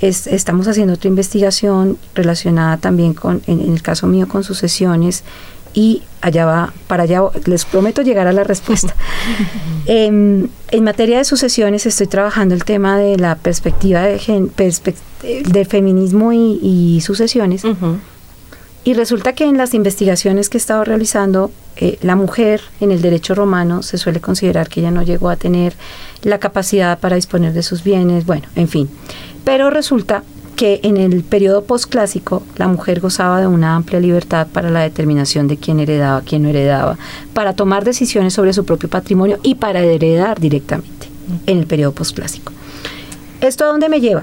es- 0.00 0.26
estamos 0.26 0.68
haciendo 0.68 0.94
otra 0.94 1.08
investigación 1.08 1.96
relacionada 2.14 2.76
también 2.76 3.14
con, 3.14 3.42
en, 3.46 3.60
en 3.60 3.72
el 3.72 3.82
caso 3.82 4.06
mío, 4.06 4.28
con 4.28 4.44
sucesiones 4.44 5.24
y 5.74 6.02
allá 6.22 6.46
va, 6.46 6.72
para 6.86 7.02
allá 7.02 7.20
les 7.44 7.64
prometo 7.66 8.00
llegar 8.02 8.26
a 8.26 8.32
la 8.32 8.44
respuesta. 8.44 8.94
Em, 9.86 10.48
en 10.70 10.84
materia 10.84 11.18
de 11.18 11.24
sucesiones 11.24 11.86
estoy 11.86 12.06
trabajando 12.08 12.54
el 12.54 12.64
tema 12.64 12.98
de 12.98 13.16
la 13.18 13.36
perspectiva 13.36 14.00
de 14.02 14.18
gen- 14.18 14.50
perspec- 14.50 14.96
eh, 15.22 15.42
del 15.46 15.66
feminismo 15.66 16.32
y, 16.32 16.58
y 16.62 17.00
sucesiones. 17.02 17.62
Y 18.86 18.94
resulta 18.94 19.32
que 19.32 19.42
en 19.42 19.56
las 19.56 19.74
investigaciones 19.74 20.48
que 20.48 20.58
he 20.58 20.60
estado 20.60 20.84
realizando, 20.84 21.50
eh, 21.76 21.98
la 22.02 22.14
mujer 22.14 22.60
en 22.78 22.92
el 22.92 23.02
derecho 23.02 23.34
romano 23.34 23.82
se 23.82 23.98
suele 23.98 24.20
considerar 24.20 24.68
que 24.68 24.78
ella 24.78 24.92
no 24.92 25.02
llegó 25.02 25.28
a 25.28 25.34
tener 25.34 25.74
la 26.22 26.38
capacidad 26.38 26.96
para 27.00 27.16
disponer 27.16 27.52
de 27.52 27.64
sus 27.64 27.82
bienes, 27.82 28.26
bueno, 28.26 28.46
en 28.54 28.68
fin. 28.68 28.88
Pero 29.44 29.70
resulta 29.70 30.22
que 30.54 30.78
en 30.84 30.98
el 30.98 31.24
periodo 31.24 31.64
posclásico 31.64 32.44
la 32.58 32.68
mujer 32.68 33.00
gozaba 33.00 33.40
de 33.40 33.48
una 33.48 33.74
amplia 33.74 33.98
libertad 33.98 34.46
para 34.52 34.70
la 34.70 34.82
determinación 34.82 35.48
de 35.48 35.56
quién 35.56 35.80
heredaba, 35.80 36.22
quién 36.22 36.44
no 36.44 36.48
heredaba, 36.48 36.96
para 37.34 37.54
tomar 37.54 37.84
decisiones 37.84 38.34
sobre 38.34 38.52
su 38.52 38.64
propio 38.64 38.88
patrimonio 38.88 39.40
y 39.42 39.56
para 39.56 39.80
heredar 39.80 40.38
directamente 40.38 41.08
en 41.46 41.58
el 41.58 41.66
periodo 41.66 41.90
posclásico. 41.90 42.52
¿Esto 43.40 43.64
a 43.64 43.66
dónde 43.66 43.88
me 43.88 44.00
lleva? 44.00 44.22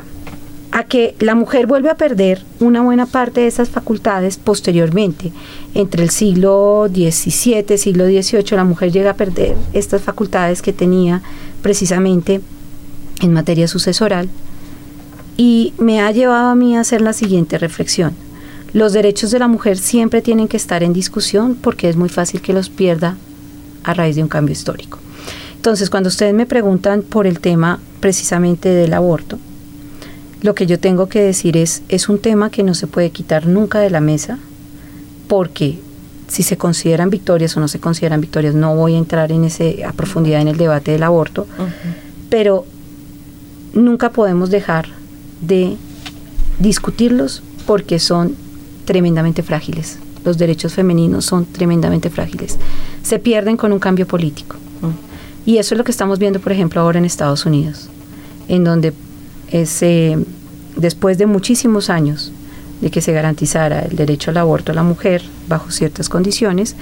A 0.74 0.84
que 0.86 1.16
la 1.20 1.36
mujer 1.36 1.68
vuelve 1.68 1.92
a 1.92 1.98
perder 1.98 2.44
una 2.60 2.82
buena 2.82 3.06
parte 3.06 3.42
de 3.42 3.48
esas 3.48 3.70
facultades 3.70 4.38
posteriormente. 4.38 5.32
Entre 5.76 6.02
el 6.02 6.10
siglo 6.10 6.88
XVII, 6.92 7.78
siglo 7.78 8.06
XVIII, 8.08 8.58
la 8.58 8.64
mujer 8.64 8.92
llega 8.92 9.12
a 9.12 9.16
perder 9.16 9.56
estas 9.74 10.02
facultades 10.02 10.64
que 10.64 10.74
tenía 10.74 11.22
precisamente 11.62 12.42
en 13.22 13.34
materia 13.34 13.68
sucesoral 13.68 14.30
y 15.38 15.76
me 15.78 16.02
ha 16.02 16.12
llevado 16.12 16.50
a 16.50 16.56
mí 16.56 16.76
a 16.76 16.80
hacer 16.80 17.02
la 17.02 17.14
siguiente 17.14 17.60
reflexión. 17.60 18.14
Los 18.74 18.94
derechos 18.94 19.30
de 19.30 19.38
la 19.38 19.48
mujer 19.48 19.78
siempre 19.78 20.24
tienen 20.24 20.48
que 20.48 20.58
estar 20.58 20.82
en 20.82 20.92
discusión 20.92 21.54
porque 21.54 21.88
es 21.88 21.96
muy 21.98 22.10
fácil 22.10 22.42
que 22.42 22.52
los 22.52 22.70
pierda 22.70 23.16
a 23.84 23.94
raíz 23.94 24.16
de 24.16 24.24
un 24.24 24.30
cambio 24.30 24.54
histórico. 24.54 24.98
Entonces, 25.56 25.92
cuando 25.92 26.10
ustedes 26.10 26.34
me 26.34 26.48
preguntan 26.48 27.04
por 27.04 27.28
el 27.28 27.40
tema 27.40 27.80
precisamente 28.00 28.70
del 28.70 28.94
aborto, 28.94 29.38
lo 30.44 30.54
que 30.54 30.68
yo 30.68 30.80
tengo 30.80 31.08
que 31.08 31.22
decir 31.22 31.58
es, 31.58 31.82
es 31.90 32.10
un 32.10 32.20
tema 32.20 32.50
que 32.50 32.64
no 32.64 32.76
se 32.76 32.86
puede 32.86 33.10
quitar 33.10 33.48
nunca 33.48 33.80
de 33.80 33.90
la 33.90 34.02
mesa 34.02 34.38
porque 35.28 35.80
si 36.28 36.44
se 36.44 36.58
consideran 36.58 37.10
victorias 37.10 37.56
o 37.56 37.60
no 37.60 37.68
se 37.68 37.80
consideran 37.80 38.20
victorias. 38.20 38.54
No 38.54 38.76
voy 38.76 38.96
a 38.96 38.98
entrar 38.98 39.32
en 39.32 39.46
ese 39.46 39.86
a 39.86 39.94
profundidad 39.94 40.42
en 40.42 40.50
el 40.50 40.58
debate 40.58 40.92
del 40.92 41.04
aborto, 41.04 41.48
pero 42.30 42.66
nunca 43.74 44.12
podemos 44.12 44.50
dejar 44.50 44.88
de 45.42 45.78
discutirlos 46.60 47.42
porque 47.66 48.00
son 48.00 48.36
tremendamente 48.86 49.44
frágiles. 49.44 49.98
Los 50.26 50.38
derechos 50.38 50.74
femeninos 50.74 51.26
son 51.26 51.46
tremendamente 51.46 52.10
frágiles. 52.10 52.58
Se 53.02 53.20
pierden 53.20 53.56
con 53.56 53.72
un 53.72 53.80
cambio 53.80 54.08
político. 54.08 54.58
Y 55.46 55.58
eso 55.58 55.76
es 55.76 55.78
lo 55.78 55.84
que 55.84 55.92
estamos 55.92 56.20
viendo, 56.20 56.40
por 56.40 56.52
ejemplo, 56.52 56.82
ahora 56.82 57.00
en 57.00 57.06
Estados 57.06 57.46
Unidos, 57.46 57.90
en 58.48 58.64
donde 58.64 58.94
ese, 59.54 60.18
después 60.76 61.18
de 61.18 61.28
muchísimos 61.28 61.90
años 61.90 62.34
de 62.82 62.92
que 62.92 63.02
se 63.02 63.14
garantizara 63.14 63.84
el 63.84 63.96
derecho 63.96 64.32
al 64.32 64.38
aborto 64.38 64.74
a 64.74 64.76
la 64.76 64.84
mujer 64.84 65.22
bajo 65.48 65.72
ciertas 65.72 66.10
condiciones, 66.10 66.76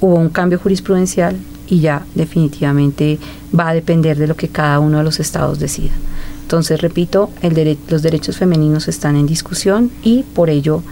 hubo 0.00 0.14
un 0.14 0.28
cambio 0.28 0.60
jurisprudencial 0.60 1.36
y 1.66 1.80
ya 1.80 2.04
definitivamente 2.14 3.18
va 3.58 3.70
a 3.70 3.74
depender 3.74 4.18
de 4.18 4.26
lo 4.26 4.36
que 4.36 4.48
cada 4.48 4.78
uno 4.78 4.98
de 4.98 5.04
los 5.04 5.18
estados 5.18 5.58
decida. 5.58 5.92
Entonces, 6.42 6.82
repito, 6.82 7.30
los 7.88 8.02
derechos 8.02 8.36
femeninos 8.36 8.86
están 8.86 9.16
en 9.16 9.26
discusión 9.26 9.90
y 10.02 10.22
por 10.34 10.50
ello 10.50 10.82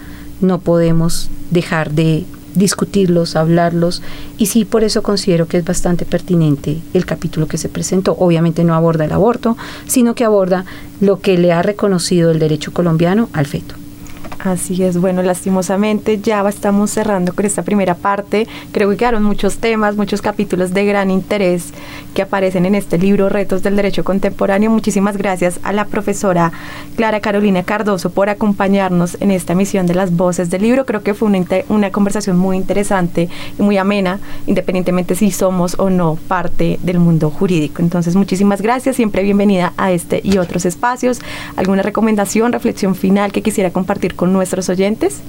no 0.41 0.59
podemos 0.59 1.29
dejar 1.51 1.91
de 1.91 2.25
discutirlos, 2.55 3.35
hablarlos, 3.35 4.01
y 4.37 4.47
sí 4.47 4.65
por 4.65 4.83
eso 4.83 5.03
considero 5.03 5.47
que 5.47 5.57
es 5.57 5.65
bastante 5.65 6.05
pertinente 6.05 6.79
el 6.93 7.05
capítulo 7.05 7.47
que 7.47 7.57
se 7.57 7.69
presentó. 7.69 8.15
Obviamente 8.19 8.63
no 8.63 8.75
aborda 8.75 9.05
el 9.05 9.11
aborto, 9.11 9.57
sino 9.87 10.15
que 10.15 10.25
aborda 10.25 10.65
lo 10.99 11.19
que 11.19 11.37
le 11.37 11.51
ha 11.51 11.61
reconocido 11.61 12.31
el 12.31 12.39
derecho 12.39 12.73
colombiano 12.73 13.29
al 13.33 13.45
feto. 13.45 13.80
Así 14.43 14.83
es, 14.83 14.99
bueno, 14.99 15.21
lastimosamente 15.21 16.19
ya 16.19 16.41
estamos 16.49 16.89
cerrando 16.89 17.33
con 17.33 17.45
esta 17.45 17.61
primera 17.61 17.93
parte. 17.93 18.47
Creo 18.71 18.89
que 18.89 18.97
quedaron 18.97 19.21
muchos 19.21 19.57
temas, 19.57 19.95
muchos 19.97 20.19
capítulos 20.23 20.73
de 20.73 20.83
gran 20.83 21.11
interés 21.11 21.71
que 22.15 22.23
aparecen 22.23 22.65
en 22.65 22.73
este 22.73 22.97
libro 22.97 23.29
Retos 23.29 23.61
del 23.61 23.75
Derecho 23.75 24.03
Contemporáneo. 24.03 24.71
Muchísimas 24.71 25.15
gracias 25.15 25.59
a 25.61 25.73
la 25.73 25.85
profesora 25.85 26.51
Clara 26.95 27.19
Carolina 27.19 27.61
Cardoso 27.61 28.09
por 28.09 28.29
acompañarnos 28.29 29.15
en 29.19 29.29
esta 29.29 29.53
emisión 29.53 29.85
de 29.85 29.93
las 29.93 30.15
voces 30.15 30.49
del 30.49 30.63
libro. 30.63 30.87
Creo 30.87 31.03
que 31.03 31.13
fue 31.13 31.27
una, 31.27 31.45
una 31.69 31.91
conversación 31.91 32.35
muy 32.35 32.57
interesante 32.57 33.29
y 33.59 33.61
muy 33.61 33.77
amena, 33.77 34.19
independientemente 34.47 35.13
si 35.13 35.29
somos 35.29 35.75
o 35.77 35.91
no 35.91 36.15
parte 36.27 36.79
del 36.81 36.97
mundo 36.97 37.29
jurídico. 37.29 37.83
Entonces, 37.83 38.15
muchísimas 38.15 38.63
gracias, 38.63 38.95
siempre 38.95 39.21
bienvenida 39.21 39.73
a 39.77 39.91
este 39.91 40.19
y 40.23 40.39
otros 40.39 40.65
espacios. 40.65 41.19
¿Alguna 41.55 41.83
recomendación, 41.83 42.51
reflexión 42.51 42.95
final 42.95 43.31
que 43.31 43.43
quisiera 43.43 43.69
compartir 43.69 44.15
con 44.15 44.30
nuestros 44.31 44.69
oyentes? 44.69 45.19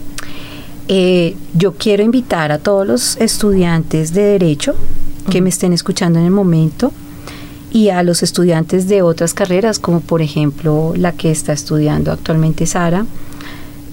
Eh, 0.88 1.36
yo 1.54 1.72
quiero 1.72 2.02
invitar 2.02 2.52
a 2.52 2.58
todos 2.58 2.86
los 2.86 3.16
estudiantes 3.18 4.12
de 4.12 4.22
Derecho 4.22 4.74
que 5.30 5.40
me 5.40 5.48
estén 5.48 5.72
escuchando 5.72 6.18
en 6.18 6.24
el 6.24 6.30
momento 6.30 6.92
y 7.70 7.88
a 7.88 8.02
los 8.02 8.22
estudiantes 8.22 8.88
de 8.88 9.02
otras 9.02 9.32
carreras, 9.32 9.78
como 9.78 10.00
por 10.00 10.20
ejemplo 10.20 10.92
la 10.96 11.12
que 11.12 11.30
está 11.30 11.52
estudiando 11.52 12.12
actualmente 12.12 12.66
Sara, 12.66 13.06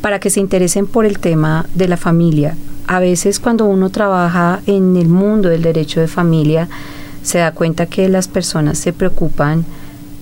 para 0.01 0.20
que 0.20 0.30
se 0.30 0.39
interesen 0.39 0.88
por 0.88 1.05
el 1.05 1.20
tema 1.20 1.66
de 1.76 1.88
la 1.88 1.97
familia. 1.97 2.55
A 2.88 2.99
veces 2.99 3.39
cuando 3.39 3.66
uno 3.66 3.89
trabaja 3.89 4.62
en 4.66 4.97
el 4.97 5.07
mundo 5.07 5.49
del 5.49 5.62
derecho 5.62 6.01
de 6.01 6.07
familia, 6.07 6.68
se 7.22 7.38
da 7.38 7.51
cuenta 7.51 7.86
que 7.86 8.10
las 8.10 8.28
personas 8.28 8.78
se 8.78 8.93
preocupan 8.93 9.66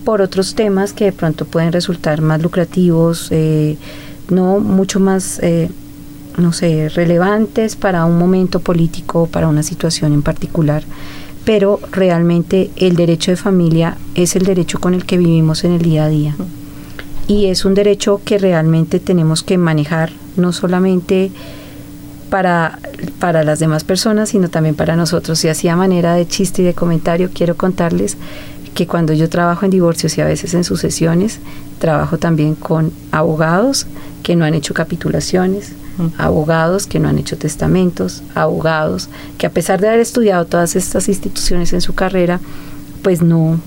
por 0.03 0.21
otros 0.21 0.55
temas 0.55 0.93
que 0.93 1.05
de 1.05 1.11
pronto 1.11 1.45
pueden 1.45 1.71
resultar 1.71 2.21
más 2.21 2.41
lucrativos, 2.41 3.27
eh, 3.31 3.77
no 4.29 4.59
mucho 4.59 4.99
más, 4.99 5.39
eh, 5.41 5.69
no 6.37 6.53
sé, 6.53 6.89
relevantes 6.89 7.75
para 7.75 8.05
un 8.05 8.17
momento 8.17 8.59
político, 8.59 9.27
para 9.27 9.47
una 9.47 9.63
situación 9.63 10.13
en 10.13 10.21
particular, 10.21 10.83
pero 11.45 11.79
realmente 11.91 12.71
el 12.75 12.95
derecho 12.95 13.31
de 13.31 13.37
familia 13.37 13.97
es 14.15 14.35
el 14.35 14.43
derecho 14.43 14.79
con 14.79 14.93
el 14.93 15.05
que 15.05 15.17
vivimos 15.17 15.63
en 15.63 15.73
el 15.73 15.81
día 15.81 16.05
a 16.05 16.09
día. 16.09 16.35
Y 17.27 17.47
es 17.47 17.65
un 17.65 17.73
derecho 17.73 18.21
que 18.23 18.37
realmente 18.37 18.99
tenemos 18.99 19.43
que 19.43 19.57
manejar, 19.57 20.11
no 20.37 20.53
solamente 20.53 21.31
para, 22.29 22.79
para 23.19 23.43
las 23.43 23.59
demás 23.59 23.83
personas, 23.83 24.29
sino 24.29 24.49
también 24.49 24.75
para 24.75 24.95
nosotros. 24.95 25.43
Y 25.43 25.49
así 25.49 25.67
a 25.67 25.75
manera 25.75 26.15
de 26.15 26.27
chiste 26.27 26.61
y 26.61 26.65
de 26.65 26.73
comentario, 26.73 27.29
quiero 27.33 27.55
contarles 27.55 28.17
que 28.77 28.85
cuando 28.85 29.11
yo 29.11 29.27
trabajo 29.27 29.65
en 29.65 29.71
divorcios 29.71 30.15
y 30.19 30.21
a 30.21 30.25
veces 30.25 30.53
en 30.53 30.63
sucesiones, 30.63 31.39
trabajo 31.79 32.19
también 32.19 32.53
con 32.53 32.91
abogados 33.11 33.87
que 34.21 34.35
no 34.35 34.45
han 34.45 34.53
hecho 34.53 34.75
capitulaciones, 34.75 35.71
abogados 36.19 36.85
que 36.85 36.99
no 36.99 37.09
han 37.09 37.17
hecho 37.17 37.39
testamentos, 37.39 38.21
abogados 38.35 39.09
que 39.39 39.47
a 39.47 39.49
pesar 39.49 39.81
de 39.81 39.87
haber 39.87 39.99
estudiado 39.99 40.45
todas 40.45 40.75
estas 40.75 41.07
instituciones 41.07 41.73
en 41.73 41.81
su 41.81 41.95
carrera, 41.95 42.39
pues 43.01 43.23
no, 43.23 43.59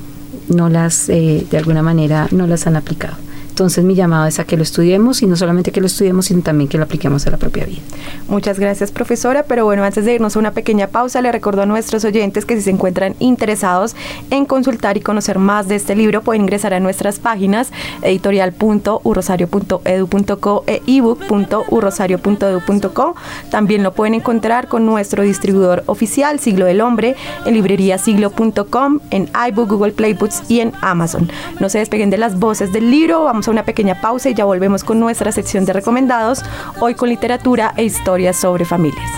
no 0.46 0.68
las, 0.68 1.08
eh, 1.08 1.44
de 1.50 1.58
alguna 1.58 1.82
manera, 1.82 2.28
no 2.30 2.46
las 2.46 2.68
han 2.68 2.76
aplicado. 2.76 3.16
Entonces 3.60 3.84
mi 3.84 3.94
llamado 3.94 4.24
es 4.24 4.38
a 4.38 4.44
que 4.44 4.56
lo 4.56 4.62
estudiemos 4.62 5.20
y 5.20 5.26
no 5.26 5.36
solamente 5.36 5.70
que 5.70 5.82
lo 5.82 5.86
estudiemos, 5.86 6.24
sino 6.24 6.40
también 6.40 6.66
que 6.66 6.78
lo 6.78 6.84
apliquemos 6.84 7.26
a 7.26 7.30
la 7.30 7.36
propia 7.36 7.66
vida. 7.66 7.82
Muchas 8.26 8.58
gracias, 8.58 8.90
profesora. 8.90 9.42
Pero 9.42 9.66
bueno, 9.66 9.84
antes 9.84 10.06
de 10.06 10.14
irnos 10.14 10.34
a 10.34 10.38
una 10.38 10.52
pequeña 10.52 10.86
pausa, 10.86 11.20
le 11.20 11.30
recuerdo 11.30 11.60
a 11.60 11.66
nuestros 11.66 12.06
oyentes 12.06 12.46
que 12.46 12.56
si 12.56 12.62
se 12.62 12.70
encuentran 12.70 13.16
interesados 13.18 13.94
en 14.30 14.46
consultar 14.46 14.96
y 14.96 15.02
conocer 15.02 15.38
más 15.38 15.68
de 15.68 15.74
este 15.74 15.94
libro, 15.94 16.22
pueden 16.22 16.40
ingresar 16.40 16.72
a 16.72 16.80
nuestras 16.80 17.18
páginas 17.18 17.70
editorial.urrosario.edu.co 18.00 20.64
e 20.66 20.80
ebook.urrosario.edu.co. 20.86 23.14
También 23.50 23.82
lo 23.82 23.92
pueden 23.92 24.14
encontrar 24.14 24.68
con 24.68 24.86
nuestro 24.86 25.22
distribuidor 25.22 25.82
oficial, 25.84 26.40
Siglo 26.40 26.64
del 26.64 26.80
Hombre, 26.80 27.14
en 27.44 27.52
libreriasiglo.com, 27.52 29.00
en 29.10 29.28
iBook, 29.50 29.68
Google 29.68 29.92
Play 29.92 30.14
Books 30.14 30.44
y 30.48 30.60
en 30.60 30.72
Amazon. 30.80 31.30
No 31.58 31.68
se 31.68 31.80
despeguen 31.80 32.08
de 32.08 32.16
las 32.16 32.38
voces 32.38 32.72
del 32.72 32.90
libro. 32.90 33.24
Vamos 33.24 33.49
una 33.50 33.64
pequeña 33.64 34.00
pausa 34.00 34.30
y 34.30 34.34
ya 34.34 34.44
volvemos 34.44 34.84
con 34.84 35.00
nuestra 35.00 35.32
sección 35.32 35.64
de 35.64 35.72
recomendados, 35.72 36.42
hoy 36.78 36.94
con 36.94 37.08
literatura 37.08 37.74
e 37.76 37.84
historias 37.84 38.36
sobre 38.36 38.64
familias. 38.64 39.10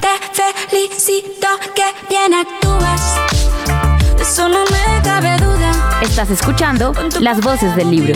Te 0.00 0.68
felicito 0.68 1.48
que 1.74 1.84
bien 2.08 2.34
actúas, 2.34 3.16
eso 4.20 4.48
no 4.48 4.64
me 4.64 5.02
cabe 5.02 5.36
duda. 5.38 6.00
Estás 6.02 6.30
escuchando 6.30 6.92
las 7.20 7.40
voces 7.40 7.74
del 7.74 7.90
libro. 7.90 8.14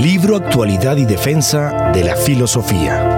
Libro 0.00 0.36
Actualidad 0.36 0.96
y 0.96 1.04
Defensa 1.04 1.90
de 1.92 2.04
la 2.04 2.16
Filosofía. 2.16 3.09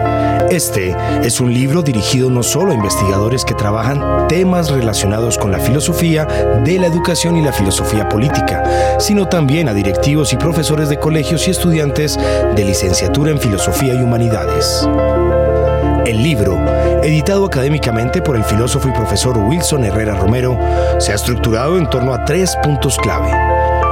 Este 0.53 0.94
es 1.22 1.40
un 1.40 1.55
libro 1.55 1.80
dirigido 1.80 2.28
no 2.28 2.42
solo 2.42 2.72
a 2.72 2.74
investigadores 2.74 3.42
que 3.42 3.55
trabajan 3.55 4.28
temas 4.28 4.68
relacionados 4.68 5.38
con 5.38 5.50
la 5.50 5.59
filosofía 5.59 6.26
de 6.62 6.78
la 6.78 6.88
educación 6.88 7.38
y 7.38 7.42
la 7.42 7.55
filosofía 7.55 8.07
política, 8.07 8.62
sino 9.00 9.26
también 9.26 9.70
a 9.70 9.72
directivos 9.72 10.30
y 10.34 10.36
profesores 10.36 10.90
de 10.90 10.98
colegios 10.98 11.48
y 11.48 11.53
estudiantes 11.53 12.18
de 12.55 12.64
licenciatura 12.66 13.30
en 13.30 13.40
filosofía 13.40 13.94
y 13.94 14.03
humanidades. 14.03 14.86
El 16.05 16.22
libro, 16.22 16.62
editado 17.03 17.46
académicamente 17.46 18.20
por 18.20 18.36
el 18.36 18.44
filósofo 18.44 18.90
y 18.90 18.92
profesor 18.92 19.38
Wilson 19.38 19.86
Herrera 19.86 20.16
Romero, 20.16 20.59
se 20.98 21.12
ha 21.12 21.14
estructurado 21.14 21.78
en 21.78 21.88
torno 21.88 22.12
a 22.12 22.26
tres 22.26 22.59
puntos 22.62 22.98
clave 22.98 23.30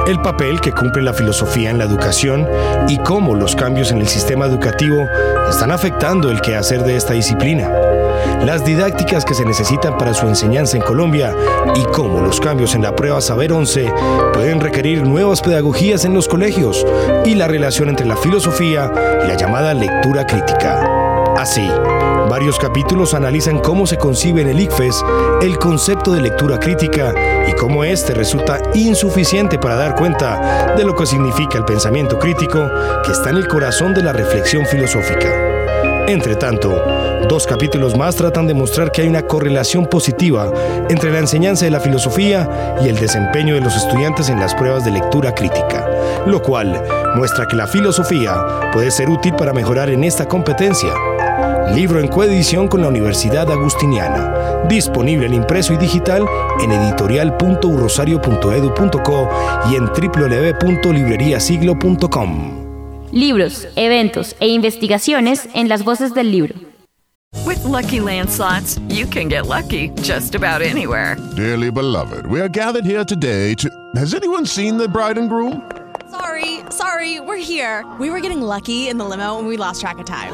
el 0.07 0.19
papel 0.21 0.59
que 0.61 0.71
cumple 0.71 1.03
la 1.03 1.13
filosofía 1.13 1.69
en 1.69 1.77
la 1.77 1.85
educación 1.85 2.47
y 2.87 2.97
cómo 2.99 3.35
los 3.35 3.55
cambios 3.55 3.91
en 3.91 3.99
el 3.99 4.07
sistema 4.07 4.45
educativo 4.45 5.07
están 5.49 5.71
afectando 5.71 6.31
el 6.31 6.41
quehacer 6.41 6.83
de 6.83 6.95
esta 6.95 7.13
disciplina, 7.13 7.71
las 8.43 8.65
didácticas 8.65 9.25
que 9.25 9.33
se 9.33 9.45
necesitan 9.45 9.97
para 9.97 10.13
su 10.13 10.27
enseñanza 10.27 10.77
en 10.77 10.83
Colombia 10.83 11.35
y 11.75 11.83
cómo 11.85 12.21
los 12.21 12.39
cambios 12.39 12.75
en 12.75 12.81
la 12.81 12.95
prueba 12.95 13.21
Saber 13.21 13.53
11 13.53 13.91
pueden 14.33 14.59
requerir 14.59 15.03
nuevas 15.03 15.41
pedagogías 15.41 16.05
en 16.05 16.13
los 16.13 16.27
colegios 16.27 16.85
y 17.25 17.35
la 17.35 17.47
relación 17.47 17.89
entre 17.89 18.05
la 18.05 18.17
filosofía 18.17 18.91
y 19.23 19.27
la 19.27 19.37
llamada 19.37 19.73
lectura 19.73 20.25
crítica. 20.25 20.83
Así, 21.37 21.69
Varios 22.31 22.57
capítulos 22.59 23.13
analizan 23.13 23.59
cómo 23.59 23.85
se 23.85 23.97
concibe 23.97 24.41
en 24.41 24.47
el 24.47 24.59
ICFES 24.61 25.03
el 25.41 25.57
concepto 25.57 26.13
de 26.13 26.21
lectura 26.21 26.57
crítica 26.61 27.13
cómo 27.61 27.83
este 27.83 28.15
resulta 28.15 28.59
insuficiente 28.73 29.59
para 29.59 29.75
dar 29.75 29.95
cuenta 29.95 30.73
de 30.75 30.83
lo 30.83 30.95
que 30.95 31.05
significa 31.05 31.59
el 31.59 31.63
pensamiento 31.63 32.17
crítico 32.17 32.67
que 33.05 33.11
está 33.11 33.29
en 33.29 33.37
el 33.37 33.47
corazón 33.47 33.93
de 33.93 34.01
la 34.01 34.11
reflexión 34.11 34.65
filosófica. 34.65 35.29
Entre 36.07 36.35
tanto, 36.35 36.83
dos 37.29 37.45
capítulos 37.45 37.95
más 37.95 38.15
tratan 38.15 38.47
de 38.47 38.55
mostrar 38.55 38.91
que 38.91 39.03
hay 39.03 39.07
una 39.07 39.27
correlación 39.27 39.85
positiva 39.85 40.51
entre 40.89 41.11
la 41.11 41.19
enseñanza 41.19 41.65
de 41.65 41.71
la 41.71 41.79
filosofía 41.79 42.49
y 42.83 42.89
el 42.89 42.95
desempeño 42.95 43.53
de 43.53 43.61
los 43.61 43.75
estudiantes 43.75 44.29
en 44.29 44.39
las 44.39 44.55
pruebas 44.55 44.83
de 44.83 44.89
lectura 44.89 45.35
crítica, 45.35 45.87
lo 46.25 46.41
cual 46.41 46.81
muestra 47.15 47.47
que 47.47 47.55
la 47.55 47.67
filosofía 47.67 48.71
puede 48.73 48.89
ser 48.89 49.07
útil 49.07 49.35
para 49.35 49.53
mejorar 49.53 49.91
en 49.91 50.03
esta 50.03 50.27
competencia 50.27 50.91
libro 51.75 51.99
en 51.99 52.07
coedición 52.07 52.67
con 52.67 52.81
la 52.81 52.87
Universidad 52.87 53.51
Agustiniana, 53.51 54.63
disponible 54.67 55.27
en 55.27 55.33
impreso 55.33 55.73
y 55.73 55.77
digital 55.77 56.25
en 56.61 56.71
editorial.urrosario.edu.co 56.71 59.29
y 59.71 59.75
en 59.75 59.85
www.libreriasiglo.com. 59.85 62.61
Libros, 63.11 63.67
eventos 63.75 64.35
e 64.39 64.47
investigaciones 64.47 65.49
en 65.53 65.67
las 65.67 65.83
voces 65.83 66.13
del 66.13 66.31
libro. 66.31 66.55
With 67.45 67.63
Lucky 67.63 68.01
Land 68.01 68.29
slots, 68.29 68.77
you 68.89 69.05
can 69.05 69.29
get 69.29 69.47
lucky 69.47 69.89
just 70.01 70.35
about 70.35 70.61
anywhere. 70.61 71.15
Dearly 71.35 71.71
beloved, 71.71 72.25
we 72.27 72.41
are 72.41 72.49
gathered 72.49 72.85
here 72.85 73.05
today 73.05 73.55
to. 73.55 73.69
Has 73.95 74.13
anyone 74.13 74.45
seen 74.45 74.77
the 74.77 74.87
bride 74.87 75.17
and 75.17 75.29
groom? 75.29 75.61
Sorry, 76.09 76.59
sorry, 76.69 77.19
we're 77.21 77.37
here. 77.37 77.85
We 77.99 78.09
were 78.09 78.19
getting 78.19 78.41
lucky 78.41 78.89
in 78.89 78.97
the 78.97 79.05
limo 79.05 79.39
and 79.39 79.47
we 79.47 79.55
lost 79.57 79.79
track 79.81 79.97
of 79.97 80.05
time. 80.05 80.33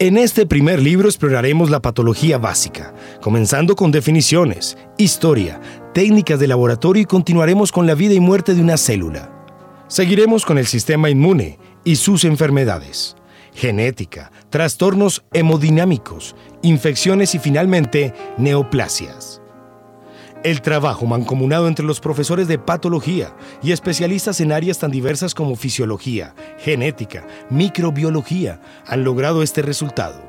En 0.00 0.16
este 0.16 0.46
primer 0.46 0.80
libro 0.80 1.08
exploraremos 1.08 1.70
la 1.70 1.82
patología 1.82 2.38
básica, 2.38 2.94
comenzando 3.20 3.74
con 3.74 3.90
definiciones, 3.90 4.78
historia, 4.96 5.60
técnicas 5.92 6.38
de 6.38 6.46
laboratorio 6.46 7.02
y 7.02 7.04
continuaremos 7.04 7.72
con 7.72 7.88
la 7.88 7.96
vida 7.96 8.14
y 8.14 8.20
muerte 8.20 8.54
de 8.54 8.62
una 8.62 8.76
célula. 8.76 9.28
Seguiremos 9.88 10.44
con 10.44 10.56
el 10.56 10.68
sistema 10.68 11.10
inmune 11.10 11.58
y 11.82 11.96
sus 11.96 12.22
enfermedades, 12.22 13.16
genética, 13.54 14.30
trastornos 14.50 15.24
hemodinámicos, 15.32 16.36
infecciones 16.62 17.34
y 17.34 17.40
finalmente 17.40 18.14
neoplasias. 18.36 19.37
El 20.44 20.62
trabajo 20.62 21.04
mancomunado 21.04 21.66
entre 21.66 21.84
los 21.84 21.98
profesores 21.98 22.46
de 22.46 22.58
patología 22.58 23.34
y 23.60 23.72
especialistas 23.72 24.40
en 24.40 24.52
áreas 24.52 24.78
tan 24.78 24.92
diversas 24.92 25.34
como 25.34 25.56
fisiología, 25.56 26.32
genética, 26.58 27.26
microbiología 27.50 28.60
han 28.86 29.02
logrado 29.02 29.42
este 29.42 29.62
resultado. 29.62 30.22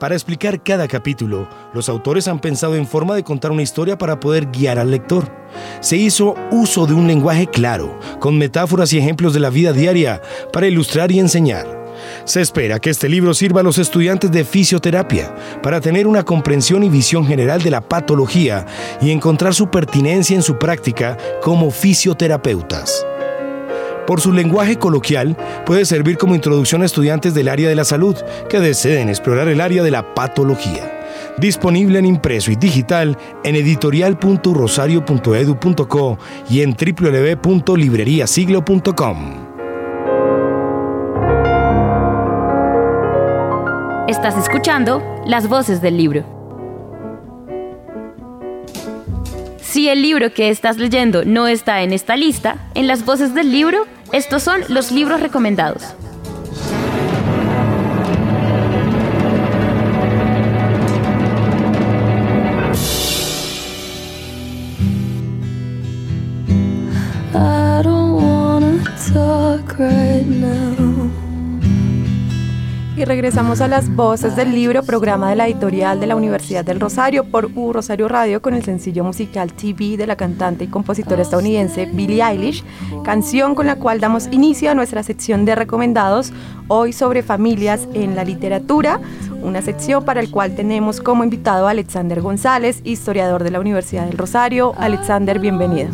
Para 0.00 0.16
explicar 0.16 0.62
cada 0.62 0.88
capítulo, 0.88 1.48
los 1.72 1.88
autores 1.88 2.26
han 2.26 2.40
pensado 2.40 2.74
en 2.74 2.86
forma 2.86 3.14
de 3.14 3.22
contar 3.22 3.52
una 3.52 3.62
historia 3.62 3.96
para 3.96 4.18
poder 4.18 4.46
guiar 4.46 4.78
al 4.78 4.90
lector. 4.90 5.30
Se 5.80 5.96
hizo 5.96 6.34
uso 6.50 6.86
de 6.86 6.94
un 6.94 7.06
lenguaje 7.06 7.46
claro, 7.46 7.96
con 8.18 8.38
metáforas 8.38 8.92
y 8.92 8.98
ejemplos 8.98 9.34
de 9.34 9.40
la 9.40 9.50
vida 9.50 9.72
diaria, 9.72 10.20
para 10.52 10.66
ilustrar 10.66 11.12
y 11.12 11.20
enseñar. 11.20 11.77
Se 12.24 12.40
espera 12.40 12.78
que 12.78 12.90
este 12.90 13.08
libro 13.08 13.34
sirva 13.34 13.60
a 13.60 13.64
los 13.64 13.78
estudiantes 13.78 14.30
de 14.30 14.44
fisioterapia 14.44 15.34
para 15.62 15.80
tener 15.80 16.06
una 16.06 16.22
comprensión 16.22 16.84
y 16.84 16.88
visión 16.88 17.26
general 17.26 17.62
de 17.62 17.70
la 17.70 17.80
patología 17.80 18.66
y 19.00 19.10
encontrar 19.10 19.54
su 19.54 19.70
pertinencia 19.70 20.36
en 20.36 20.42
su 20.42 20.58
práctica 20.58 21.16
como 21.42 21.70
fisioterapeutas. 21.70 23.04
Por 24.08 24.20
su 24.22 24.32
lenguaje 24.32 24.76
coloquial, 24.76 25.36
puede 25.66 25.84
servir 25.84 26.16
como 26.16 26.34
introducción 26.34 26.80
a 26.80 26.86
estudiantes 26.86 27.34
del 27.34 27.48
área 27.48 27.68
de 27.68 27.74
la 27.74 27.84
salud 27.84 28.16
que 28.48 28.58
deseen 28.58 29.10
explorar 29.10 29.48
el 29.48 29.60
área 29.60 29.82
de 29.82 29.90
la 29.90 30.14
patología. 30.14 31.04
Disponible 31.36 31.98
en 31.98 32.06
impreso 32.06 32.50
y 32.50 32.56
digital 32.56 33.18
en 33.44 33.54
editorial.rosario.edu.co 33.54 36.18
y 36.48 36.62
en 36.62 36.74
www.libreriasiglo.com. 36.74 39.47
Estás 44.08 44.38
escuchando 44.38 45.02
Las 45.26 45.50
voces 45.50 45.82
del 45.82 45.98
libro. 45.98 46.24
Si 49.60 49.90
el 49.90 50.00
libro 50.00 50.32
que 50.32 50.48
estás 50.48 50.78
leyendo 50.78 51.26
no 51.26 51.46
está 51.46 51.82
en 51.82 51.92
esta 51.92 52.16
lista, 52.16 52.56
en 52.74 52.86
las 52.86 53.04
voces 53.04 53.34
del 53.34 53.52
libro, 53.52 53.84
estos 54.12 54.42
son 54.42 54.62
los 54.70 54.92
libros 54.92 55.20
recomendados. 55.20 55.94
Y 72.98 73.04
regresamos 73.04 73.60
a 73.60 73.68
las 73.68 73.94
voces 73.94 74.34
del 74.34 74.50
libro, 74.50 74.82
programa 74.82 75.30
de 75.30 75.36
la 75.36 75.46
editorial 75.46 76.00
de 76.00 76.08
la 76.08 76.16
Universidad 76.16 76.64
del 76.64 76.80
Rosario 76.80 77.22
por 77.22 77.48
U 77.54 77.72
Rosario 77.72 78.08
Radio 78.08 78.42
con 78.42 78.54
el 78.54 78.64
sencillo 78.64 79.04
musical 79.04 79.52
TV 79.52 79.96
de 79.96 80.08
la 80.08 80.16
cantante 80.16 80.64
y 80.64 80.66
compositora 80.66 81.22
estadounidense 81.22 81.86
Billie 81.86 82.24
Eilish, 82.24 82.64
canción 83.04 83.54
con 83.54 83.68
la 83.68 83.76
cual 83.76 84.00
damos 84.00 84.26
inicio 84.32 84.72
a 84.72 84.74
nuestra 84.74 85.04
sección 85.04 85.44
de 85.44 85.54
recomendados 85.54 86.32
hoy 86.66 86.92
sobre 86.92 87.22
familias 87.22 87.86
en 87.94 88.16
la 88.16 88.24
literatura, 88.24 89.00
una 89.42 89.62
sección 89.62 90.04
para 90.04 90.18
el 90.18 90.32
cual 90.32 90.56
tenemos 90.56 91.00
como 91.00 91.22
invitado 91.22 91.68
a 91.68 91.70
Alexander 91.70 92.20
González, 92.20 92.80
historiador 92.82 93.44
de 93.44 93.52
la 93.52 93.60
Universidad 93.60 94.06
del 94.06 94.18
Rosario. 94.18 94.74
Alexander, 94.76 95.38
bienvenido. 95.38 95.90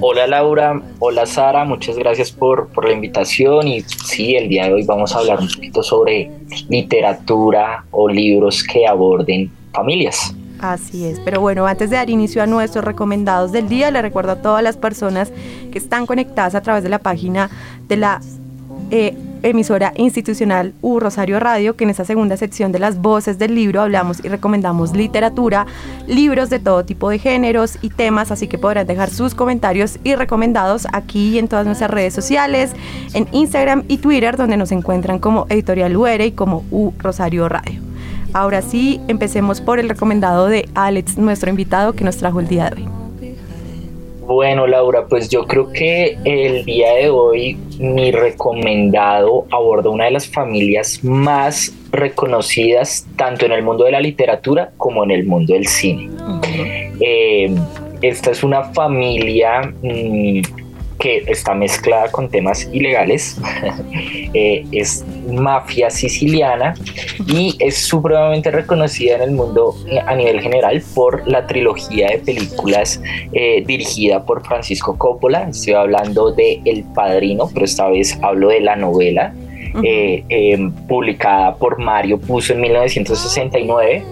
Hola 0.00 0.26
Laura, 0.26 0.80
hola 0.98 1.26
Sara, 1.26 1.64
muchas 1.64 1.96
gracias 1.96 2.32
por, 2.32 2.68
por 2.68 2.86
la 2.86 2.92
invitación. 2.92 3.68
Y 3.68 3.80
sí, 3.82 4.36
el 4.36 4.48
día 4.48 4.66
de 4.66 4.74
hoy 4.74 4.84
vamos 4.84 5.14
a 5.14 5.18
hablar 5.18 5.40
un 5.40 5.48
poquito 5.48 5.82
sobre 5.82 6.30
literatura 6.68 7.84
o 7.90 8.08
libros 8.08 8.62
que 8.62 8.86
aborden 8.86 9.50
familias. 9.72 10.34
Así 10.58 11.04
es, 11.04 11.20
pero 11.20 11.40
bueno, 11.40 11.66
antes 11.66 11.90
de 11.90 11.96
dar 11.96 12.08
inicio 12.08 12.42
a 12.42 12.46
nuestros 12.46 12.84
recomendados 12.84 13.52
del 13.52 13.68
día, 13.68 13.90
le 13.90 14.00
recuerdo 14.00 14.32
a 14.32 14.42
todas 14.42 14.62
las 14.62 14.76
personas 14.76 15.30
que 15.70 15.78
están 15.78 16.06
conectadas 16.06 16.54
a 16.54 16.62
través 16.62 16.82
de 16.82 16.88
la 16.88 16.98
página 16.98 17.50
de 17.88 17.96
la 17.98 18.20
eh, 18.90 19.16
emisora 19.42 19.92
institucional 19.96 20.74
U 20.82 20.98
Rosario 20.98 21.38
Radio, 21.40 21.76
que 21.76 21.84
en 21.84 21.90
esta 21.90 22.04
segunda 22.04 22.36
sección 22.36 22.72
de 22.72 22.78
las 22.78 22.98
voces 22.98 23.38
del 23.38 23.54
libro 23.54 23.80
hablamos 23.80 24.24
y 24.24 24.28
recomendamos 24.28 24.94
literatura, 24.94 25.66
libros 26.06 26.50
de 26.50 26.58
todo 26.58 26.84
tipo 26.84 27.10
de 27.10 27.18
géneros 27.18 27.78
y 27.82 27.90
temas, 27.90 28.30
así 28.30 28.48
que 28.48 28.58
podrán 28.58 28.86
dejar 28.86 29.10
sus 29.10 29.34
comentarios 29.34 29.98
y 30.04 30.14
recomendados 30.14 30.86
aquí 30.92 31.34
y 31.34 31.38
en 31.38 31.48
todas 31.48 31.66
nuestras 31.66 31.90
redes 31.90 32.14
sociales, 32.14 32.72
en 33.14 33.28
Instagram 33.32 33.84
y 33.88 33.98
Twitter, 33.98 34.36
donde 34.36 34.56
nos 34.56 34.72
encuentran 34.72 35.18
como 35.18 35.46
Editorial 35.48 35.96
UR 35.96 36.20
y 36.22 36.32
como 36.32 36.64
U 36.70 36.92
Rosario 36.98 37.48
Radio. 37.48 37.80
Ahora 38.32 38.60
sí, 38.62 39.00
empecemos 39.08 39.60
por 39.60 39.78
el 39.78 39.88
recomendado 39.88 40.46
de 40.46 40.68
Alex, 40.74 41.16
nuestro 41.16 41.50
invitado 41.50 41.94
que 41.94 42.04
nos 42.04 42.16
trajo 42.16 42.40
el 42.40 42.48
día 42.48 42.70
de 42.70 42.82
hoy. 42.82 42.95
Bueno, 44.26 44.66
Laura, 44.66 45.06
pues 45.06 45.28
yo 45.28 45.46
creo 45.46 45.72
que 45.72 46.18
el 46.24 46.64
día 46.64 46.94
de 46.94 47.08
hoy 47.10 47.56
mi 47.78 48.10
recomendado 48.10 49.46
aborda 49.52 49.88
una 49.88 50.06
de 50.06 50.10
las 50.10 50.26
familias 50.26 51.04
más 51.04 51.72
reconocidas 51.92 53.06
tanto 53.16 53.46
en 53.46 53.52
el 53.52 53.62
mundo 53.62 53.84
de 53.84 53.92
la 53.92 54.00
literatura 54.00 54.72
como 54.78 55.04
en 55.04 55.12
el 55.12 55.26
mundo 55.26 55.54
del 55.54 55.68
cine. 55.68 56.10
Eh, 57.00 57.54
esta 58.02 58.32
es 58.32 58.42
una 58.42 58.64
familia 58.64 59.72
mmm, 59.82 60.40
que 60.98 61.24
está 61.26 61.54
mezclada 61.54 62.10
con 62.10 62.28
temas 62.28 62.68
ilegales, 62.72 63.38
eh, 64.34 64.64
es 64.72 65.04
mafia 65.30 65.90
siciliana 65.90 66.74
y 67.26 67.56
es 67.58 67.76
supremamente 67.76 68.50
reconocida 68.50 69.16
en 69.16 69.22
el 69.22 69.30
mundo 69.32 69.74
eh, 69.90 69.98
a 70.04 70.14
nivel 70.14 70.40
general 70.40 70.82
por 70.94 71.26
la 71.28 71.46
trilogía 71.46 72.08
de 72.08 72.18
películas 72.18 73.00
eh, 73.32 73.62
dirigida 73.66 74.24
por 74.24 74.46
Francisco 74.46 74.96
Coppola. 74.96 75.48
Estoy 75.48 75.74
hablando 75.74 76.32
de 76.32 76.60
El 76.64 76.84
Padrino, 76.94 77.48
pero 77.52 77.64
esta 77.64 77.88
vez 77.88 78.18
hablo 78.22 78.48
de 78.48 78.60
la 78.60 78.76
novela. 78.76 79.34
eh, 79.82 80.24
em, 80.30 80.72
publicada 80.88 81.54
por 81.56 81.78
Mario 81.78 82.18
Puzo 82.18 82.54
en 82.54 82.62
1969 82.62 84.02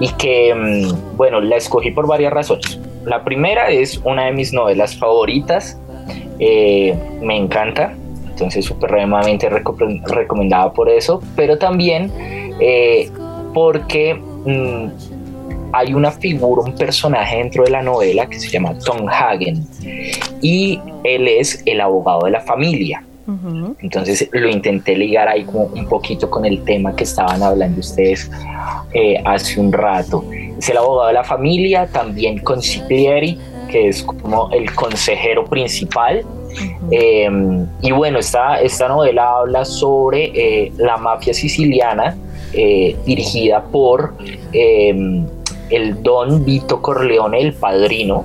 y 0.00 0.08
que, 0.14 0.54
mm, 0.54 1.16
bueno, 1.16 1.42
la 1.42 1.56
escogí 1.56 1.90
por 1.90 2.06
varias 2.06 2.32
razones. 2.32 2.80
La 3.04 3.22
primera 3.22 3.68
es 3.68 4.00
una 4.04 4.26
de 4.26 4.32
mis 4.32 4.52
novelas 4.52 4.96
favoritas, 4.96 5.78
eh, 6.38 6.96
me 7.20 7.36
encanta, 7.36 7.94
entonces 8.28 8.64
supremamente 8.64 9.48
recomendada 9.48 10.72
por 10.72 10.88
eso, 10.88 11.22
pero 11.36 11.58
también 11.58 12.10
eh, 12.60 13.08
porque 13.52 14.14
mm, 14.14 14.88
hay 15.72 15.94
una 15.94 16.10
figura, 16.10 16.62
un 16.62 16.74
personaje 16.74 17.38
dentro 17.38 17.64
de 17.64 17.70
la 17.70 17.82
novela 17.82 18.26
que 18.26 18.38
se 18.38 18.48
llama 18.48 18.78
Tom 18.78 19.08
Hagen 19.08 19.66
y 20.40 20.80
él 21.02 21.28
es 21.28 21.62
el 21.66 21.80
abogado 21.80 22.24
de 22.24 22.30
la 22.30 22.40
familia. 22.40 23.04
Entonces 23.80 24.28
lo 24.32 24.48
intenté 24.48 24.94
ligar 24.96 25.28
ahí 25.28 25.44
como 25.44 25.64
un 25.64 25.88
poquito 25.88 26.28
con 26.28 26.44
el 26.44 26.62
tema 26.62 26.94
que 26.94 27.04
estaban 27.04 27.42
hablando 27.42 27.80
ustedes 27.80 28.30
eh, 28.92 29.20
hace 29.24 29.58
un 29.58 29.72
rato. 29.72 30.24
Es 30.58 30.68
el 30.68 30.76
abogado 30.76 31.08
de 31.08 31.14
la 31.14 31.24
familia, 31.24 31.86
también 31.86 32.38
consiglieri, 32.38 33.38
que 33.68 33.88
es 33.88 34.02
como 34.02 34.50
el 34.52 34.72
consejero 34.74 35.44
principal. 35.44 36.24
Em, 36.90 37.66
y 37.82 37.90
bueno, 37.92 38.18
esta, 38.18 38.60
esta 38.60 38.88
novela 38.88 39.38
habla 39.38 39.64
sobre 39.64 40.30
eh, 40.34 40.72
la 40.76 40.96
mafia 40.96 41.34
siciliana 41.34 42.16
eh, 42.52 42.96
dirigida 43.04 43.64
por 43.64 44.14
em, 44.52 45.26
el 45.70 46.02
don 46.02 46.44
Vito 46.44 46.80
Corleone, 46.80 47.40
el 47.40 47.54
padrino, 47.54 48.24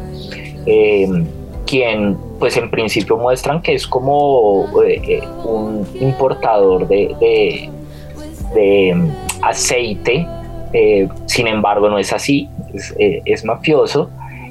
em, 0.65 1.25
quien 1.65 2.17
pues 2.37 2.55
en 2.57 2.69
principio 2.69 3.17
muestran 3.17 3.61
que 3.61 3.73
es 3.73 3.87
como 3.87 4.67
eh, 4.83 5.21
un 5.43 5.85
importador 5.99 6.87
de, 6.87 7.69
de, 8.53 8.95
aceite, 9.41 10.27
sin 11.25 11.47
embargo 11.47 11.89
no 11.89 11.97
es 11.97 12.13
así, 12.13 12.49
es, 13.25 13.45
mafioso. 13.45 14.09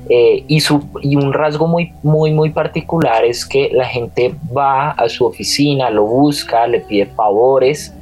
Y, 0.09 0.61
su, 0.61 0.89
y 1.03 1.17
un 1.17 1.33
rasgo 1.33 1.67
muy, 1.67 1.93
muy, 2.03 2.33
muy 2.33 2.51
particular 2.51 3.25
es 3.25 3.45
que 3.45 3.71
la 3.73 3.87
gente 3.87 4.35
va 4.57 4.91
a 4.93 5.09
su 5.09 5.27
oficina, 5.27 5.91
lo 5.91 6.05
busca, 6.05 6.67
le 6.67 6.81
pide 6.81 7.07
favores 7.07 7.95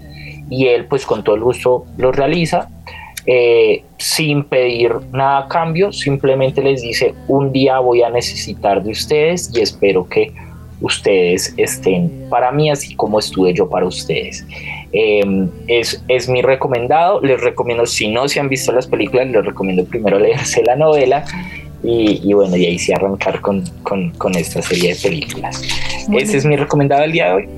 y 0.48 0.66
él 0.66 0.86
pues 0.86 1.04
con 1.04 1.24
todo 1.24 1.34
el 1.34 1.42
gusto 1.42 1.84
lo 1.96 2.12
realiza 2.12 2.68
eh, 3.28 3.82
sin 3.98 4.44
pedir 4.44 4.92
nada 5.12 5.38
a 5.38 5.48
cambio, 5.48 5.90
simplemente 5.90 6.62
les 6.62 6.80
dice, 6.82 7.12
un 7.26 7.50
día 7.50 7.80
voy 7.80 8.02
a 8.02 8.10
necesitar 8.10 8.84
de 8.84 8.92
ustedes 8.92 9.50
y 9.52 9.62
espero 9.62 10.08
que 10.08 10.32
ustedes 10.80 11.52
estén 11.56 12.28
para 12.30 12.52
mí 12.52 12.70
así 12.70 12.94
como 12.94 13.18
estuve 13.18 13.52
yo 13.52 13.68
para 13.68 13.84
ustedes. 13.84 14.46
Em, 14.92 15.50
es, 15.66 16.04
es 16.06 16.28
mi 16.28 16.40
recomendado, 16.40 17.20
les 17.20 17.40
recomiendo, 17.40 17.84
si 17.84 18.06
no 18.06 18.28
se 18.28 18.38
han 18.38 18.48
visto 18.48 18.70
las 18.70 18.86
películas, 18.86 19.26
les 19.26 19.44
recomiendo 19.44 19.84
primero 19.84 20.20
leerse 20.20 20.62
la 20.62 20.76
novela 20.76 21.24
y, 21.88 22.32
bueno, 22.32 22.56
y 22.56 22.66
ahí 22.66 22.78
sí 22.78 22.92
arrancar 22.92 23.40
con, 23.40 23.62
con, 23.82 24.10
con 24.12 24.34
esta 24.34 24.60
serie 24.60 24.94
de 24.94 25.00
películas. 25.00 25.62
Ese 26.12 26.36
es 26.38 26.44
mi 26.44 26.56
recomendado 26.56 27.04
el 27.04 27.12
día 27.12 27.26
de 27.26 27.32
hoy. 27.32 27.48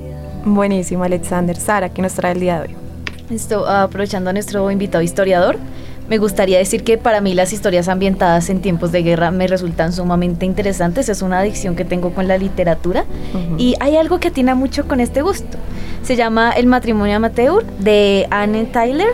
Buenísimo, 0.45 1.03
Alexander. 1.03 1.55
Sara, 1.55 1.89
¿qué 1.89 2.01
nos 2.01 2.13
trae 2.13 2.33
el 2.33 2.39
día 2.39 2.61
de 2.61 2.69
hoy? 2.69 2.75
Esto, 3.29 3.67
aprovechando 3.67 4.29
a 4.29 4.33
nuestro 4.33 4.69
invitado 4.71 5.03
historiador, 5.03 5.57
me 6.09 6.17
gustaría 6.17 6.57
decir 6.57 6.83
que 6.83 6.97
para 6.97 7.21
mí 7.21 7.35
las 7.35 7.53
historias 7.53 7.87
ambientadas 7.87 8.49
en 8.49 8.61
tiempos 8.61 8.91
de 8.91 9.03
guerra 9.03 9.29
me 9.29 9.45
resultan 9.45 9.93
sumamente 9.93 10.45
interesantes. 10.45 11.07
Es 11.07 11.21
una 11.21 11.39
adicción 11.39 11.75
que 11.75 11.85
tengo 11.85 12.11
con 12.11 12.27
la 12.27 12.37
literatura 12.37 13.05
y 13.59 13.75
hay 13.79 13.95
algo 13.95 14.19
que 14.19 14.31
tiene 14.31 14.55
mucho 14.55 14.87
con 14.87 14.99
este 14.99 15.21
gusto. 15.21 15.59
Se 16.01 16.15
llama 16.15 16.51
El 16.51 16.65
matrimonio 16.65 17.15
amateur 17.17 17.63
de 17.79 18.27
Anne 18.31 18.65
Tyler 18.65 19.09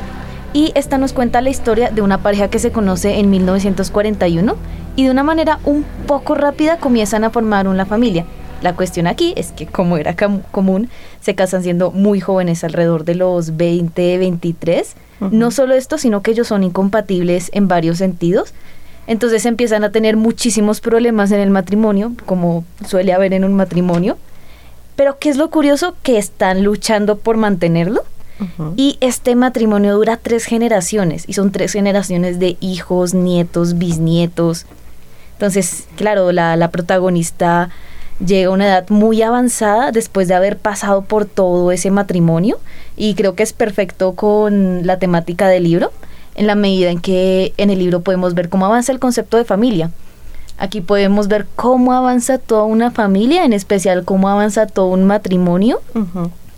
y 0.54 0.72
esta 0.76 0.98
nos 0.98 1.12
cuenta 1.12 1.42
la 1.42 1.50
historia 1.50 1.90
de 1.90 2.02
una 2.02 2.20
pareja 2.20 2.50
que 2.50 2.60
se 2.60 2.72
conoce 2.72 3.20
en 3.20 3.30
1941 3.30 4.56
y 4.96 5.06
de 5.06 5.12
una 5.12 5.24
manera 5.24 5.60
un 5.66 5.86
poco 6.08 6.36
rápida 6.36 6.78
comienzan 6.78 7.24
a 7.24 7.30
formar 7.30 7.68
una 7.68 7.86
familia. 7.86 8.26
La 8.62 8.76
cuestión 8.76 9.06
aquí 9.06 9.34
es 9.36 9.52
que 9.52 9.68
como 9.68 9.98
era 9.98 10.16
común, 10.52 10.90
se 11.22 11.36
casan 11.36 11.64
siendo 11.64 11.92
muy 11.92 12.20
jóvenes, 12.20 12.64
alrededor 12.64 13.04
de 13.04 13.16
los 13.16 13.58
20, 13.58 14.18
23. 14.18 14.96
No 15.32 15.52
solo 15.52 15.76
esto, 15.76 15.98
sino 15.98 16.22
que 16.22 16.32
ellos 16.32 16.48
son 16.48 16.64
incompatibles 16.64 17.50
en 17.54 17.68
varios 17.68 17.98
sentidos. 17.98 18.54
Entonces 19.08 19.46
empiezan 19.46 19.84
a 19.84 19.92
tener 19.92 20.18
muchísimos 20.18 20.82
problemas 20.82 21.32
en 21.32 21.40
el 21.40 21.52
matrimonio, 21.52 22.14
como 22.26 22.64
suele 22.88 23.14
haber 23.14 23.34
en 23.34 23.44
un 23.44 23.54
matrimonio. 23.54 24.18
Pero 24.96 25.20
¿qué 25.20 25.30
es 25.30 25.38
lo 25.38 25.50
curioso? 25.50 25.96
Que 26.02 26.18
están 26.18 26.64
luchando 26.64 27.18
por 27.18 27.38
mantenerlo. 27.38 28.04
Y 28.76 28.98
este 29.00 29.36
matrimonio 29.36 29.96
dura 29.96 30.18
tres 30.18 30.44
generaciones, 30.44 31.24
y 31.28 31.34
son 31.34 31.52
tres 31.52 31.72
generaciones 31.72 32.38
de 32.38 32.58
hijos, 32.60 33.14
nietos, 33.14 33.78
bisnietos. 33.78 34.66
Entonces, 35.36 35.88
claro, 35.96 36.32
la, 36.32 36.56
la 36.56 36.72
protagonista 36.72 37.70
llega 38.26 38.48
a 38.48 38.52
una 38.52 38.66
edad 38.66 38.90
muy 38.90 39.22
avanzada 39.22 39.92
después 39.92 40.28
de 40.28 40.36
haber 40.36 40.58
pasado 40.58 41.02
por 41.04 41.26
todo 41.26 41.72
ese 41.72 41.92
matrimonio 41.92 42.60
y 42.96 43.16
creo 43.16 43.36
que 43.36 43.44
es 43.44 43.54
perfecto 43.54 44.14
con 44.14 44.88
la 44.88 45.00
temática 45.00 45.48
del 45.48 45.64
libro 45.64 45.92
en 46.36 46.48
la 46.48 46.56
medida 46.56 46.90
en 46.90 47.00
que 47.00 47.54
en 47.58 47.70
el 47.70 47.80
libro 47.80 48.02
podemos 48.02 48.34
ver 48.34 48.50
cómo 48.50 48.66
avanza 48.66 48.92
el 48.92 49.00
concepto 49.00 49.38
de 49.38 49.46
familia. 49.46 49.92
Aquí 50.58 50.80
podemos 50.80 51.28
ver 51.28 51.48
cómo 51.56 51.92
avanza 51.92 52.38
toda 52.38 52.64
una 52.64 52.92
familia, 52.92 53.44
en 53.44 53.52
especial 53.52 54.06
cómo 54.06 54.30
avanza 54.30 54.68
todo 54.68 54.88
un 54.88 55.04
matrimonio 55.04 55.82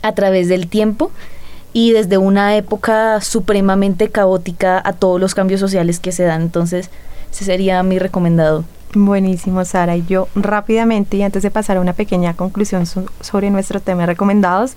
a 0.03 0.11
través 0.13 0.49
del 0.49 0.67
tiempo 0.67 1.11
y 1.73 1.93
desde 1.93 2.17
una 2.17 2.55
época 2.55 3.21
supremamente 3.21 4.09
caótica 4.09 4.81
a 4.83 4.93
todos 4.93 5.19
los 5.19 5.33
cambios 5.33 5.59
sociales 5.59 5.99
que 5.99 6.11
se 6.11 6.23
dan. 6.23 6.43
Entonces, 6.43 6.91
ese 7.31 7.45
sería 7.45 7.81
mi 7.83 7.99
recomendado. 7.99 8.63
Buenísimo, 8.93 9.65
Sara. 9.65 9.97
Y 9.97 10.05
yo 10.05 10.29
rápidamente, 10.33 11.17
y 11.17 11.23
antes 11.23 11.43
de 11.43 11.51
pasar 11.51 11.77
a 11.77 11.81
una 11.81 11.93
pequeña 11.93 12.33
conclusión 12.35 12.85
sobre 12.85 13.49
nuestro 13.49 13.81
tema 13.81 14.05
recomendados, 14.05 14.75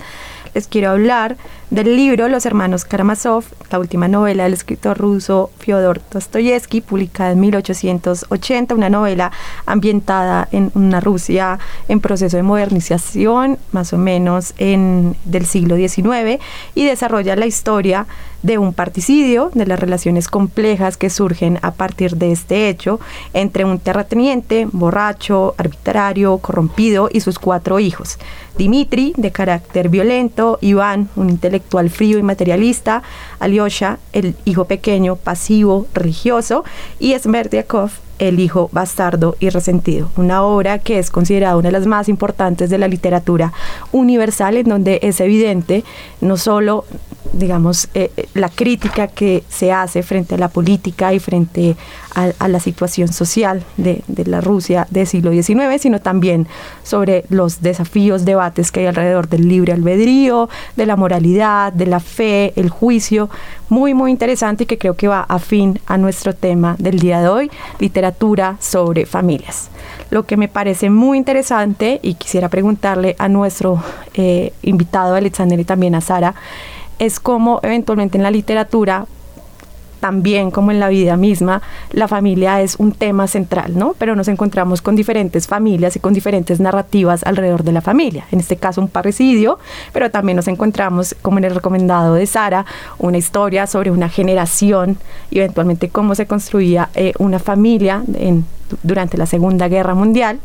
les 0.52 0.66
quiero 0.66 0.90
hablar 0.90 1.36
del 1.70 1.94
libro 1.96 2.28
Los 2.28 2.44
hermanos 2.44 2.84
Karamazov, 2.84 3.44
la 3.70 3.78
última 3.78 4.08
novela 4.08 4.44
del 4.44 4.52
escritor 4.52 4.98
ruso 4.98 5.50
Fyodor 5.60 6.00
Dostoyevsky, 6.10 6.80
publicada 6.80 7.30
en 7.30 7.40
1880, 7.40 8.74
una 8.74 8.90
novela 8.90 9.30
ambientada 9.64 10.48
en 10.50 10.72
una 10.74 10.98
Rusia 10.98 11.60
en 11.86 12.00
proceso 12.00 12.36
de 12.36 12.42
modernización, 12.42 13.58
más 13.70 13.92
o 13.92 13.98
menos 13.98 14.54
en 14.58 15.14
del 15.24 15.46
siglo 15.46 15.76
XIX, 15.76 16.42
y 16.74 16.84
desarrolla 16.84 17.36
la 17.36 17.46
historia 17.46 18.06
de 18.42 18.58
un 18.58 18.72
particidio, 18.72 19.50
de 19.54 19.66
las 19.66 19.78
relaciones 19.78 20.28
complejas 20.28 20.96
que 20.96 21.10
surgen 21.10 21.58
a 21.62 21.72
partir 21.72 22.16
de 22.16 22.32
este 22.32 22.68
hecho 22.68 23.00
entre 23.34 23.64
un 23.64 23.78
terrateniente 23.78 24.66
borracho, 24.70 25.54
arbitrario, 25.58 26.38
corrompido 26.38 27.08
y 27.12 27.20
sus 27.20 27.38
cuatro 27.38 27.80
hijos. 27.80 28.18
Dimitri, 28.56 29.14
de 29.16 29.30
carácter 29.32 29.88
violento, 29.88 30.58
Iván, 30.60 31.08
un 31.16 31.30
intelectual 31.30 31.90
frío 31.90 32.18
y 32.18 32.22
materialista, 32.22 33.02
Alyosha, 33.38 33.98
el 34.12 34.36
hijo 34.44 34.64
pequeño, 34.64 35.16
pasivo, 35.16 35.86
religioso, 35.94 36.64
y 36.98 37.18
Smerdyakov, 37.18 37.90
el 38.18 38.38
hijo 38.38 38.68
bastardo 38.70 39.34
y 39.40 39.48
resentido, 39.48 40.10
una 40.16 40.42
obra 40.42 40.78
que 40.78 40.98
es 40.98 41.10
considerada 41.10 41.56
una 41.56 41.68
de 41.68 41.72
las 41.72 41.86
más 41.86 42.08
importantes 42.08 42.68
de 42.68 42.76
la 42.76 42.86
literatura 42.86 43.52
universal, 43.92 44.58
en 44.58 44.68
donde 44.68 45.00
es 45.02 45.20
evidente 45.20 45.84
no 46.20 46.36
solo 46.36 46.84
digamos, 47.32 47.88
eh, 47.94 48.10
la 48.34 48.48
crítica 48.48 49.06
que 49.06 49.44
se 49.48 49.72
hace 49.72 50.02
frente 50.02 50.34
a 50.34 50.38
la 50.38 50.48
política 50.48 51.12
y 51.12 51.18
frente 51.18 51.76
a, 52.14 52.48
la 52.48 52.60
situación 52.60 53.12
social 53.12 53.62
de, 53.76 54.02
la 54.26 54.40
Rusia 54.40 54.86
del 54.90 55.06
siglo 55.06 55.30
XIX, 55.30 55.80
sino 55.80 56.00
también 56.00 56.48
sobre 56.82 57.24
los 57.28 57.62
desafíos, 57.62 58.24
debates 58.24 58.72
que 58.72 58.80
hay 58.80 58.86
alrededor 58.86 59.28
del 59.28 59.48
libre 59.48 59.72
albedrío, 59.72 60.48
de 60.76 60.86
la 60.86 60.96
moralidad, 60.96 61.72
de 61.72 61.86
la 61.86 62.00
fe, 62.00 62.52
el 62.56 62.68
juicio, 62.68 63.30
muy, 63.68 63.94
muy 63.94 64.10
interesante 64.10 64.64
y 64.64 64.66
que 64.66 64.78
creo 64.78 64.94
que 64.94 65.08
va 65.08 65.22
afín 65.22 65.78
a 65.86 65.96
nuestro 65.96 66.34
tema 66.34 66.74
del 66.78 66.98
día 66.98 67.20
de 67.20 67.28
hoy, 67.28 67.50
literatura 67.78 68.56
sobre 68.58 69.06
familias. 69.06 69.70
Lo 70.10 70.26
que 70.26 70.36
me 70.36 70.48
parece 70.48 70.90
muy 70.90 71.16
interesante 71.16 72.00
y 72.02 72.14
quisiera 72.14 72.48
preguntarle 72.48 73.14
a 73.18 73.28
nuestro 73.28 73.82
eh, 74.14 74.52
invitado 74.62 75.14
Alexander 75.14 75.58
y 75.60 75.64
también 75.64 75.94
a 75.94 76.00
Sara, 76.00 76.34
es 77.00 77.18
como 77.18 77.58
eventualmente 77.64 78.16
en 78.16 78.22
la 78.22 78.30
literatura 78.30 79.06
también 80.00 80.50
como 80.50 80.70
en 80.70 80.80
la 80.80 80.88
vida 80.88 81.16
misma, 81.16 81.62
la 81.92 82.08
familia 82.08 82.62
es 82.62 82.76
un 82.76 82.92
tema 82.92 83.26
central, 83.26 83.76
¿no? 83.76 83.94
Pero 83.98 84.16
nos 84.16 84.28
encontramos 84.28 84.82
con 84.82 84.96
diferentes 84.96 85.46
familias 85.46 85.94
y 85.94 86.00
con 86.00 86.14
diferentes 86.14 86.58
narrativas 86.58 87.22
alrededor 87.22 87.62
de 87.62 87.72
la 87.72 87.82
familia. 87.82 88.24
En 88.32 88.40
este 88.40 88.56
caso, 88.56 88.80
un 88.80 88.88
parricidio, 88.88 89.58
pero 89.92 90.10
también 90.10 90.36
nos 90.36 90.48
encontramos, 90.48 91.14
como 91.22 91.38
en 91.38 91.44
el 91.44 91.54
recomendado 91.54 92.14
de 92.14 92.26
Sara, 92.26 92.64
una 92.98 93.18
historia 93.18 93.66
sobre 93.66 93.90
una 93.90 94.08
generación 94.08 94.96
y 95.30 95.38
eventualmente 95.38 95.90
cómo 95.90 96.14
se 96.14 96.26
construía 96.26 96.88
eh, 96.94 97.12
una 97.18 97.38
familia 97.38 98.02
durante 98.82 99.18
la 99.18 99.26
Segunda 99.26 99.68
Guerra 99.68 99.94
Mundial 99.94 100.40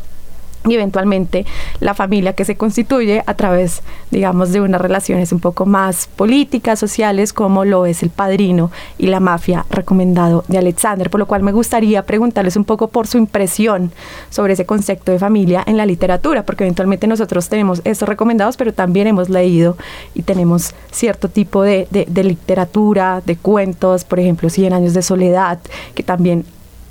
y 0.66 0.74
eventualmente 0.76 1.46
la 1.80 1.94
familia 1.94 2.34
que 2.34 2.46
se 2.46 2.56
constituye 2.56 3.24
a 3.26 3.34
través, 3.36 3.82
digamos, 4.12 4.52
de 4.52 4.62
unas 4.62 4.82
relaciones 4.82 5.32
un 5.32 5.40
poco 5.40 5.66
más 5.66 6.08
políticas, 6.16 6.80
sociales, 6.80 7.34
como 7.34 7.66
lo 7.66 7.86
es 7.86 8.04
el 8.04 8.10
padrino 8.10 8.72
y 8.98 9.08
la 9.08 9.20
mafia 9.20 9.66
recomendado 9.70 10.44
de 10.48 10.58
Alexander, 10.58 11.10
por 11.10 11.20
lo 11.20 11.28
cual 11.28 11.44
me 11.44 11.52
gustaría 11.52 12.04
preguntarles 12.04 12.56
un 12.56 12.66
poco 12.66 12.88
por 12.88 13.08
su 13.08 13.18
impresión 13.18 13.92
sobre 14.30 14.54
ese 14.54 14.66
concepto 14.66 15.12
de 15.12 15.20
familia 15.20 15.64
en 15.66 15.78
la 15.78 15.86
literatura, 15.86 16.44
porque 16.44 16.64
eventualmente 16.64 17.08
nosotros 17.08 17.50
tenemos 17.50 17.82
estos 17.84 18.08
recomendados, 18.08 18.58
pero 18.58 18.74
también 18.74 19.08
hemos 19.08 19.30
leído 19.30 19.78
y 20.14 20.24
tenemos 20.24 20.74
cierto 20.92 21.30
tipo 21.30 21.62
de, 21.62 21.88
de 21.92 22.24
literatura, 22.24 23.22
de 23.26 23.36
cuentos, 23.36 24.04
por 24.04 24.20
ejemplo, 24.20 24.50
Cien 24.56 24.74
años 24.74 24.94
de 24.94 25.02
soledad, 25.02 25.60
que 25.96 26.04
también 26.04 26.46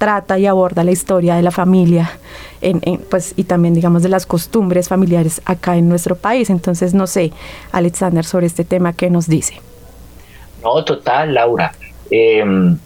trata 0.05 0.38
y 0.38 0.44
aborda 0.44 0.84
la 0.84 0.90
historia 0.90 1.34
de 1.34 1.40
la 1.40 1.50
familia 1.50 2.11
en, 2.61 2.78
pues, 3.11 3.32
y 3.38 3.44
también, 3.44 3.72
digamos, 3.72 4.02
de 4.02 4.11
las 4.11 4.26
costumbres 4.26 4.86
familiares 4.86 5.40
acá 5.46 5.78
en 5.78 5.88
nuestro 5.88 6.14
país. 6.14 6.50
Entonces, 6.50 6.92
no 6.92 7.07
sé, 7.07 7.32
Alexander, 7.72 8.22
sobre 8.22 8.46
este 8.46 8.64
tema, 8.64 8.92
¿qué 8.92 9.09
nos 9.09 9.28
dice? 9.28 9.55
No, 10.62 10.84
total, 10.84 11.32
Laura. 11.32 11.72
Em, 12.11 12.76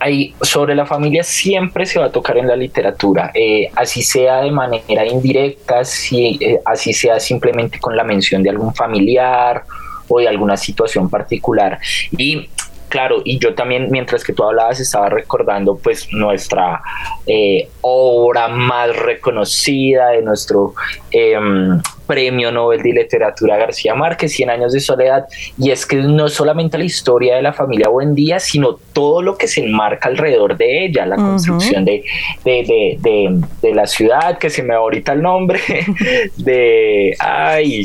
hay, 0.00 0.34
sobre 0.42 0.74
la 0.74 0.86
familia 0.86 1.22
siempre 1.22 1.86
se 1.86 2.00
va 2.00 2.06
a 2.06 2.10
tocar 2.10 2.36
en 2.36 2.48
la 2.48 2.56
literatura, 2.56 3.30
eh, 3.32 3.70
así 3.76 4.02
sea 4.02 4.40
de 4.40 4.50
manera 4.50 5.06
indirecta, 5.06 5.84
si, 5.84 6.36
eh, 6.40 6.60
así 6.64 6.92
sea 6.92 7.20
simplemente 7.20 7.78
con 7.78 7.96
la 7.96 8.02
mención 8.02 8.42
de 8.42 8.50
algún 8.50 8.74
familiar 8.74 9.62
o 10.08 10.18
de 10.18 10.26
alguna 10.26 10.56
situación 10.56 11.08
particular. 11.08 11.78
Y 12.10 12.48
claro, 12.88 13.22
y 13.24 13.38
yo 13.38 13.54
también, 13.54 13.88
mientras 13.90 14.24
que 14.24 14.32
tú 14.32 14.44
hablabas, 14.44 14.80
estaba 14.80 15.08
recordando 15.08 15.76
pues 15.76 16.08
nuestra 16.12 16.82
eh, 17.26 17.68
obra 17.80 18.48
más 18.48 18.96
reconocida 18.96 20.10
de 20.10 20.22
nuestro 20.22 20.74
em, 21.10 21.80
premio 22.06 22.52
Nobel 22.52 22.82
de 22.82 22.92
Literatura 22.92 23.56
García 23.56 23.94
Márquez, 23.94 24.32
Cien 24.32 24.50
años 24.50 24.72
de 24.72 24.80
soledad, 24.80 25.26
y 25.58 25.70
es 25.70 25.86
que 25.86 25.96
no 25.96 26.28
solamente 26.28 26.78
la 26.78 26.84
historia 26.84 27.36
de 27.36 27.42
la 27.42 27.52
familia 27.52 27.88
Buendía, 27.88 28.38
sino 28.38 28.78
todo 28.92 29.22
lo 29.22 29.36
que 29.36 29.48
se 29.48 29.64
enmarca 29.64 30.08
alrededor 30.08 30.56
de 30.56 30.86
ella, 30.86 31.06
la 31.06 31.16
construcción 31.16 31.84
de, 31.84 32.04
de, 32.44 33.74
la 33.74 33.86
ciudad, 33.86 34.38
que 34.38 34.50
se 34.50 34.62
me 34.62 34.74
va 34.74 34.80
ahorita 34.80 35.12
el 35.12 35.22
nombre, 35.22 35.60
de, 36.36 37.14
ay, 37.18 37.84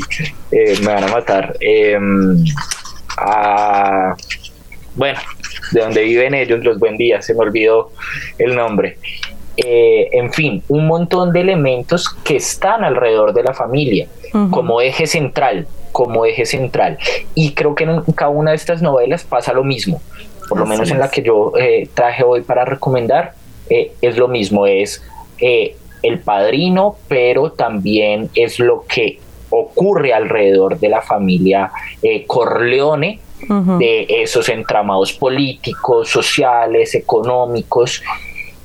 eh, 0.50 0.74
me 0.80 0.86
van 0.86 1.04
a 1.04 1.08
matar, 1.08 1.56
em, 1.60 2.44
a 3.18 4.14
bueno, 4.94 5.18
de 5.72 5.80
donde 5.80 6.02
viven 6.02 6.34
ellos, 6.34 6.62
los 6.62 6.78
buen 6.78 6.96
días, 6.96 7.24
se 7.24 7.34
me 7.34 7.40
olvidó 7.40 7.90
el 8.38 8.54
nombre. 8.54 8.98
Eh, 9.56 10.08
en 10.12 10.32
fin, 10.32 10.62
un 10.68 10.86
montón 10.86 11.32
de 11.32 11.40
elementos 11.40 12.08
que 12.24 12.36
están 12.36 12.84
alrededor 12.84 13.34
de 13.34 13.42
la 13.42 13.52
familia 13.52 14.06
como 14.50 14.80
eje 14.80 15.06
central, 15.06 15.66
como 15.92 16.24
eje 16.24 16.46
central. 16.46 16.96
Y 17.34 17.52
creo 17.52 17.74
que 17.74 17.84
en 17.84 18.00
cada 18.14 18.30
una 18.30 18.52
de 18.52 18.56
estas 18.56 18.80
novelas 18.80 19.24
pasa 19.24 19.52
lo 19.52 19.62
mismo, 19.62 20.00
por 20.48 20.58
lo 20.58 20.66
menos 20.66 20.90
en 20.90 20.98
la 20.98 21.10
que 21.10 21.22
yo 21.22 21.52
eh, 21.58 21.86
traje 21.92 22.24
hoy 22.24 22.40
para 22.40 22.64
recomendar, 22.64 23.34
eh, 23.68 23.92
es 24.00 24.16
lo 24.16 24.28
mismo, 24.28 24.66
es 24.66 25.02
el 25.38 26.18
padrino, 26.20 26.96
pero 27.08 27.52
también 27.52 28.30
es 28.34 28.58
lo 28.58 28.84
que 28.88 29.18
ocurre 29.50 30.14
alrededor 30.14 30.78
de 30.78 30.88
la 30.88 31.02
familia 31.02 31.72
Corleone, 32.26 33.18
de 33.48 34.06
esos 34.08 34.48
entramados 34.48 35.12
políticos, 35.12 36.08
sociales, 36.08 36.94
económicos 36.94 38.02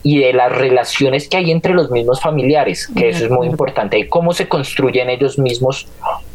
y 0.03 0.19
de 0.19 0.33
las 0.33 0.51
relaciones 0.51 1.27
que 1.27 1.37
hay 1.37 1.51
entre 1.51 1.73
los 1.73 1.91
mismos 1.91 2.21
familiares, 2.21 2.87
que 2.95 3.09
eso 3.09 3.25
es 3.25 3.31
muy 3.31 3.47
importante, 3.47 3.97
y 3.99 4.07
cómo 4.07 4.33
se 4.33 4.47
construyen 4.47 5.09
ellos 5.09 5.37
mismos 5.37 5.87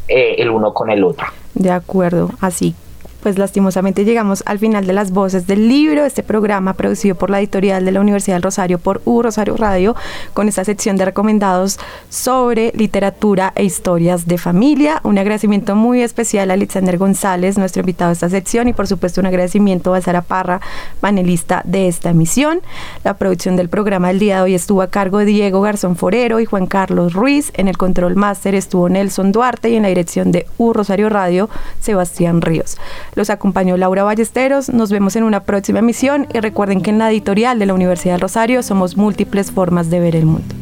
eh, 0.07 0.35
el 0.37 0.49
uno 0.49 0.73
con 0.73 0.91
el 0.91 1.03
otro. 1.03 1.25
De 1.53 1.71
acuerdo, 1.71 2.29
así 2.41 2.75
pues 3.23 3.39
lastimosamente 3.39 4.03
llegamos 4.03 4.43
al 4.45 4.59
final 4.59 4.85
de 4.85 4.91
las 4.91 5.11
voces 5.11 5.47
del 5.47 5.69
libro, 5.69 6.03
este 6.03 6.23
programa 6.23 6.73
producido 6.73 7.15
por 7.15 7.29
la 7.29 7.39
editorial 7.39 7.85
de 7.85 7.93
la 7.93 8.01
Universidad 8.01 8.35
del 8.35 8.43
Rosario 8.43 8.79
por 8.79 9.01
U 9.05 9.21
Rosario 9.21 9.55
Radio, 9.55 9.95
con 10.33 10.49
esta 10.49 10.65
sección 10.65 10.97
de 10.97 11.05
recomendados 11.05 11.79
sobre 12.09 12.73
literatura 12.75 13.53
e 13.55 13.63
historias 13.63 14.27
de 14.27 14.37
familia. 14.37 14.99
Un 15.03 15.17
agradecimiento 15.17 15.75
muy 15.75 16.01
especial 16.01 16.51
a 16.51 16.55
Alexander 16.55 16.97
González, 16.97 17.57
nuestro 17.57 17.79
invitado 17.79 18.09
a 18.09 18.13
esta 18.13 18.29
sección, 18.29 18.67
y 18.67 18.73
por 18.73 18.87
supuesto 18.87 19.21
un 19.21 19.27
agradecimiento 19.27 19.93
a 19.93 20.01
Sara 20.01 20.21
Parra, 20.21 20.59
panelista 20.99 21.61
de 21.63 21.87
esta 21.87 22.09
emisión. 22.09 22.59
La 23.05 23.13
producción 23.13 23.55
del 23.55 23.69
programa 23.69 24.09
del 24.09 24.19
día 24.19 24.37
de 24.37 24.41
hoy 24.41 24.53
estuvo 24.53 24.81
a 24.81 24.87
cargo 24.87 25.19
de 25.19 25.25
Diego 25.25 25.61
Garzón 25.61 25.95
Forero 25.95 26.41
y 26.41 26.45
Juan 26.45 26.67
Carlos 26.67 27.13
Ruiz. 27.13 27.53
En 27.55 27.69
el 27.69 27.77
control 27.77 28.17
máster 28.17 28.53
estuvo 28.53 28.89
Nelson 28.89 29.31
Duarte 29.31 29.69
y 29.69 29.77
en 29.77 29.83
la 29.83 29.89
dirección 29.89 30.33
de 30.33 30.45
U 30.57 30.73
Rosario 30.73 31.07
Radio, 31.07 31.49
Sebastián 31.79 32.41
Ríos. 32.41 32.77
Los 33.15 33.29
acompañó 33.29 33.77
Laura 33.77 34.03
Ballesteros. 34.03 34.69
Nos 34.69 34.91
vemos 34.91 35.15
en 35.15 35.23
una 35.23 35.43
próxima 35.43 35.79
emisión 35.79 36.27
y 36.33 36.39
recuerden 36.39 36.81
que 36.81 36.89
en 36.89 36.99
la 36.99 37.11
editorial 37.11 37.59
de 37.59 37.65
la 37.65 37.73
Universidad 37.73 38.15
del 38.15 38.21
Rosario 38.21 38.63
somos 38.63 38.97
múltiples 38.97 39.51
formas 39.51 39.89
de 39.89 39.99
ver 39.99 40.15
el 40.15 40.25
mundo. 40.25 40.55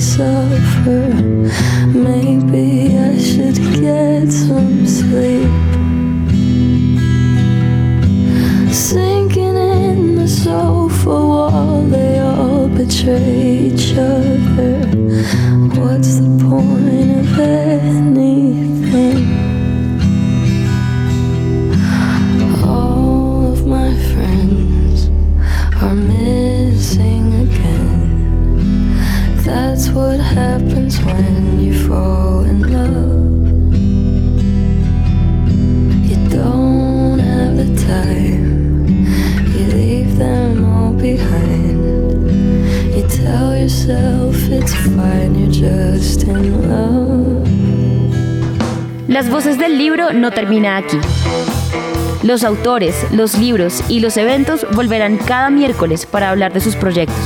Suffer. 0.00 1.08
Maybe 1.92 2.96
I 2.96 3.18
should 3.18 3.56
get 3.80 4.30
some 4.30 4.86
sleep. 4.86 5.50
Sinking 8.72 9.56
in 9.56 10.16
the 10.16 10.28
sofa 10.28 11.08
wall, 11.08 11.82
they 11.82 12.18
all 12.20 12.68
betray 12.68 13.70
each 13.70 13.92
other. 13.96 14.86
What's 15.80 16.16
the 16.20 16.44
point 16.48 17.10
of 17.20 17.38
anything? 17.38 18.37
Las 49.18 49.30
voces 49.30 49.58
del 49.58 49.78
libro 49.78 50.12
no 50.12 50.30
termina 50.30 50.76
aquí. 50.76 50.96
Los 52.22 52.44
autores, 52.44 53.04
los 53.10 53.36
libros 53.36 53.82
y 53.88 53.98
los 53.98 54.16
eventos 54.16 54.64
volverán 54.76 55.16
cada 55.16 55.50
miércoles 55.50 56.06
para 56.06 56.30
hablar 56.30 56.52
de 56.52 56.60
sus 56.60 56.76
proyectos. 56.76 57.18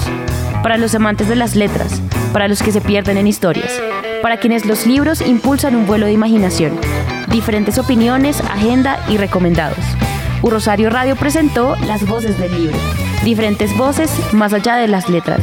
Para 0.62 0.78
los 0.78 0.95
amantes 0.95 1.28
de 1.28 1.36
las 1.36 1.55
letras, 1.55 2.01
para 2.32 2.49
los 2.49 2.62
que 2.62 2.72
se 2.72 2.80
pierden 2.80 3.18
en 3.18 3.26
historias, 3.26 3.78
para 4.22 4.38
quienes 4.38 4.64
los 4.64 4.86
libros 4.86 5.20
impulsan 5.20 5.76
un 5.76 5.86
vuelo 5.86 6.07
de 6.07 6.12
imaginación, 6.12 6.80
diferentes 7.28 7.76
opiniones, 7.76 8.40
agenda 8.40 8.99
y 9.11 9.18
recomendados. 9.18 9.84
U 10.40 10.49
Rosario 10.49 10.88
Radio 10.88 11.14
presentó 11.14 11.76
Las 11.86 12.07
Voces 12.07 12.38
del 12.38 12.55
Libro, 12.59 12.78
diferentes 13.22 13.76
voces 13.76 14.11
más 14.32 14.55
allá 14.55 14.76
de 14.76 14.88
las 14.88 15.11
letras. 15.11 15.43